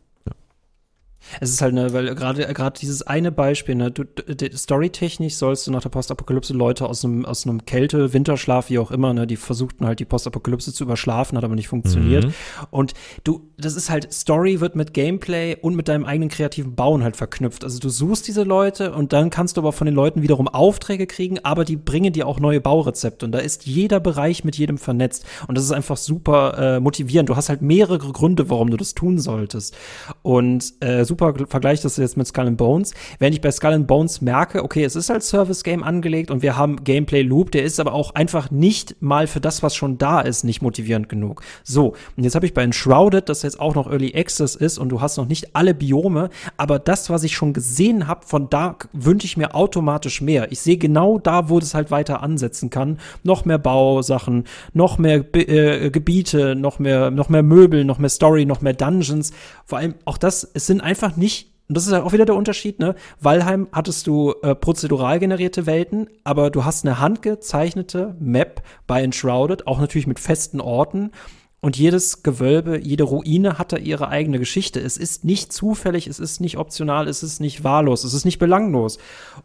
es 1.41 1.51
ist 1.51 1.63
halt, 1.63 1.75
ne, 1.75 1.93
weil 1.93 2.15
gerade 2.15 2.47
gerade 2.53 2.79
dieses 2.79 3.03
eine 3.03 3.33
Beispiel, 3.33 3.75
ne, 3.75 3.91
du, 3.91 4.05
storytechnisch 4.55 5.37
sollst 5.37 5.67
du 5.67 5.71
nach 5.71 5.83
der 5.83 5.89
Postapokalypse 5.89 6.53
Leute 6.53 6.87
aus 6.87 7.05
einem 7.05 7.25
aus 7.25 7.47
einem 7.47 7.65
Kälte, 7.65 8.13
Winterschlaf, 8.13 8.71
wie 8.71 8.79
auch 8.79 8.91
immer, 8.91 9.15
ne, 9.15 9.27
die 9.27 9.37
versuchten 9.37 9.87
halt 9.87 10.01
die 10.01 10.05
Postapokalypse 10.05 10.73
zu 10.73 10.85
überschlafen, 10.85 11.37
hat 11.37 11.45
aber 11.45 11.55
nicht 11.55 11.69
funktioniert. 11.69 12.27
Mhm. 12.27 12.35
Und 12.71 12.95
du, 13.25 13.51
das 13.57 13.77
ist 13.77 13.91
halt 13.91 14.13
Story 14.13 14.61
wird 14.61 14.77
mit 14.77 14.95
Gameplay 14.95 15.57
und 15.61 15.75
mit 15.75 15.89
deinem 15.89 16.05
eigenen 16.05 16.29
kreativen 16.29 16.75
Bauen 16.75 17.03
halt 17.03 17.17
verknüpft. 17.17 17.65
Also 17.65 17.79
du 17.79 17.89
suchst 17.89 18.27
diese 18.29 18.43
Leute 18.43 18.93
und 18.93 19.13
dann 19.13 19.31
kannst 19.31 19.57
du 19.57 19.61
aber 19.61 19.73
von 19.73 19.87
den 19.87 19.95
Leuten 19.95 20.23
wiederum 20.23 20.49
Aufträge 20.49 21.07
kriegen, 21.07 21.39
aber 21.43 21.65
die 21.65 21.77
bringen 21.77 22.13
dir 22.13 22.27
auch 22.27 22.39
neue 22.41 22.61
Baurezepte 22.61 23.27
und 23.27 23.33
da 23.33 23.39
ist 23.39 23.67
jeder 23.67 24.01
Bereich 24.01 24.45
mit 24.45 24.57
jedem 24.57 24.79
vernetzt 24.79 25.25
und 25.49 25.57
das 25.57 25.65
ist 25.65 25.73
einfach 25.73 25.97
super 25.97 26.77
äh, 26.77 26.81
motivierend. 26.81 27.29
Du 27.29 27.37
hast 27.37 27.49
halt 27.49 27.63
mehrere 27.63 27.99
Gründe, 27.99 28.51
warum 28.51 28.71
du 28.71 28.77
das 28.77 28.95
tun 28.95 29.19
solltest 29.19 29.77
und 30.23 30.75
äh, 30.81 31.05
super 31.15 31.47
Vergleich 31.49 31.81
das 31.81 31.97
jetzt 31.97 32.17
mit 32.17 32.27
Skull 32.27 32.49
and 32.49 32.57
Bones. 32.57 32.93
Wenn 33.19 33.33
ich 33.33 33.41
bei 33.41 33.51
Skull 33.51 33.73
and 33.73 33.87
Bones 33.87 34.21
merke, 34.21 34.65
okay, 34.65 34.85
es 34.85 34.97
ist 34.97 35.11
als 35.11 35.29
Service 35.29 35.63
Game 35.63 35.85
angelegt 35.85 36.31
und 36.31 36.43
wir 36.43 36.57
haben 36.57 36.83
Gameplay 36.83 37.23
Loop, 37.23 37.53
der 37.53 37.63
ist 37.63 37.79
aber 37.79 37.93
auch 37.93 38.15
einfach 38.15 38.51
nicht 38.51 38.97
mal 39.01 39.27
für 39.27 39.41
das, 39.41 39.63
was 39.63 39.77
schon 39.77 39.99
da 39.99 40.21
ist, 40.21 40.43
nicht 40.43 40.63
motivierend 40.63 41.09
genug. 41.09 41.43
So, 41.63 41.95
und 42.17 42.25
jetzt 42.25 42.35
habe 42.35 42.47
ich 42.47 42.55
bei 42.55 42.63
Enshrouded, 42.63 43.29
das 43.29 43.43
jetzt 43.43 43.61
auch 43.61 43.75
noch 43.75 43.89
Early 43.89 44.13
Access 44.17 44.57
ist 44.57 44.79
und 44.79 44.89
du 44.89 45.01
hast 45.01 45.17
noch 45.17 45.27
nicht 45.27 45.55
alle 45.55 45.75
Biome, 45.75 46.31
aber 46.57 46.79
das, 46.79 47.11
was 47.11 47.23
ich 47.23 47.35
schon 47.37 47.53
gesehen 47.53 48.09
habe, 48.09 48.27
von 48.27 48.51
da 48.51 48.77
wünsche 48.93 49.27
ich 49.27 49.37
mir 49.37 49.55
automatisch 49.55 50.21
mehr. 50.21 50.51
Ich 50.51 50.61
sehe 50.61 50.79
genau 50.79 51.19
da, 51.19 51.49
wo 51.49 51.61
das 51.61 51.75
halt 51.75 51.91
weiter 51.91 52.23
ansetzen 52.23 52.71
kann. 52.71 52.99
Noch 53.23 53.45
mehr 53.45 53.59
Bausachen, 53.59 54.45
noch 54.73 54.99
mehr 54.99 55.25
äh, 55.35 55.91
Gebiete, 55.91 56.57
noch 56.57 56.79
mehr, 56.79 57.11
noch 57.11 57.29
mehr 57.29 57.43
Möbel, 57.43 57.85
noch 57.85 57.99
mehr 57.99 58.11
Story, 58.11 58.47
noch 58.47 58.61
mehr 58.61 58.75
Dungeons. 58.75 59.33
Vor 59.67 59.79
allem 59.79 59.95
auch 60.05 60.19
das, 60.19 60.49
es 60.55 60.67
sind 60.67 60.81
einfach 60.81 61.04
einfach 61.05 61.17
nicht, 61.17 61.53
und 61.69 61.77
das 61.77 61.87
ist 61.87 61.93
auch 61.93 62.13
wieder 62.13 62.27
der 62.27 62.35
Unterschied, 62.35 62.79
ne? 62.79 62.95
Valheim 63.21 63.69
hattest 63.73 64.07
du 64.07 64.35
äh, 64.43 64.55
prozedural 64.55 65.19
generierte 65.19 65.67
Welten, 65.67 66.09
aber 66.23 66.51
du 66.51 66.65
hast 66.65 66.85
eine 66.85 66.99
handgezeichnete 66.99 68.17
Map 68.21 68.63
bei 68.87 69.03
Enshrouded, 69.03 69.67
auch 69.67 69.81
natürlich 69.81 70.07
mit 70.07 70.21
festen 70.21 70.61
Orten. 70.61 71.11
Und 71.61 71.79
jedes 71.79 72.23
Gewölbe, 72.23 72.79
jede 72.79 73.05
Ruine 73.05 73.57
hat 73.57 73.73
da 73.73 73.79
ihre 73.79 74.09
eigene 74.09 74.39
Geschichte. 74.39 74.81
Es 74.81 74.99
ist 74.99 75.25
nicht 75.25 75.51
zufällig, 75.51 76.07
es 76.07 76.19
ist 76.19 76.43
nicht 76.43 76.59
optional, 76.59 77.09
es 77.09 77.23
ist 77.23 77.41
nicht 77.41 77.65
wahllos, 77.65 78.05
es 78.05 78.13
ist 78.13 78.27
nicht 78.27 78.39
belanglos. 78.39 78.99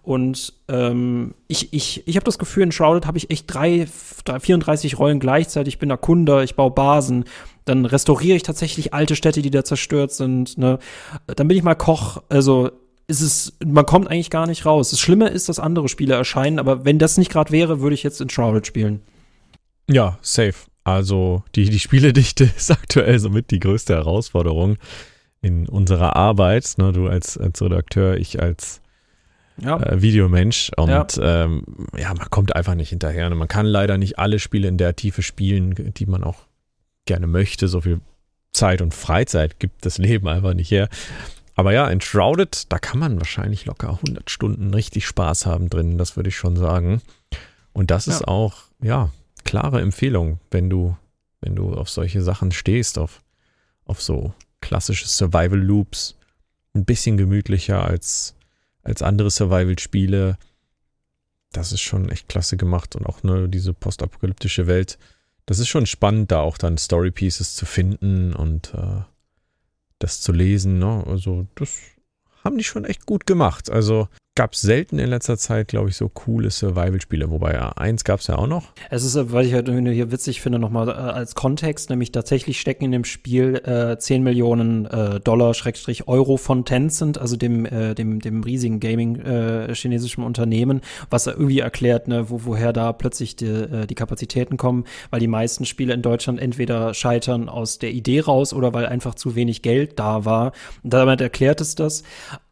Und 0.04 0.54
ähm, 0.68 1.34
ich, 1.48 1.72
ich, 1.72 2.06
ich 2.06 2.18
habe 2.18 2.26
das 2.26 2.38
Gefühl, 2.38 2.64
in 2.64 2.74
Shrouded 2.74 3.06
habe 3.06 3.18
ich 3.18 3.32
echt 3.32 3.46
drei, 3.48 3.88
drei, 4.26 4.42
34 4.42 5.00
Rollen 5.00 5.22
gleichzeitig. 5.22 5.76
Ich 5.76 5.80
bin 5.80 5.92
Erkunder, 5.92 6.44
ich 6.44 6.58
baue 6.58 6.72
Basen, 6.72 7.24
dann 7.70 7.86
restauriere 7.86 8.36
ich 8.36 8.44
tatsächlich 8.44 8.94
alte 8.94 9.16
Städte, 9.16 9.42
die 9.44 9.52
da 9.52 9.64
zerstört 9.64 10.12
sind. 10.12 10.58
Ne? 10.58 10.80
Dann 11.28 11.48
bin 11.48 11.56
ich 11.56 11.64
mal 11.64 11.76
Koch. 11.76 12.24
Also 12.28 12.72
ist 13.08 13.22
es, 13.22 13.54
man 13.64 13.86
kommt 13.86 14.10
eigentlich 14.10 14.32
gar 14.32 14.48
nicht 14.48 14.66
raus. 14.66 14.90
Das 14.90 15.00
Schlimme 15.00 15.30
ist, 15.30 15.50
dass 15.50 15.60
andere 15.60 15.88
Spiele 15.88 16.16
erscheinen, 16.16 16.58
aber 16.60 16.84
wenn 16.84 16.98
das 16.98 17.18
nicht 17.18 17.32
gerade 17.32 17.52
wäre, 17.52 17.80
würde 17.80 17.94
ich 17.94 18.04
jetzt 18.04 18.22
in 18.22 18.30
Shrouded 18.30 18.66
spielen. 18.66 19.02
Ja, 19.88 20.18
safe. 20.22 20.56
Also 20.84 21.44
die, 21.56 21.70
die 21.70 21.80
Spieledichte 21.80 22.44
ist 22.58 22.72
aktuell 22.72 23.20
somit 23.20 23.52
die 23.52 23.60
größte 23.60 23.94
Herausforderung 23.94 24.78
in 25.42 25.70
unserer 25.70 26.16
Arbeit. 26.16 26.74
Ne? 26.78 26.92
Du 26.92 27.08
als, 27.08 27.38
als 27.38 27.62
Redakteur, 27.62 28.18
ich 28.18 28.42
als 28.42 28.82
ja. 29.62 29.80
äh, 29.80 30.02
Videomensch. 30.02 30.72
Und 30.76 30.90
ja. 30.90 31.06
Ähm, 31.22 31.64
ja. 31.96 32.16
man 32.16 32.30
kommt 32.32 32.56
einfach 32.56 32.74
nicht 32.74 32.90
hinterher. 32.90 33.30
Ne? 33.30 33.36
Man 33.36 33.48
kann 33.48 33.68
leider 33.68 34.00
nicht 34.00 34.18
alle 34.18 34.40
Spiele 34.40 34.68
in 34.68 34.78
der 34.78 34.96
Tiefe 34.96 35.22
spielen, 35.22 35.94
die 35.96 36.06
man 36.08 36.24
auch 36.24 36.49
gerne 37.10 37.28
möchte. 37.28 37.68
So 37.68 37.82
viel 37.82 38.00
Zeit 38.54 38.82
und 38.82 38.94
Freizeit 38.94 39.60
gibt 39.60 39.86
das 39.86 39.98
Leben 39.98 40.28
einfach 40.28 40.54
nicht 40.54 40.72
her. 40.72 40.88
Aber 41.56 41.74
ja, 41.74 41.90
Enshrouded, 41.90 42.72
da 42.72 42.80
kann 42.80 43.00
man 43.00 43.20
wahrscheinlich 43.20 43.66
locker 43.66 43.90
100 43.90 44.30
Stunden 44.30 44.74
richtig 44.74 45.06
Spaß 45.06 45.46
haben 45.46 45.70
drin, 45.70 45.98
das 45.98 46.16
würde 46.16 46.30
ich 46.30 46.38
schon 46.38 46.56
sagen. 46.56 47.02
Und 47.74 47.92
das 47.92 48.06
ja. 48.06 48.14
ist 48.14 48.28
auch, 48.28 48.64
ja, 48.82 49.12
klare 49.44 49.82
Empfehlung, 49.82 50.40
wenn 50.52 50.70
du, 50.70 50.96
wenn 51.42 51.56
du 51.56 51.74
auf 51.74 51.90
solche 51.90 52.22
Sachen 52.22 52.52
stehst, 52.52 52.98
auf, 52.98 53.22
auf 53.86 54.02
so 54.02 54.34
klassische 54.62 55.08
Survival 55.08 55.60
Loops. 55.60 56.16
Ein 56.76 56.86
bisschen 56.86 57.18
gemütlicher 57.18 57.84
als, 57.84 58.36
als 58.84 59.02
andere 59.02 59.32
Survival-Spiele. 59.32 60.38
Das 61.52 61.72
ist 61.72 61.82
schon 61.82 62.10
echt 62.10 62.30
klasse 62.30 62.56
gemacht 62.56 62.96
und 62.96 63.06
auch 63.08 63.24
ne, 63.24 63.50
diese 63.50 63.74
postapokalyptische 63.74 64.68
Welt 64.68 65.00
das 65.50 65.58
ist 65.58 65.68
schon 65.68 65.88
spannend, 65.88 66.30
da 66.32 66.42
auch 66.42 66.60
dann 66.60 66.78
Story 66.78 67.10
Pieces 67.10 67.56
zu 67.56 67.66
finden 67.66 68.36
und 68.36 68.72
äh, 68.76 69.02
das 69.98 70.22
zu 70.22 70.32
lesen. 70.32 70.78
Ne? 70.78 71.04
Also, 71.08 71.48
das 71.56 71.76
haben 72.44 72.60
die 72.60 72.64
schon 72.64 72.86
echt 72.86 73.08
gut 73.08 73.26
gemacht. 73.26 73.72
Also, 73.72 74.10
gab 74.40 74.54
es 74.54 74.62
selten 74.62 75.00
in 75.00 75.10
letzter 75.10 75.38
Zeit, 75.38 75.68
glaube 75.68 75.90
ich, 75.90 75.98
so 75.98 76.08
coole 76.08 76.50
Survival-Spiele. 76.50 77.30
Wobei 77.30 77.56
ja, 77.56 77.74
eins 77.74 78.06
gab 78.06 78.22
es 78.22 78.28
ja 78.28 78.38
auch 78.38 78.48
noch. 78.48 78.72
Es 78.90 79.04
ist, 79.04 79.34
weil 79.34 79.46
ich 79.46 79.54
halt 79.54 79.68
hier 79.68 80.14
witzig 80.14 80.40
finde, 80.40 80.60
nochmal 80.60 80.88
äh, 80.88 80.92
als 80.94 81.36
Kontext, 81.36 81.90
nämlich 81.90 82.14
tatsächlich 82.14 82.58
stecken 82.58 82.86
in 82.86 82.94
dem 82.94 83.04
Spiel 83.04 83.56
äh, 83.66 83.98
10 83.98 84.24
Millionen 84.24 84.86
äh, 84.86 85.20
Dollar, 85.20 85.54
Schrägstrich 85.54 86.08
Euro 86.08 86.38
von 86.38 86.64
Tencent, 86.64 87.18
also 87.18 87.36
dem, 87.36 87.66
äh, 87.66 87.96
dem, 87.96 88.22
dem 88.22 88.42
riesigen 88.42 88.80
Gaming-chinesischen 88.80 90.24
äh, 90.24 90.26
Unternehmen, 90.26 90.80
was 91.10 91.28
irgendwie 91.28 91.60
erklärt, 91.60 92.08
ne, 92.08 92.30
wo, 92.30 92.46
woher 92.46 92.72
da 92.72 92.94
plötzlich 92.94 93.36
die, 93.36 93.46
äh, 93.46 93.88
die 93.88 93.96
Kapazitäten 93.96 94.56
kommen, 94.56 94.86
weil 95.10 95.20
die 95.20 95.28
meisten 95.28 95.66
Spiele 95.66 95.94
in 95.94 96.02
Deutschland 96.02 96.40
entweder 96.40 96.94
scheitern 96.94 97.50
aus 97.50 97.78
der 97.78 97.92
Idee 97.92 98.22
raus 98.22 98.54
oder 98.54 98.74
weil 98.74 98.86
einfach 98.86 99.16
zu 99.16 99.36
wenig 99.36 99.64
Geld 99.64 100.00
da 100.00 100.24
war. 100.24 100.54
Und 100.82 100.94
damit 100.94 101.20
erklärt 101.20 101.60
es 101.60 101.76
das. 101.76 102.04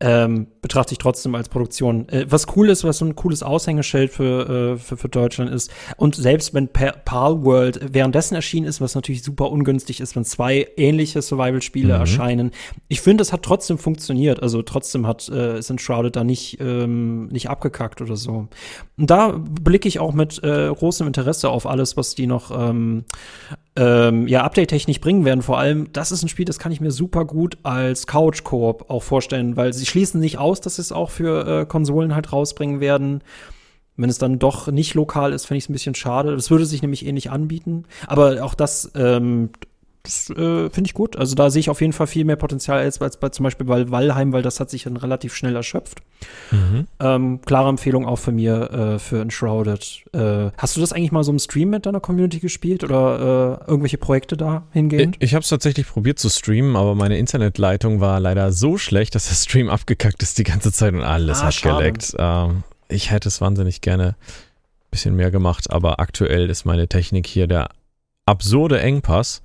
Ähm, 0.01 0.47
betrachte 0.61 0.91
ich 0.91 0.97
trotzdem 0.97 1.33
als 1.33 1.47
Produktion 1.47 1.76
Produktion. 1.77 2.09
Äh, 2.09 2.25
was 2.29 2.45
cool 2.55 2.69
ist, 2.69 2.83
was 2.83 2.97
so 2.97 3.05
ein 3.05 3.15
cooles 3.15 3.43
Aushängeschild 3.43 4.11
für, 4.11 4.73
äh, 4.75 4.77
für, 4.77 4.97
für 4.97 5.09
Deutschland 5.09 5.51
ist. 5.51 5.71
Und 5.97 6.15
selbst 6.15 6.53
wenn 6.53 6.67
Pal 6.67 7.43
World 7.43 7.93
währenddessen 7.93 8.35
erschienen 8.35 8.67
ist, 8.67 8.81
was 8.81 8.95
natürlich 8.95 9.23
super 9.23 9.51
ungünstig 9.51 9.99
ist, 9.99 10.15
wenn 10.15 10.25
zwei 10.25 10.67
ähnliche 10.77 11.21
Survival-Spiele 11.21 11.93
mhm. 11.93 11.99
erscheinen. 11.99 12.51
Ich 12.87 13.01
finde, 13.01 13.21
es 13.21 13.33
hat 13.33 13.43
trotzdem 13.43 13.77
funktioniert. 13.77 14.41
Also 14.41 14.61
trotzdem 14.61 15.07
hat 15.07 15.29
äh, 15.29 15.59
ist 15.59 15.69
Enshrouded 15.69 16.15
da 16.15 16.23
nicht, 16.23 16.59
ähm, 16.59 17.27
nicht 17.27 17.49
abgekackt 17.49 18.01
oder 18.01 18.15
so. 18.15 18.47
Und 18.97 19.09
da 19.09 19.37
blicke 19.37 19.87
ich 19.87 19.99
auch 19.99 20.13
mit 20.13 20.43
äh, 20.43 20.69
großem 20.73 21.07
Interesse 21.07 21.49
auf 21.49 21.65
alles, 21.67 21.97
was 21.97 22.15
die 22.15 22.27
noch 22.27 22.51
ähm, 22.51 23.05
ähm, 23.77 24.27
ja, 24.27 24.43
update-technisch 24.43 24.99
bringen 24.99 25.23
werden. 25.23 25.41
Vor 25.41 25.59
allem, 25.59 25.93
das 25.93 26.11
ist 26.11 26.23
ein 26.23 26.27
Spiel, 26.27 26.45
das 26.45 26.59
kann 26.59 26.71
ich 26.71 26.81
mir 26.81 26.91
super 26.91 27.25
gut 27.25 27.57
als 27.63 28.07
Couch-Koop 28.07 28.89
auch 28.89 29.03
vorstellen, 29.03 29.55
weil 29.55 29.71
sie 29.71 29.85
schließen 29.85 30.19
nicht 30.19 30.39
aus, 30.39 30.59
dass 30.59 30.77
sie 30.77 30.81
es 30.81 30.91
auch 30.91 31.11
für 31.11 31.61
äh, 31.61 31.65
Konsolen 31.65 32.15
halt 32.15 32.33
rausbringen 32.33 32.79
werden. 32.79 33.21
Wenn 33.95 34.09
es 34.09 34.17
dann 34.17 34.39
doch 34.39 34.67
nicht 34.67 34.93
lokal 34.93 35.33
ist, 35.33 35.45
fände 35.45 35.57
ich 35.57 35.65
es 35.65 35.69
ein 35.69 35.73
bisschen 35.73 35.95
schade. 35.95 36.35
Das 36.35 36.51
würde 36.51 36.65
sich 36.65 36.81
nämlich 36.81 37.05
ähnlich 37.05 37.31
anbieten. 37.31 37.85
Aber 38.05 38.43
auch 38.43 38.53
das 38.53 38.91
ähm, 38.95 39.49
das 39.59 39.66
äh, 40.29 40.69
finde 40.69 40.87
ich 40.87 40.93
gut. 40.93 41.17
Also 41.17 41.35
da 41.35 41.49
sehe 41.49 41.59
ich 41.59 41.69
auf 41.69 41.81
jeden 41.81 41.93
Fall 41.93 42.07
viel 42.07 42.25
mehr 42.25 42.35
Potenzial 42.35 42.79
als, 42.79 43.01
als 43.01 43.17
bei 43.17 43.29
zum 43.29 43.43
Beispiel 43.43 43.65
bei 43.65 43.89
Valheim, 43.89 44.33
weil 44.33 44.41
das 44.41 44.59
hat 44.59 44.69
sich 44.69 44.83
dann 44.83 44.97
relativ 44.97 45.35
schnell 45.35 45.55
erschöpft. 45.55 45.99
Mhm. 46.51 46.87
Ähm, 46.99 47.41
klare 47.41 47.69
Empfehlung 47.69 48.05
auch 48.05 48.19
von 48.19 48.35
mir 48.35 48.71
äh, 48.71 48.99
für 48.99 49.21
Enshrouded. 49.21 50.05
Äh, 50.13 50.51
hast 50.57 50.75
du 50.75 50.81
das 50.81 50.93
eigentlich 50.93 51.11
mal 51.11 51.23
so 51.23 51.31
im 51.31 51.39
Stream 51.39 51.69
mit 51.69 51.85
deiner 51.85 51.99
Community 51.99 52.39
gespielt 52.39 52.83
oder 52.83 53.61
äh, 53.67 53.69
irgendwelche 53.69 53.97
Projekte 53.97 54.37
da 54.37 54.63
hingehend? 54.71 55.17
Ich, 55.17 55.29
ich 55.29 55.33
habe 55.35 55.43
es 55.43 55.49
tatsächlich 55.49 55.87
probiert 55.87 56.19
zu 56.19 56.29
streamen, 56.29 56.75
aber 56.75 56.95
meine 56.95 57.17
Internetleitung 57.17 57.99
war 57.99 58.19
leider 58.19 58.51
so 58.51 58.77
schlecht, 58.77 59.15
dass 59.15 59.27
der 59.27 59.35
Stream 59.35 59.69
abgekackt 59.69 60.23
ist 60.23 60.37
die 60.37 60.43
ganze 60.43 60.71
Zeit 60.71 60.93
und 60.93 61.03
alles 61.03 61.41
ah, 61.41 61.49
geleckt. 61.61 62.15
Ähm, 62.17 62.63
ich 62.89 63.11
hätte 63.11 63.27
es 63.27 63.41
wahnsinnig 63.41 63.81
gerne 63.81 64.09
ein 64.09 64.91
bisschen 64.91 65.15
mehr 65.15 65.31
gemacht, 65.31 65.69
aber 65.69 65.99
aktuell 65.99 66.49
ist 66.49 66.65
meine 66.65 66.87
Technik 66.87 67.27
hier 67.27 67.47
der 67.47 67.69
absurde 68.25 68.79
Engpass. 68.79 69.41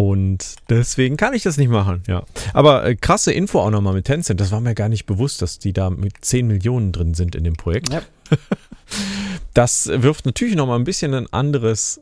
Und 0.00 0.56
deswegen 0.70 1.18
kann 1.18 1.34
ich 1.34 1.42
das 1.42 1.58
nicht 1.58 1.68
machen, 1.68 2.02
ja. 2.06 2.24
Aber 2.54 2.86
äh, 2.86 2.96
krasse 2.96 3.34
Info 3.34 3.60
auch 3.60 3.68
nochmal 3.68 3.92
mit 3.92 4.06
Tencent. 4.06 4.40
Das 4.40 4.50
war 4.50 4.62
mir 4.62 4.74
gar 4.74 4.88
nicht 4.88 5.04
bewusst, 5.04 5.42
dass 5.42 5.58
die 5.58 5.74
da 5.74 5.90
mit 5.90 6.24
10 6.24 6.46
Millionen 6.46 6.90
drin 6.90 7.12
sind 7.12 7.34
in 7.34 7.44
dem 7.44 7.52
Projekt. 7.52 7.92
Ja. 7.92 8.00
Das 9.52 9.88
wirft 9.92 10.26
natürlich 10.26 10.54
nochmal 10.54 10.78
ein 10.78 10.84
bisschen 10.84 11.12
ein 11.12 11.26
anderes 11.32 12.00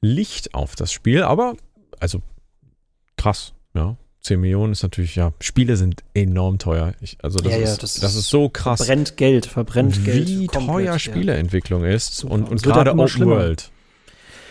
Licht 0.00 0.54
auf 0.54 0.74
das 0.74 0.90
Spiel, 0.90 1.22
aber 1.22 1.54
also 2.00 2.22
krass, 3.16 3.52
ja. 3.74 3.96
10 4.22 4.40
Millionen 4.40 4.72
ist 4.72 4.82
natürlich, 4.82 5.14
ja, 5.14 5.32
Spiele 5.40 5.76
sind 5.76 6.02
enorm 6.14 6.58
teuer. 6.58 6.94
Ich, 7.00 7.18
also 7.22 7.38
das, 7.38 7.52
ja, 7.52 7.58
ja, 7.58 7.64
ist, 7.64 7.82
das, 7.82 7.94
das, 7.94 8.14
ist 8.14 8.28
so 8.28 8.48
krass. 8.48 8.84
Verbrennt 8.84 9.16
Geld, 9.16 9.46
verbrennt 9.46 10.04
Geld. 10.04 10.26
Wie 10.26 10.46
teuer 10.48 10.80
ja. 10.80 10.98
Spieleentwicklung 10.98 11.84
ist 11.84 12.16
Super. 12.16 12.34
und, 12.34 12.48
und 12.48 12.62
gerade 12.62 12.92
Open 12.92 13.08
schlimmer. 13.08 13.36
World. 13.36 13.70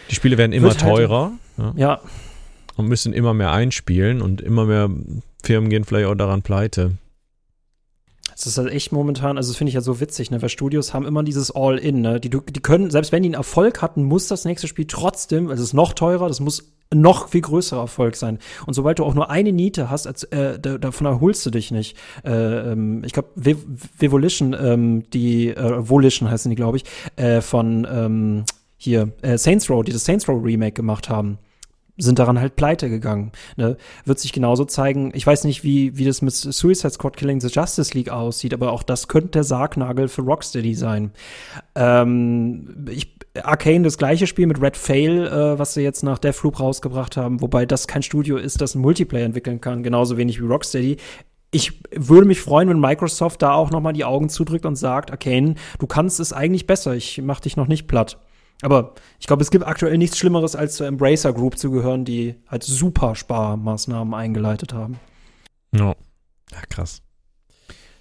Die 0.10 0.16
Spiele 0.16 0.38
werden 0.38 0.54
immer 0.54 0.70
halt 0.70 0.80
teurer. 0.80 1.34
Halt, 1.58 1.78
ja 1.78 2.02
und 2.78 2.88
müssen 2.88 3.14
immer 3.14 3.34
mehr 3.34 3.52
einspielen 3.52 4.22
und 4.22 4.42
immer 4.42 4.66
mehr 4.66 4.90
Firmen 5.44 5.70
gehen 5.70 5.84
vielleicht 5.84 6.08
auch 6.08 6.16
daran 6.16 6.42
pleite. 6.42 6.94
Das 8.32 8.46
ist 8.46 8.58
halt 8.60 8.72
echt 8.72 8.92
momentan, 8.92 9.38
also 9.38 9.50
das 9.52 9.58
finde 9.58 9.70
ich 9.70 9.76
ja 9.76 9.82
so 9.82 10.00
witzig, 10.00 10.30
ne? 10.30 10.42
Weil 10.42 10.50
Studios 10.50 10.94
haben 10.94 11.06
immer 11.06 11.24
dieses 11.24 11.50
All-In, 11.50 12.02
ne? 12.02 12.20
Die, 12.20 12.30
die 12.30 12.60
können, 12.62 12.92
selbst 12.92 13.12
wenn 13.12 13.24
die 13.24 13.30
einen 13.30 13.34
Erfolg 13.34 13.82
hatten, 13.82 14.04
muss 14.04 14.28
das 14.28 14.46
nächste 14.46 14.68
Spiel 14.68 14.86
trotzdem, 14.86 15.50
also 15.50 15.64
es 15.64 15.70
ist 15.70 15.74
noch 15.74 15.94
teurer, 15.94 16.28
das 16.28 16.40
muss 16.40 16.72
noch 16.94 17.30
viel 17.30 17.42
größerer 17.42 17.82
Erfolg 17.82 18.16
sein. 18.16 18.38
Und 18.68 18.76
sobald 18.76 19.00
du 19.00 19.06
auch 19.06 19.16
nur 19.16 19.32
eine 19.32 19.52
Niete 19.52 19.90
hast, 19.90 20.06
als, 20.06 20.24
äh, 20.26 20.60
davon 20.60 21.08
erholst 21.08 21.46
du 21.46 21.50
dich 21.50 21.72
nicht. 21.72 21.98
Äh, 22.24 22.74
ähm, 22.74 23.04
ich 23.04 23.14
glaube, 23.14 23.30
Volition, 24.00 24.56
ähm, 24.60 25.10
die 25.12 25.50
äh, 25.50 25.90
Volition 25.90 26.30
heißen 26.30 26.50
die, 26.50 26.56
glaube 26.56 26.78
ich, 26.78 26.84
äh, 27.16 27.42
von 27.42 27.88
ähm, 27.90 28.46
hier 28.78 29.12
äh, 29.24 29.38
Saints 29.38 29.70
Row, 29.70 29.84
die 29.84 29.92
das 29.92 30.06
Saints 30.06 30.30
Row 30.30 30.42
Remake 30.44 30.74
gemacht 30.74 31.10
haben 31.10 31.40
sind 31.98 32.20
daran 32.20 32.40
halt 32.40 32.56
pleite 32.56 32.90
gegangen. 32.90 33.32
Ne? 33.56 33.78
Wird 34.06 34.20
sich 34.20 34.34
genauso 34.34 34.66
zeigen. 34.66 35.12
Ich 35.14 35.26
weiß 35.26 35.44
nicht, 35.44 35.64
wie, 35.64 35.98
wie 35.98 36.06
das 36.06 36.22
mit 36.22 36.34
Suicide 36.34 36.92
Squad 36.92 37.18
Killing 37.18 37.40
the 37.42 37.48
Justice 37.48 37.94
League 37.94 38.10
aussieht, 38.10 38.54
aber 38.54 38.72
auch 38.72 38.84
das 38.84 39.08
könnte 39.08 39.30
der 39.30 39.44
Sargnagel 39.44 40.08
für 40.08 40.22
Rocksteady 40.22 40.76
sein. 40.76 41.12
Ähm, 41.76 42.88
ich, 42.90 43.18
Arcane 43.44 43.84
das 43.84 43.98
gleiche 43.98 44.28
Spiel 44.28 44.48
mit 44.48 44.62
Red 44.62 44.78
Fail, 44.78 45.28
äh, 45.28 45.60
was 45.60 45.74
sie 45.74 45.82
jetzt 45.82 46.04
nach 46.04 46.20
Deathloop 46.20 46.60
rausgebracht 46.60 47.18
haben, 47.18 47.42
wobei 47.42 47.66
das 47.66 47.88
kein 47.88 48.04
Studio 48.04 48.38
ist, 48.38 48.62
das 48.62 48.76
einen 48.76 48.84
Multiplayer 48.84 49.26
entwickeln 49.26 49.62
kann, 49.62 49.84
genauso 49.84 50.18
wenig 50.18 50.42
wie 50.42 50.46
Rocksteady. 50.46 50.98
Ich 51.50 51.82
würde 51.92 52.28
mich 52.28 52.42
freuen, 52.42 52.70
wenn 52.70 52.80
Microsoft 52.80 53.42
da 53.42 53.54
auch 53.54 53.72
noch 53.72 53.80
mal 53.80 53.94
die 53.94 54.04
Augen 54.04 54.30
zudrückt 54.30 54.66
und 54.66 54.76
sagt, 54.76 55.12
Arcane, 55.12 55.56
du 55.80 55.88
kannst 55.88 56.20
es 56.20 56.34
eigentlich 56.34 56.68
besser, 56.68 56.94
ich 56.94 57.22
mach 57.24 57.40
dich 57.40 57.56
noch 57.56 57.68
nicht 57.68 57.88
platt. 57.88 58.18
Aber 58.62 58.94
ich 59.20 59.28
glaube, 59.28 59.44
es 59.44 59.52
gibt 59.52 59.66
aktuell 59.66 59.98
nichts 59.98 60.18
Schlimmeres, 60.18 60.56
als 60.56 60.76
zur 60.76 60.88
Embracer 60.88 61.34
Group 61.34 61.58
zu 61.58 61.72
gehören, 61.72 62.06
die 62.06 62.36
halt 62.48 62.64
super 62.64 63.16
Sparmaßnahmen 63.16 64.14
eingeleitet 64.14 64.74
haben. 64.74 65.00
Ja, 65.72 65.96
ja 66.52 66.62
krass. 66.70 67.02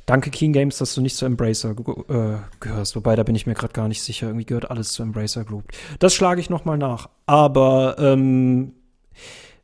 Danke, 0.06 0.30
Keen 0.30 0.52
Games, 0.52 0.78
dass 0.78 0.94
du 0.94 1.00
nicht 1.00 1.16
zu 1.16 1.26
Embracer 1.26 1.72
äh, 1.72 2.36
gehörst. 2.60 2.94
Wobei, 2.94 3.16
da 3.16 3.24
bin 3.24 3.34
ich 3.34 3.46
mir 3.46 3.54
gerade 3.54 3.72
gar 3.72 3.88
nicht 3.88 4.02
sicher. 4.02 4.28
Irgendwie 4.28 4.46
gehört 4.46 4.70
alles 4.70 4.92
zu 4.92 5.02
Embracer 5.02 5.44
Group. 5.44 5.64
Das 5.98 6.14
schlage 6.14 6.40
ich 6.40 6.48
noch 6.48 6.64
mal 6.64 6.78
nach. 6.78 7.08
Aber 7.26 7.96
ähm, 7.98 8.72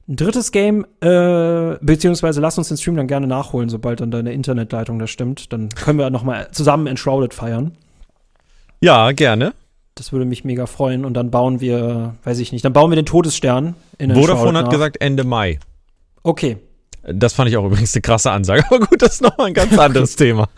ein 0.09 0.17
drittes 0.17 0.51
Game, 0.51 0.85
äh, 1.01 1.77
beziehungsweise 1.81 2.41
lass 2.41 2.59
uns 2.59 2.69
den 2.69 2.77
Stream 2.77 2.97
dann 2.97 3.07
gerne 3.07 3.29
nachholen, 3.29 3.69
sobald 3.69 4.01
dann 4.01 4.11
deine 4.11 4.33
Internetleitung 4.33 4.99
da 4.99 5.07
stimmt. 5.07 5.53
Dann 5.53 5.69
können 5.69 6.01
wir 6.01 6.11
noch 6.11 6.25
mal 6.25 6.51
zusammen 6.51 6.89
Enshrouded 6.89 7.35
feiern. 7.35 7.79
Ja, 8.81 9.13
gerne. 9.13 9.55
Das 9.95 10.13
würde 10.13 10.25
mich 10.25 10.45
mega 10.45 10.67
freuen. 10.67 11.05
Und 11.05 11.15
dann 11.15 11.31
bauen 11.31 11.61
wir, 11.61 12.15
weiß 12.25 12.39
ich 12.39 12.53
nicht, 12.53 12.65
dann 12.65 12.73
bauen 12.73 12.91
wir 12.91 12.97
den 12.97 13.07
Todesstern 13.07 13.75
in 13.99 14.15
Vodafone 14.15 14.59
hat 14.59 14.71
gesagt 14.71 15.01
Ende 15.01 15.25
Mai. 15.25 15.59
Okay. 16.23 16.59
Das 17.03 17.33
fand 17.33 17.51
ich 17.51 17.57
auch 17.57 17.65
übrigens 17.65 17.95
eine 17.95 18.03
krasse 18.03 18.31
Ansage. 18.31 18.65
Aber 18.71 18.81
gut, 18.81 19.03
das 19.03 19.15
ist 19.15 19.23
nochmal 19.23 19.49
ein 19.49 19.55
ganz 19.55 19.77
anderes 19.77 20.17
Thema. 20.17 20.49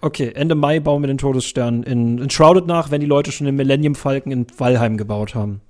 Okay, 0.00 0.32
Ende 0.34 0.54
Mai 0.54 0.80
bauen 0.80 1.02
wir 1.02 1.06
den 1.06 1.18
Todesstern 1.18 1.84
in, 1.84 2.18
in 2.18 2.28
Shrouded 2.28 2.66
nach, 2.66 2.90
wenn 2.90 3.00
die 3.00 3.06
Leute 3.06 3.30
schon 3.32 3.46
den 3.46 3.54
Millennium 3.54 3.94
Falken 3.94 4.32
in 4.32 4.46
Valheim 4.56 4.96
gebaut 4.96 5.34
haben. 5.34 5.60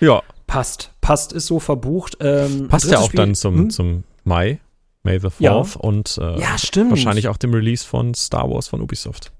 Ja. 0.00 0.22
Passt. 0.46 0.92
Passt, 1.00 1.32
ist 1.32 1.46
so 1.46 1.58
verbucht. 1.58 2.18
Ähm, 2.20 2.68
Passt 2.68 2.90
ja 2.90 2.98
auch 2.98 3.06
Spiel, 3.06 3.18
dann 3.18 3.34
zum, 3.34 3.56
hm? 3.56 3.70
zum 3.70 4.04
Mai, 4.24 4.60
May 5.02 5.18
the 5.18 5.28
4th 5.28 5.40
ja. 5.40 5.64
und 5.78 6.18
äh, 6.18 6.40
ja, 6.40 6.58
stimmt. 6.58 6.90
wahrscheinlich 6.90 7.28
auch 7.28 7.36
dem 7.36 7.54
Release 7.54 7.86
von 7.86 8.14
Star 8.14 8.50
Wars 8.50 8.68
von 8.68 8.80
Ubisoft. 8.80 9.32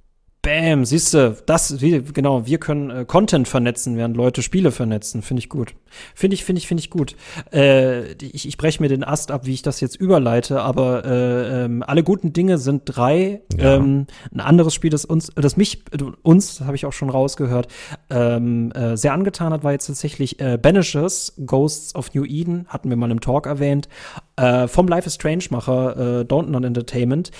Bam, 0.44 0.84
siehst 0.84 1.14
du, 1.14 1.34
das, 1.46 1.80
wie, 1.80 2.02
genau, 2.02 2.44
wir 2.44 2.58
können 2.58 2.90
äh, 2.90 3.04
Content 3.06 3.48
vernetzen, 3.48 3.96
während 3.96 4.14
Leute 4.14 4.42
Spiele 4.42 4.72
vernetzen. 4.72 5.22
Finde 5.22 5.40
ich 5.40 5.48
gut. 5.48 5.74
Finde 6.14 6.34
ich, 6.34 6.44
finde 6.44 6.58
ich, 6.58 6.68
finde 6.68 6.82
ich 6.82 6.90
gut. 6.90 7.16
Äh, 7.50 8.12
ich 8.22 8.46
ich 8.46 8.58
breche 8.58 8.82
mir 8.82 8.90
den 8.90 9.04
Ast 9.04 9.30
ab, 9.30 9.46
wie 9.46 9.54
ich 9.54 9.62
das 9.62 9.80
jetzt 9.80 9.96
überleite, 9.96 10.60
aber 10.60 11.06
äh, 11.06 11.64
ähm, 11.64 11.82
alle 11.82 12.02
guten 12.02 12.34
Dinge 12.34 12.58
sind 12.58 12.82
drei. 12.84 13.40
Ja. 13.56 13.76
Ähm, 13.76 14.06
ein 14.34 14.40
anderes 14.40 14.74
Spiel, 14.74 14.90
das 14.90 15.06
uns, 15.06 15.30
das 15.34 15.56
mich, 15.56 15.82
uns, 16.22 16.58
das 16.58 16.66
habe 16.66 16.76
ich 16.76 16.84
auch 16.84 16.92
schon 16.92 17.08
rausgehört, 17.08 17.68
ähm, 18.10 18.70
äh, 18.72 18.98
sehr 18.98 19.14
angetan 19.14 19.50
hat, 19.50 19.64
war 19.64 19.72
jetzt 19.72 19.86
tatsächlich 19.86 20.40
äh, 20.40 20.58
Banishers, 20.58 21.32
Ghosts 21.46 21.94
of 21.94 22.12
New 22.12 22.26
Eden, 22.26 22.66
hatten 22.68 22.90
wir 22.90 22.98
mal 22.98 23.10
im 23.10 23.22
Talk 23.22 23.46
erwähnt, 23.46 23.88
äh, 24.36 24.68
vom 24.68 24.88
Life 24.88 25.06
is 25.06 25.14
Strange-Macher 25.14 26.20
äh, 26.20 26.24
Don't 26.24 26.50
Not 26.50 26.64
Entertainment. 26.64 27.30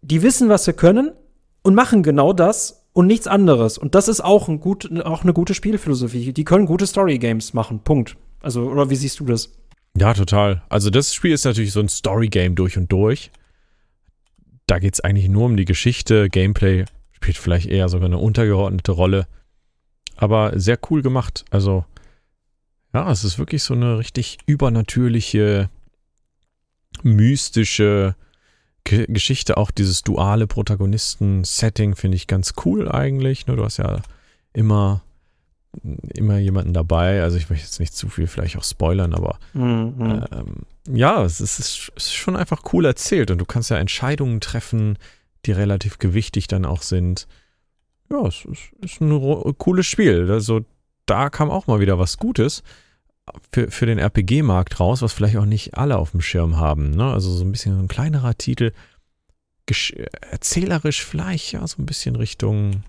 Die 0.00 0.22
wissen, 0.22 0.48
was 0.48 0.64
sie 0.64 0.72
können, 0.72 1.12
und 1.62 1.74
machen 1.74 2.02
genau 2.02 2.32
das 2.32 2.84
und 2.92 3.06
nichts 3.06 3.26
anderes. 3.26 3.78
Und 3.78 3.94
das 3.94 4.08
ist 4.08 4.20
auch, 4.22 4.48
ein 4.48 4.60
gut, 4.60 4.90
auch 5.04 5.22
eine 5.22 5.32
gute 5.32 5.54
Spielphilosophie. 5.54 6.32
Die 6.32 6.44
können 6.44 6.66
gute 6.66 6.86
Story-Games 6.86 7.54
machen. 7.54 7.80
Punkt. 7.80 8.16
Also, 8.42 8.62
oder 8.64 8.90
wie 8.90 8.96
siehst 8.96 9.20
du 9.20 9.24
das? 9.24 9.52
Ja, 9.96 10.14
total. 10.14 10.62
Also, 10.68 10.90
das 10.90 11.14
Spiel 11.14 11.32
ist 11.32 11.44
natürlich 11.44 11.72
so 11.72 11.80
ein 11.80 11.88
Story-Game 11.88 12.54
durch 12.54 12.76
und 12.76 12.90
durch. 12.90 13.30
Da 14.66 14.78
geht 14.78 14.94
es 14.94 15.00
eigentlich 15.00 15.28
nur 15.28 15.46
um 15.46 15.56
die 15.56 15.64
Geschichte. 15.64 16.28
Gameplay 16.28 16.84
spielt 17.12 17.36
vielleicht 17.36 17.66
eher 17.66 17.88
sogar 17.88 18.06
eine 18.06 18.18
untergeordnete 18.18 18.92
Rolle. 18.92 19.26
Aber 20.16 20.58
sehr 20.58 20.78
cool 20.90 21.02
gemacht. 21.02 21.44
Also, 21.50 21.84
ja, 22.92 23.10
es 23.10 23.24
ist 23.24 23.38
wirklich 23.38 23.62
so 23.62 23.74
eine 23.74 23.98
richtig 23.98 24.38
übernatürliche, 24.46 25.70
mystische 27.02 28.14
G 28.84 29.06
Geschichte, 29.08 29.56
auch 29.56 29.70
dieses 29.70 30.02
duale 30.02 30.46
Protagonisten-Setting 30.46 31.94
finde 31.94 32.16
ich 32.16 32.26
ganz 32.26 32.54
cool 32.64 32.90
eigentlich. 32.90 33.46
Ne? 33.46 33.56
Du 33.56 33.64
hast 33.64 33.76
ja 33.76 34.02
immer, 34.52 35.02
immer 36.14 36.38
jemanden 36.38 36.72
dabei. 36.72 37.22
Also 37.22 37.36
ich 37.36 37.48
möchte 37.48 37.64
jetzt 37.64 37.80
nicht 37.80 37.94
zu 37.94 38.08
viel 38.08 38.26
vielleicht 38.26 38.56
auch 38.56 38.64
spoilern, 38.64 39.14
aber 39.14 39.38
mhm. 39.52 40.24
ähm, 40.32 40.56
ja, 40.88 41.24
es 41.24 41.40
ist, 41.40 41.58
es 41.58 41.90
ist 41.96 42.14
schon 42.14 42.36
einfach 42.36 42.62
cool 42.72 42.84
erzählt 42.84 43.30
und 43.30 43.38
du 43.38 43.44
kannst 43.44 43.70
ja 43.70 43.76
Entscheidungen 43.76 44.40
treffen, 44.40 44.98
die 45.46 45.52
relativ 45.52 45.98
gewichtig 45.98 46.48
dann 46.48 46.64
auch 46.64 46.82
sind. 46.82 47.26
Ja, 48.10 48.26
es 48.26 48.44
ist, 48.44 48.72
ist 48.80 49.00
ein 49.00 49.58
cooles 49.58 49.86
Spiel. 49.86 50.30
Also 50.30 50.64
da 51.06 51.30
kam 51.30 51.50
auch 51.50 51.66
mal 51.66 51.80
wieder 51.80 51.98
was 51.98 52.18
Gutes 52.18 52.62
für, 53.52 53.70
für 53.70 53.86
den 53.86 53.98
RPG-Markt 53.98 54.80
raus, 54.80 55.02
was 55.02 55.12
vielleicht 55.12 55.36
auch 55.36 55.44
nicht 55.44 55.76
alle 55.76 55.98
auf 55.98 56.12
dem 56.12 56.20
Schirm 56.20 56.56
haben. 56.58 56.90
Ne? 56.90 57.12
Also 57.12 57.30
so 57.30 57.44
ein 57.44 57.52
bisschen 57.52 57.78
ein 57.78 57.88
kleinerer 57.88 58.36
Titel, 58.36 58.72
erzählerisch 60.30 61.04
vielleicht, 61.04 61.52
ja, 61.52 61.66
so 61.66 61.80
ein 61.80 61.86
bisschen 61.86 62.16
Richtung, 62.16 62.82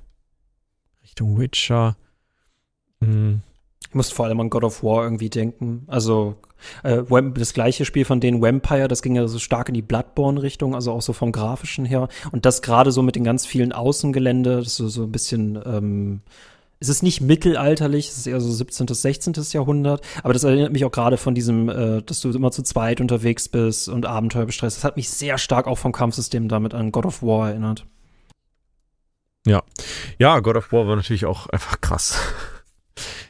Richtung 1.03 1.39
Witcher. 1.39 1.95
Hm. 3.01 3.41
Ich 3.87 3.95
muss 3.95 4.11
vor 4.11 4.25
allem 4.25 4.39
an 4.39 4.49
God 4.49 4.63
of 4.63 4.83
War 4.83 5.03
irgendwie 5.03 5.29
denken. 5.29 5.83
Also 5.87 6.35
äh, 6.83 7.03
das 7.35 7.53
gleiche 7.53 7.85
Spiel 7.85 8.05
von 8.05 8.19
denen 8.19 8.41
Vampire, 8.41 8.87
das 8.87 9.01
ging 9.01 9.15
ja 9.15 9.27
so 9.27 9.39
stark 9.39 9.69
in 9.69 9.75
die 9.75 9.81
Bloodborne-Richtung, 9.81 10.75
also 10.75 10.91
auch 10.91 11.01
so 11.01 11.13
vom 11.13 11.31
Grafischen 11.31 11.85
her. 11.85 12.07
Und 12.31 12.45
das 12.45 12.61
gerade 12.61 12.91
so 12.91 13.01
mit 13.01 13.15
den 13.15 13.23
ganz 13.23 13.45
vielen 13.45 13.71
Außengelände, 13.71 14.57
das 14.57 14.75
so, 14.75 14.87
so 14.87 15.03
ein 15.03 15.11
bisschen 15.11 15.59
ähm, 15.65 16.21
es 16.83 16.89
ist 16.89 17.01
nicht 17.01 17.21
mittelalterlich, 17.21 18.09
es 18.09 18.17
ist 18.17 18.27
eher 18.27 18.41
so 18.41 18.51
17., 18.51 18.87
16. 18.87 19.33
Jahrhundert, 19.53 20.01
aber 20.21 20.33
das 20.33 20.43
erinnert 20.43 20.73
mich 20.73 20.83
auch 20.83 20.91
gerade 20.91 21.15
von 21.15 21.33
diesem, 21.33 21.69
äh, 21.69 22.01
dass 22.01 22.19
du 22.19 22.29
immer 22.31 22.51
zu 22.51 22.61
zweit 22.61 22.99
unterwegs 22.99 23.47
bist 23.47 23.87
und 23.87 24.05
Abenteuer 24.05 24.45
bestreitest. 24.45 24.79
Das 24.79 24.83
hat 24.83 24.97
mich 24.97 25.09
sehr 25.09 25.37
stark 25.37 25.67
auch 25.67 25.77
vom 25.77 25.93
Kampfsystem 25.93 26.49
damit 26.49 26.73
an 26.73 26.91
God 26.91 27.05
of 27.05 27.23
War 27.23 27.49
erinnert. 27.49 27.85
Ja, 29.47 29.63
ja, 30.19 30.39
God 30.41 30.57
of 30.57 30.71
War 30.73 30.87
war 30.87 30.97
natürlich 30.97 31.25
auch 31.25 31.47
einfach 31.47 31.79
krass. 31.79 32.17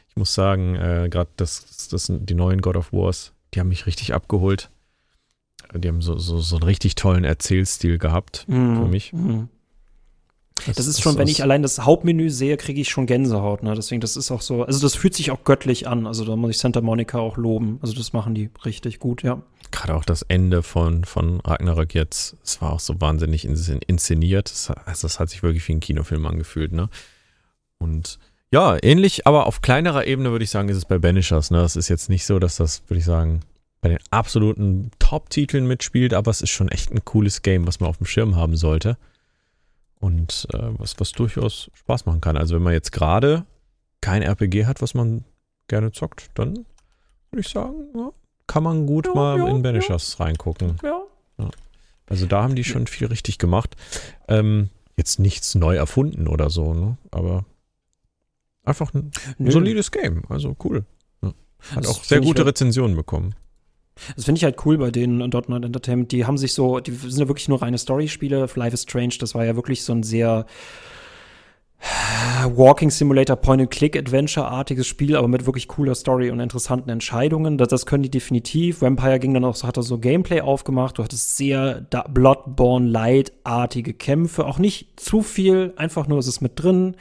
Ich 0.08 0.16
muss 0.16 0.34
sagen, 0.34 0.74
äh, 0.74 1.08
gerade 1.08 1.30
das, 1.36 1.88
das 1.88 2.06
sind 2.06 2.28
die 2.28 2.34
neuen 2.34 2.60
God 2.60 2.76
of 2.76 2.92
Wars, 2.92 3.32
die 3.54 3.60
haben 3.60 3.68
mich 3.68 3.86
richtig 3.86 4.14
abgeholt. 4.14 4.70
Die 5.72 5.88
haben 5.88 6.02
so, 6.02 6.18
so, 6.18 6.38
so 6.38 6.56
einen 6.56 6.64
richtig 6.64 6.94
tollen 6.94 7.24
Erzählstil 7.24 7.98
gehabt 7.98 8.44
mhm. 8.48 8.76
für 8.76 8.88
mich. 8.88 9.12
Mhm. 9.12 9.48
Das, 10.66 10.76
das 10.76 10.86
ist 10.86 11.02
schon, 11.02 11.14
das 11.14 11.20
wenn 11.20 11.28
ich 11.28 11.42
allein 11.42 11.62
das 11.62 11.80
Hauptmenü 11.80 12.30
sehe, 12.30 12.56
kriege 12.56 12.80
ich 12.80 12.88
schon 12.88 13.06
Gänsehaut. 13.06 13.62
Ne? 13.62 13.74
Deswegen, 13.74 14.00
das 14.00 14.16
ist 14.16 14.30
auch 14.30 14.40
so, 14.40 14.62
also 14.62 14.80
das 14.80 14.94
fühlt 14.94 15.14
sich 15.14 15.30
auch 15.30 15.44
göttlich 15.44 15.88
an. 15.88 16.06
Also 16.06 16.24
da 16.24 16.36
muss 16.36 16.50
ich 16.50 16.58
Santa 16.58 16.80
Monica 16.80 17.18
auch 17.18 17.36
loben. 17.36 17.78
Also 17.82 17.94
das 17.94 18.12
machen 18.12 18.34
die 18.34 18.50
richtig 18.64 19.00
gut, 19.00 19.22
ja. 19.22 19.42
Gerade 19.72 19.96
auch 19.96 20.04
das 20.04 20.22
Ende 20.22 20.62
von, 20.62 21.04
von 21.04 21.40
Ragnarök 21.40 21.94
jetzt, 21.94 22.36
es 22.44 22.62
war 22.62 22.72
auch 22.72 22.80
so 22.80 23.00
wahnsinnig 23.00 23.44
inszeniert. 23.44 24.50
Das, 24.50 24.70
also 24.70 25.06
das 25.08 25.18
hat 25.18 25.28
sich 25.30 25.42
wirklich 25.42 25.66
wie 25.66 25.72
ein 25.72 25.80
Kinofilm 25.80 26.24
angefühlt, 26.26 26.72
ne? 26.72 26.88
Und 27.78 28.20
ja, 28.52 28.76
ähnlich, 28.80 29.26
aber 29.26 29.46
auf 29.46 29.60
kleinerer 29.60 30.06
Ebene 30.06 30.30
würde 30.30 30.44
ich 30.44 30.50
sagen, 30.50 30.68
ist 30.68 30.76
es 30.76 30.84
bei 30.84 30.98
Banishers. 30.98 31.50
Ne? 31.50 31.58
Das 31.58 31.74
ist 31.74 31.88
jetzt 31.88 32.08
nicht 32.08 32.24
so, 32.24 32.38
dass 32.38 32.54
das, 32.56 32.84
würde 32.86 33.00
ich 33.00 33.04
sagen, 33.04 33.40
bei 33.80 33.88
den 33.88 33.98
absoluten 34.10 34.92
Top-Titeln 35.00 35.66
mitspielt, 35.66 36.14
aber 36.14 36.30
es 36.30 36.40
ist 36.40 36.50
schon 36.50 36.68
echt 36.68 36.92
ein 36.92 37.04
cooles 37.04 37.42
Game, 37.42 37.66
was 37.66 37.80
man 37.80 37.90
auf 37.90 37.96
dem 37.96 38.06
Schirm 38.06 38.36
haben 38.36 38.56
sollte 38.56 38.96
und 40.04 40.46
äh, 40.52 40.58
was, 40.78 41.00
was 41.00 41.12
durchaus 41.12 41.70
Spaß 41.72 42.04
machen 42.04 42.20
kann. 42.20 42.36
Also 42.36 42.54
wenn 42.54 42.62
man 42.62 42.74
jetzt 42.74 42.92
gerade 42.92 43.46
kein 44.02 44.20
RPG 44.20 44.66
hat, 44.66 44.82
was 44.82 44.92
man 44.92 45.24
gerne 45.66 45.92
zockt, 45.92 46.30
dann 46.34 46.66
würde 47.30 47.40
ich 47.40 47.48
sagen, 47.48 47.86
ja, 47.96 48.10
kann 48.46 48.62
man 48.62 48.86
gut 48.86 49.06
ja, 49.06 49.14
mal 49.14 49.38
ja, 49.38 49.48
in 49.48 49.62
Banishers 49.62 50.20
reingucken. 50.20 50.76
Also 52.06 52.26
da 52.26 52.42
haben 52.42 52.54
die 52.54 52.64
schon 52.64 52.86
viel 52.86 53.06
richtig 53.06 53.38
gemacht. 53.38 53.76
Ähm, 54.28 54.68
jetzt 54.98 55.18
nichts 55.18 55.54
neu 55.54 55.74
erfunden 55.74 56.28
oder 56.28 56.50
so, 56.50 56.74
ne? 56.74 56.98
aber 57.10 57.46
einfach 58.62 58.92
ein, 58.92 59.10
ein 59.38 59.50
solides 59.50 59.90
Game. 59.90 60.24
Also 60.28 60.54
cool. 60.64 60.84
Hat 61.22 61.82
das 61.82 61.86
auch 61.86 62.04
sehr 62.04 62.20
gute 62.20 62.44
Rezensionen 62.44 62.94
bekommen. 62.94 63.34
Das 64.16 64.24
finde 64.24 64.38
ich 64.38 64.44
halt 64.44 64.64
cool 64.66 64.78
bei 64.78 64.90
denen 64.90 65.22
und 65.22 65.34
Dot 65.34 65.48
Entertainment. 65.48 66.10
Die 66.12 66.26
haben 66.26 66.38
sich 66.38 66.52
so, 66.52 66.80
die 66.80 66.92
sind 66.92 67.18
ja 67.18 67.28
wirklich 67.28 67.48
nur 67.48 67.62
reine 67.62 67.78
Story-Spiele. 67.78 68.48
Life 68.54 68.74
is 68.74 68.82
Strange, 68.82 69.14
das 69.20 69.34
war 69.34 69.44
ja 69.44 69.56
wirklich 69.56 69.82
so 69.82 69.92
ein 69.92 70.02
sehr 70.02 70.46
Walking 72.46 72.90
Simulator 72.90 73.36
Point-and-Click-Adventure-artiges 73.36 74.86
Spiel, 74.86 75.16
aber 75.16 75.28
mit 75.28 75.46
wirklich 75.46 75.68
cooler 75.68 75.94
Story 75.94 76.30
und 76.30 76.40
interessanten 76.40 76.90
Entscheidungen. 76.90 77.58
Das, 77.58 77.68
das 77.68 77.86
können 77.86 78.02
die 78.02 78.10
definitiv. 78.10 78.82
Vampire 78.82 79.18
ging 79.18 79.34
dann 79.34 79.44
auch, 79.44 79.54
so, 79.54 79.66
hat 79.66 79.76
er 79.76 79.82
so 79.82 79.98
Gameplay 79.98 80.40
aufgemacht. 80.40 80.98
Du 80.98 81.04
hattest 81.04 81.36
sehr 81.36 81.86
Bloodborne-Light-artige 82.08 83.94
Kämpfe. 83.94 84.46
Auch 84.46 84.58
nicht 84.58 84.98
zu 84.98 85.22
viel, 85.22 85.74
einfach 85.76 86.06
nur, 86.06 86.18
es 86.18 86.26
ist 86.26 86.40
mit 86.40 86.52
drin. 86.62 86.96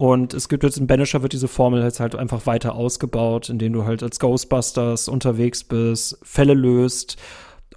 Und 0.00 0.32
es 0.32 0.48
gibt 0.48 0.62
jetzt 0.62 0.78
in 0.78 0.86
Banisher 0.86 1.20
wird 1.20 1.34
diese 1.34 1.46
Formel 1.46 1.82
jetzt 1.82 2.00
halt 2.00 2.14
einfach 2.14 2.46
weiter 2.46 2.74
ausgebaut, 2.74 3.50
indem 3.50 3.74
du 3.74 3.84
halt 3.84 4.02
als 4.02 4.18
Ghostbusters 4.18 5.08
unterwegs 5.08 5.62
bist, 5.62 6.18
Fälle 6.22 6.54
löst 6.54 7.18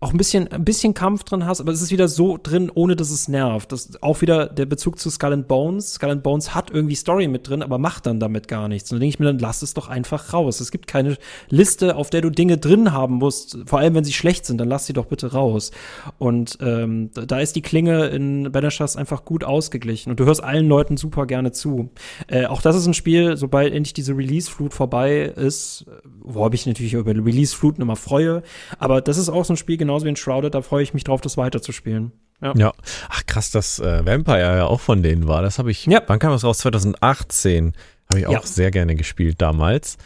auch 0.04 0.12
ein 0.12 0.18
bisschen, 0.18 0.48
ein 0.50 0.66
bisschen 0.66 0.94
Kampf 0.94 1.24
drin 1.24 1.46
hast, 1.46 1.62
aber 1.62 1.72
es 1.72 1.82
ist 1.82 1.92
wieder 1.92 2.08
so 2.08 2.38
drin, 2.42 2.70
ohne 2.74 2.96
dass 2.96 3.10
es 3.10 3.28
nervt. 3.28 3.72
Das 3.72 3.86
ist 3.86 4.04
auch 4.04 4.22
wieder 4.22 4.48
der 4.48 4.66
Bezug 4.66 5.00
zu 5.00 5.10
Skull 5.10 5.34
and 5.34 5.48
Bones. 5.48 5.94
Skull 5.94 6.12
and 6.12 6.24
Bones 6.24 6.54
hat 6.54 6.72
irgendwie 6.72 6.96
Story 6.96 7.28
mit 7.28 7.48
drin, 7.48 7.64
aber 7.64 7.78
macht 7.78 8.06
dann 8.06 8.20
damit 8.20 8.48
gar 8.48 8.68
nichts. 8.68 8.92
Und 8.92 8.98
dann 8.98 9.02
denke 9.02 9.16
ich 9.16 9.20
mir, 9.20 9.26
dann 9.28 9.40
lass 9.40 9.62
es 9.62 9.74
doch 9.74 9.88
einfach 9.88 10.34
raus. 10.34 10.60
Es 10.60 10.72
gibt 10.72 10.88
keine 10.88 11.18
Liste, 11.50 11.96
auf 11.96 12.10
der 12.10 12.22
du 12.22 12.30
Dinge 12.30 12.58
drin 12.58 12.92
haben 12.92 13.16
musst, 13.16 13.58
vor 13.66 13.80
allem 13.80 13.96
wenn 13.96 14.04
sie 14.04 14.14
schlecht 14.14 14.46
sind, 14.46 14.58
dann 14.58 14.68
lass 14.68 14.86
sie 14.86 14.94
doch 14.94 15.06
bitte 15.06 15.32
raus. 15.32 15.72
Und 16.18 16.58
ähm, 16.62 17.10
da 17.14 17.40
ist 17.40 17.56
die 17.56 17.62
Klinge 17.62 18.08
in 18.08 18.52
Banishers 18.52 18.98
einfach 18.98 19.24
gut 19.24 19.44
ausgeglichen 19.44 20.10
und 20.10 20.20
du 20.20 20.26
hörst 20.26 20.44
allen 20.44 20.68
Leuten 20.68 20.98
super 20.98 21.26
gerne 21.26 21.52
zu. 21.54 21.90
Äh, 22.28 22.46
auch 22.48 22.62
das 22.62 22.76
ist 22.76 22.88
ein 22.88 22.94
Spiel, 22.94 23.38
sobald 23.38 23.74
endlich 23.74 23.94
diese 23.94 24.18
Release-Flut 24.18 24.74
vorbei 24.74 25.22
ist, 25.24 25.86
wo 26.22 26.48
ich 26.52 26.66
natürlich 26.66 26.94
über 26.94 27.12
Release-Fluten 27.12 27.82
immer 27.82 27.96
freue, 27.96 28.44
aber 28.80 29.02
das 29.02 29.18
ist 29.18 29.30
auch 29.30 29.46
so 29.46 29.54
ein 29.54 29.58
Spiel, 29.58 29.78
genau 29.78 29.93
genauso 29.94 30.06
wie 30.06 30.10
in 30.10 30.16
Shrouded, 30.16 30.54
da 30.54 30.62
freue 30.62 30.84
ich 30.84 30.94
mich 30.94 31.04
drauf, 31.04 31.22
das 31.22 31.38
weiterzuspielen. 31.38 32.12
Ja. 32.42 32.54
ja. 32.58 32.74
Ach 33.10 33.26
krass, 33.26 33.52
dass 33.52 33.80
äh, 33.80 34.06
Vampire 34.06 34.58
ja 34.58 34.66
auch 34.66 34.82
von 34.82 35.04
denen 35.04 35.28
war. 35.28 35.42
Das 35.42 35.60
habe 35.60 35.72
ich. 35.72 35.86
Ja. 35.86 36.02
Wann 36.08 36.20
kam 36.20 36.32
das 36.32 36.44
raus? 36.44 36.58
2018. 36.60 37.74
Habe 38.10 38.20
ich 38.20 38.28
auch 38.28 38.34
ja. 38.34 38.42
sehr 38.44 38.72
gerne 38.72 38.96
gespielt 38.96 39.42
damals. 39.42 39.98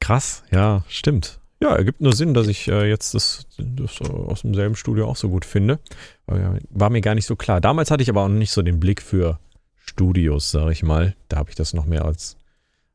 Krass, 0.00 0.44
ja, 0.50 0.84
stimmt. 0.88 1.40
Ja, 1.60 1.74
ergibt 1.74 2.00
nur 2.00 2.12
Sinn, 2.12 2.32
dass 2.32 2.46
ich 2.48 2.68
äh, 2.68 2.88
jetzt 2.88 3.14
das, 3.14 3.46
das 3.58 4.00
aus 4.02 4.42
demselben 4.42 4.76
Studio 4.76 5.08
auch 5.08 5.16
so 5.16 5.28
gut 5.28 5.44
finde. 5.44 5.78
War 6.26 6.90
mir 6.90 7.00
gar 7.00 7.14
nicht 7.14 7.26
so 7.26 7.34
klar. 7.34 7.60
Damals 7.60 7.90
hatte 7.90 8.02
ich 8.02 8.10
aber 8.10 8.22
auch 8.22 8.28
noch 8.28 8.36
nicht 8.36 8.52
so 8.52 8.62
den 8.62 8.78
Blick 8.78 9.02
für 9.02 9.38
Studios, 9.74 10.50
sage 10.50 10.72
ich 10.72 10.82
mal. 10.82 11.16
Da 11.28 11.38
habe 11.38 11.50
ich 11.50 11.56
das 11.56 11.74
noch 11.74 11.86
mehr 11.86 12.04
als 12.04 12.36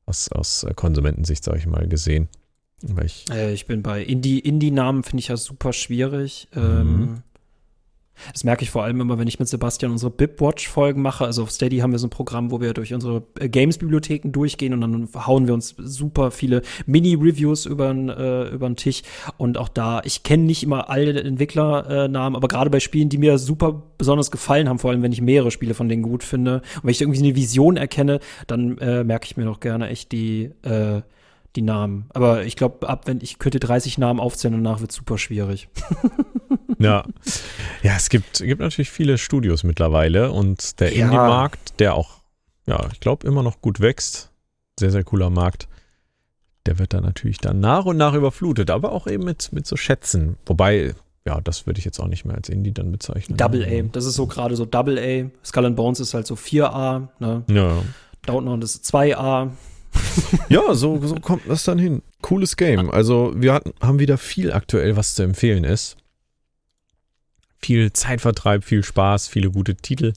aus, 0.05 0.31
aus 0.31 0.65
Konsumentensicht, 0.75 1.43
sage 1.43 1.57
ich 1.57 1.65
mal, 1.65 1.87
gesehen. 1.87 2.29
Ich, 3.03 3.25
äh, 3.31 3.53
ich 3.53 3.65
bin 3.65 3.83
bei 3.83 4.03
Indie. 4.03 4.39
Indie-Namen 4.39 5.03
finde 5.03 5.19
ich 5.19 5.27
ja 5.27 5.37
super 5.37 5.73
schwierig. 5.73 6.47
Mhm. 6.53 6.61
Ähm, 6.61 7.23
das 8.33 8.43
merke 8.43 8.63
ich 8.63 8.69
vor 8.69 8.83
allem 8.83 9.01
immer, 9.01 9.17
wenn 9.17 9.27
ich 9.27 9.39
mit 9.39 9.47
Sebastian 9.47 9.91
unsere 9.91 10.11
Bibwatch-Folgen 10.11 11.01
mache. 11.01 11.25
Also 11.25 11.43
auf 11.43 11.51
Steady 11.51 11.79
haben 11.79 11.91
wir 11.91 11.99
so 11.99 12.07
ein 12.07 12.11
Programm, 12.11 12.51
wo 12.51 12.61
wir 12.61 12.73
durch 12.73 12.93
unsere 12.93 13.23
äh, 13.39 13.49
Games-Bibliotheken 13.49 14.31
durchgehen 14.31 14.73
und 14.73 14.81
dann 14.81 15.09
hauen 15.25 15.47
wir 15.47 15.53
uns 15.53 15.75
super 15.77 16.31
viele 16.31 16.61
Mini-Reviews 16.85 17.65
über 17.65 17.91
äh, 17.91 18.57
den 18.57 18.75
Tisch. 18.75 19.01
Und 19.37 19.57
auch 19.57 19.69
da, 19.69 20.01
ich 20.03 20.23
kenne 20.23 20.43
nicht 20.43 20.63
immer 20.63 20.89
alle 20.89 21.21
Entwicklernamen, 21.21 22.35
aber 22.35 22.47
gerade 22.47 22.69
bei 22.69 22.79
Spielen, 22.79 23.09
die 23.09 23.17
mir 23.17 23.37
super 23.37 23.81
besonders 23.97 24.31
gefallen 24.31 24.69
haben, 24.69 24.79
vor 24.79 24.91
allem 24.91 25.01
wenn 25.01 25.11
ich 25.11 25.21
mehrere 25.21 25.51
Spiele 25.51 25.73
von 25.73 25.89
denen 25.89 26.03
gut 26.03 26.23
finde 26.23 26.61
und 26.75 26.83
wenn 26.83 26.91
ich 26.91 27.01
irgendwie 27.01 27.19
eine 27.19 27.35
Vision 27.35 27.77
erkenne, 27.77 28.19
dann 28.47 28.77
äh, 28.77 29.03
merke 29.03 29.25
ich 29.25 29.37
mir 29.37 29.45
doch 29.45 29.59
gerne 29.59 29.89
echt 29.89 30.11
die 30.11 30.51
äh, 30.63 31.01
die 31.55 31.61
Namen. 31.61 32.05
Aber 32.13 32.45
ich 32.45 32.55
glaube, 32.55 32.87
ab 32.87 33.07
wenn 33.07 33.19
ich 33.21 33.39
könnte 33.39 33.59
30 33.59 33.97
Namen 33.97 34.19
aufzählen 34.19 34.55
und 34.55 34.63
danach 34.63 34.81
wird 34.81 34.91
super 34.91 35.17
schwierig. 35.17 35.69
ja. 36.79 37.03
Ja, 37.83 37.95
es 37.95 38.09
gibt, 38.09 38.39
gibt 38.39 38.61
natürlich 38.61 38.89
viele 38.89 39.17
Studios 39.17 39.63
mittlerweile 39.63 40.31
und 40.31 40.79
der 40.79 40.95
ja. 40.95 41.05
Indie-Markt, 41.05 41.79
der 41.79 41.95
auch, 41.95 42.21
ja, 42.65 42.87
ich 42.93 42.99
glaube, 42.99 43.27
immer 43.27 43.43
noch 43.43 43.61
gut 43.61 43.79
wächst. 43.79 44.31
Sehr, 44.79 44.91
sehr 44.91 45.03
cooler 45.03 45.29
Markt. 45.29 45.67
Der 46.65 46.79
wird 46.79 46.93
dann 46.93 47.03
natürlich 47.03 47.39
dann 47.39 47.59
nach 47.59 47.85
und 47.85 47.97
nach 47.97 48.13
überflutet, 48.13 48.69
aber 48.69 48.91
auch 48.91 49.07
eben 49.07 49.25
mit, 49.25 49.51
mit 49.51 49.65
so 49.65 49.75
Schätzen. 49.75 50.37
Wobei, 50.45 50.95
ja, 51.25 51.41
das 51.41 51.65
würde 51.65 51.79
ich 51.79 51.85
jetzt 51.85 51.99
auch 51.99 52.07
nicht 52.07 52.23
mehr 52.23 52.35
als 52.35 52.49
Indie 52.49 52.71
dann 52.71 52.91
bezeichnen. 52.91 53.37
Double 53.37 53.65
A, 53.65 53.81
das 53.91 54.05
ist 54.05 54.15
so 54.15 54.27
gerade 54.27 54.55
so 54.55 54.65
Double 54.65 54.97
A. 54.99 55.29
Skull 55.45 55.65
and 55.65 55.75
Bones 55.75 55.99
ist 55.99 56.13
halt 56.13 56.27
so 56.27 56.35
4A, 56.35 57.07
ne? 57.19 57.43
Ja. 57.49 57.81
Downtown 58.25 58.61
ist 58.61 58.85
2A 58.85 59.49
ja, 60.49 60.73
so, 60.73 60.99
so 61.05 61.15
kommt 61.15 61.43
das 61.47 61.63
dann 61.63 61.79
hin. 61.79 62.01
Cooles 62.21 62.57
Game. 62.57 62.89
Also 62.91 63.33
wir 63.35 63.53
hatten, 63.53 63.73
haben 63.81 63.99
wieder 63.99 64.17
viel 64.17 64.51
aktuell, 64.51 64.95
was 64.95 65.15
zu 65.15 65.23
empfehlen 65.23 65.63
ist. 65.63 65.97
Viel 67.59 67.93
Zeitvertreib, 67.93 68.63
viel 68.63 68.83
Spaß, 68.83 69.27
viele 69.27 69.51
gute 69.51 69.75
Titel. 69.75 70.13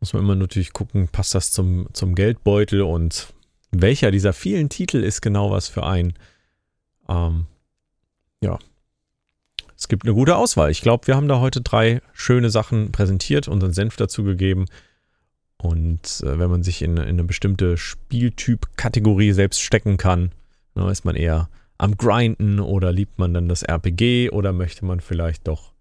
Muss 0.00 0.12
man 0.12 0.22
immer 0.22 0.34
natürlich 0.34 0.72
gucken, 0.72 1.08
passt 1.08 1.34
das 1.34 1.52
zum, 1.52 1.88
zum 1.92 2.14
Geldbeutel 2.14 2.82
und 2.82 3.32
welcher 3.70 4.10
dieser 4.10 4.32
vielen 4.32 4.68
Titel 4.68 4.98
ist 4.98 5.20
genau 5.20 5.50
was 5.50 5.68
für 5.68 5.84
einen. 5.84 6.14
Ähm, 7.08 7.46
ja. 8.40 8.58
Es 9.76 9.88
gibt 9.88 10.04
eine 10.04 10.14
gute 10.14 10.36
Auswahl. 10.36 10.70
Ich 10.70 10.82
glaube, 10.82 11.06
wir 11.06 11.16
haben 11.16 11.28
da 11.28 11.40
heute 11.40 11.60
drei 11.60 12.02
schöne 12.12 12.50
Sachen 12.50 12.92
präsentiert, 12.92 13.48
unseren 13.48 13.72
Senf 13.72 13.96
dazu 13.96 14.24
gegeben. 14.24 14.66
Und 15.62 16.22
äh, 16.22 16.38
wenn 16.38 16.50
man 16.50 16.62
sich 16.62 16.82
in, 16.82 16.96
in 16.96 17.08
eine 17.08 17.24
bestimmte 17.24 17.76
Spieltyp-Kategorie 17.76 19.32
selbst 19.32 19.60
stecken 19.60 19.98
kann, 19.98 20.32
dann 20.74 20.88
ist 20.88 21.04
man 21.04 21.16
eher 21.16 21.48
am 21.76 21.96
Grinden 21.96 22.60
oder 22.60 22.92
liebt 22.92 23.18
man 23.18 23.34
dann 23.34 23.48
das 23.48 23.62
RPG 23.62 24.30
oder 24.30 24.52
möchte 24.52 24.84
man 24.84 25.00
vielleicht 25.00 25.48
doch 25.48 25.72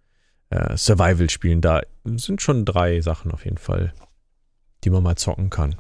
äh, 0.50 0.76
Survival 0.76 1.30
spielen. 1.30 1.62
Da 1.62 1.82
sind 2.04 2.42
schon 2.42 2.66
drei 2.66 3.00
Sachen 3.02 3.32
auf 3.32 3.46
jeden 3.46 3.58
Fall, 3.58 3.94
die 4.84 4.90
man 4.90 5.04
mal 5.04 5.16
zocken 5.16 5.50
kann. 5.50 5.76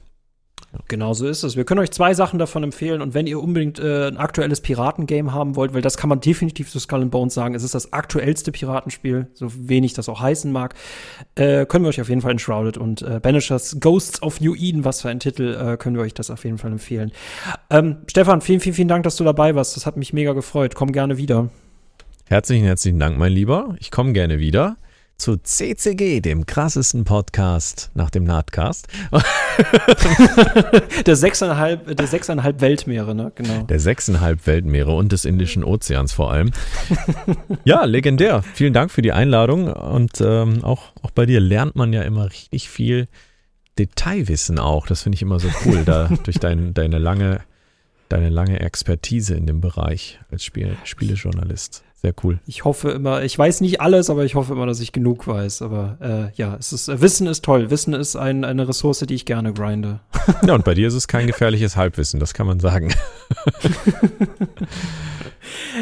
Genau 0.87 1.13
so 1.13 1.27
ist 1.27 1.43
es. 1.43 1.55
Wir 1.55 1.63
können 1.65 1.79
euch 1.79 1.89
zwei 1.89 2.13
Sachen 2.13 2.37
davon 2.37 2.63
empfehlen 2.63 3.01
und 3.01 3.15
wenn 3.15 3.25
ihr 3.25 3.41
unbedingt 3.41 3.79
äh, 3.79 4.07
ein 4.07 4.17
aktuelles 4.17 4.61
Piratengame 4.61 5.33
haben 5.33 5.55
wollt, 5.55 5.73
weil 5.73 5.81
das 5.81 5.97
kann 5.97 6.09
man 6.09 6.19
definitiv 6.19 6.69
zu 6.69 6.79
Skull 6.79 7.01
and 7.01 7.11
Bones 7.11 7.33
sagen, 7.33 7.55
es 7.55 7.63
ist 7.63 7.73
das 7.73 7.91
aktuellste 7.91 8.51
Piratenspiel, 8.51 9.27
so 9.33 9.47
wenig 9.55 9.93
das 9.93 10.09
auch 10.09 10.21
heißen 10.21 10.51
mag, 10.51 10.75
äh, 11.35 11.65
können 11.65 11.85
wir 11.85 11.89
euch 11.89 12.01
auf 12.01 12.09
jeden 12.09 12.21
Fall 12.21 12.31
Enshrouded 12.31 12.77
und 12.77 13.01
äh, 13.01 13.19
Banishers 13.19 13.77
Ghosts 13.79 14.21
of 14.21 14.41
New 14.41 14.53
Eden, 14.55 14.85
was 14.85 15.01
für 15.01 15.09
ein 15.09 15.19
Titel, 15.19 15.55
äh, 15.55 15.77
können 15.77 15.95
wir 15.95 16.03
euch 16.03 16.13
das 16.13 16.29
auf 16.29 16.43
jeden 16.43 16.59
Fall 16.59 16.71
empfehlen. 16.71 17.11
Ähm, 17.71 17.97
Stefan, 18.07 18.41
vielen, 18.41 18.59
vielen, 18.59 18.75
vielen 18.75 18.87
Dank, 18.87 19.03
dass 19.03 19.15
du 19.15 19.23
dabei 19.23 19.55
warst. 19.55 19.75
Das 19.75 19.87
hat 19.87 19.97
mich 19.97 20.13
mega 20.13 20.33
gefreut. 20.33 20.75
Komm 20.75 20.91
gerne 20.91 21.17
wieder. 21.17 21.49
Herzlichen, 22.27 22.65
herzlichen 22.65 22.99
Dank, 22.99 23.17
mein 23.17 23.31
Lieber. 23.31 23.75
Ich 23.79 23.89
komme 23.89 24.13
gerne 24.13 24.37
wieder 24.37 24.77
zu 25.19 25.37
CCG, 25.37 26.21
dem 26.21 26.45
krassesten 26.45 27.03
Podcast 27.03 27.91
nach 27.93 28.09
dem 28.09 28.23
Nerdcast. 28.23 28.87
der 31.05 31.15
sechseinhalb, 31.15 31.95
der 31.95 32.07
sechseinhalb 32.07 32.61
Weltmeere, 32.61 33.13
ne? 33.13 33.31
Genau. 33.35 33.63
Der 33.63 33.79
sechseinhalb 33.79 34.47
Weltmeere 34.47 34.95
und 34.95 35.11
des 35.11 35.25
Indischen 35.25 35.63
Ozeans 35.63 36.13
vor 36.13 36.31
allem. 36.31 36.51
ja, 37.65 37.83
legendär. 37.83 38.41
Vielen 38.53 38.73
Dank 38.73 38.91
für 38.91 39.01
die 39.01 39.11
Einladung 39.11 39.71
und 39.71 40.21
ähm, 40.21 40.63
auch, 40.63 40.93
auch 41.01 41.11
bei 41.11 41.25
dir 41.25 41.41
lernt 41.41 41.75
man 41.75 41.91
ja 41.91 42.03
immer 42.03 42.25
richtig 42.31 42.69
viel 42.69 43.07
Detailwissen 43.77 44.57
auch. 44.57 44.87
Das 44.87 45.03
finde 45.03 45.17
ich 45.17 45.21
immer 45.21 45.39
so 45.39 45.49
cool, 45.65 45.83
da 45.83 46.07
durch 46.23 46.39
dein, 46.39 46.73
deine 46.73 46.97
lange 46.97 47.41
deine 48.07 48.29
lange 48.29 48.59
Expertise 48.59 49.35
in 49.35 49.45
dem 49.45 49.61
Bereich 49.61 50.19
als 50.31 50.43
Spiel 50.43 50.75
Spielejournalist. 50.83 51.83
Sehr 52.01 52.13
cool. 52.23 52.39
Ich 52.45 52.63
hoffe 52.63 52.91
immer, 52.91 53.23
ich 53.23 53.37
weiß 53.37 53.59
nicht 53.59 53.81
alles, 53.81 54.09
aber 54.09 54.23
ich 54.23 54.35
hoffe 54.35 54.53
immer, 54.53 54.65
dass 54.65 54.79
ich 54.79 54.93
genug 54.93 55.27
weiß. 55.27 55.61
Aber 55.61 55.97
äh, 55.99 56.37
ja, 56.37 56.55
es 56.57 56.71
ist, 56.71 57.01
Wissen 57.01 57.27
ist 57.27 57.43
toll. 57.43 57.69
Wissen 57.71 57.93
ist 57.93 58.15
ein, 58.15 58.45
eine 58.45 58.69
Ressource, 58.69 58.99
die 58.99 59.15
ich 59.15 59.25
gerne 59.25 59.51
grinde. 59.51 59.99
Ja, 60.45 60.55
und 60.55 60.63
bei 60.65 60.73
dir 60.73 60.87
ist 60.87 60.93
es 60.93 61.07
kein 61.07 61.27
gefährliches 61.27 61.75
Halbwissen, 61.75 62.19
das 62.19 62.33
kann 62.33 62.47
man 62.47 62.59
sagen. 62.59 62.93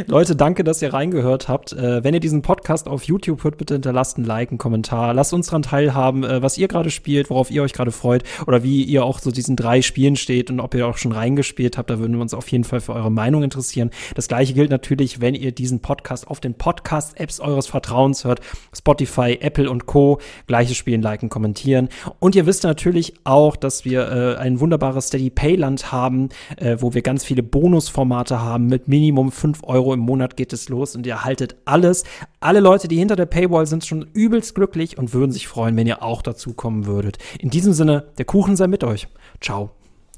Leute, 0.06 0.36
danke, 0.36 0.64
dass 0.64 0.82
ihr 0.82 0.94
reingehört 0.94 1.48
habt. 1.48 1.74
Äh, 1.74 2.04
wenn 2.04 2.14
ihr 2.14 2.20
diesen 2.20 2.42
Podcast 2.42 2.88
auf 2.88 3.04
YouTube 3.04 3.44
hört, 3.44 3.58
bitte 3.58 3.74
hinterlasst 3.76 4.18
ein 4.18 4.24
Like, 4.24 4.50
einen 4.50 4.58
Kommentar. 4.58 5.14
Lasst 5.14 5.34
uns 5.34 5.48
daran 5.48 5.64
teilhaben, 5.64 6.24
äh, 6.24 6.42
was 6.42 6.58
ihr 6.58 6.68
gerade 6.68 6.90
spielt, 6.90 7.30
worauf 7.30 7.52
ihr 7.52 7.64
euch 7.64 7.74
gerade 7.74 7.92
freut 7.92 8.24
oder 8.46 8.64
wie 8.64 8.84
ihr 8.84 9.04
auch 9.04 9.20
so 9.20 9.32
diesen 9.32 9.56
drei 9.56 9.82
Spielen 9.82 10.16
steht 10.16 10.50
und 10.50 10.60
ob 10.60 10.74
ihr 10.74 10.88
auch 10.88 10.98
schon 10.98 11.12
reingespielt 11.12 11.78
habt. 11.78 11.90
Da 11.90 12.00
würden 12.00 12.16
wir 12.16 12.22
uns 12.22 12.34
auf 12.34 12.48
jeden 12.50 12.64
Fall 12.64 12.80
für 12.82 12.94
eure 12.94 13.12
Meinung 13.12 13.44
interessieren. 13.44 13.92
Das 14.16 14.28
gleiche 14.28 14.54
gilt 14.54 14.70
natürlich, 14.70 15.20
wenn 15.20 15.36
ihr 15.36 15.52
diesen 15.52 15.82
Podcast 15.82 16.07
auf 16.28 16.40
den 16.40 16.54
Podcast-Apps 16.54 17.40
eures 17.40 17.68
Vertrauens 17.68 18.24
hört. 18.24 18.40
Spotify, 18.76 19.38
Apple 19.42 19.70
und 19.70 19.86
Co. 19.86 20.20
Gleiches 20.48 20.78
spielen, 20.78 21.02
liken, 21.02 21.30
kommentieren. 21.30 21.90
Und 22.20 22.36
ihr 22.36 22.46
wisst 22.46 22.64
natürlich 22.64 23.14
auch, 23.24 23.56
dass 23.56 23.86
wir 23.86 24.12
äh, 24.12 24.36
ein 24.38 24.60
wunderbares 24.60 25.08
Steady 25.08 25.30
Payland 25.30 25.92
haben, 25.92 26.30
äh, 26.58 26.78
wo 26.80 26.94
wir 26.94 27.02
ganz 27.02 27.24
viele 27.24 27.44
Bonusformate 27.44 28.42
haben 28.42 28.68
mit 28.68 28.88
Minimum 28.88 29.32
5 29.32 29.64
Euro 29.64 29.94
im 29.94 30.00
Monat 30.00 30.38
geht 30.38 30.54
es 30.54 30.70
los 30.70 30.96
und 30.96 31.06
ihr 31.06 31.14
erhaltet 31.14 31.56
alles. 31.66 32.04
Alle 32.40 32.60
Leute, 32.60 32.88
die 32.88 32.98
hinter 32.98 33.16
der 33.16 33.26
Paywall 33.26 33.68
sind, 33.68 33.86
schon 33.86 34.08
übelst 34.14 34.56
glücklich 34.56 34.98
und 34.98 35.14
würden 35.14 35.32
sich 35.32 35.48
freuen, 35.48 35.76
wenn 35.76 35.88
ihr 35.88 36.04
auch 36.04 36.22
dazu 36.22 36.54
kommen 36.54 36.86
würdet. 36.86 37.18
In 37.40 37.50
diesem 37.50 37.74
Sinne, 37.74 38.06
der 38.18 38.26
Kuchen 38.26 38.56
sei 38.56 38.68
mit 38.68 38.84
euch. 38.84 39.08
Ciao. 39.42 39.72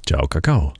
Ciao, 0.06 0.26
Kakao. 0.26 0.72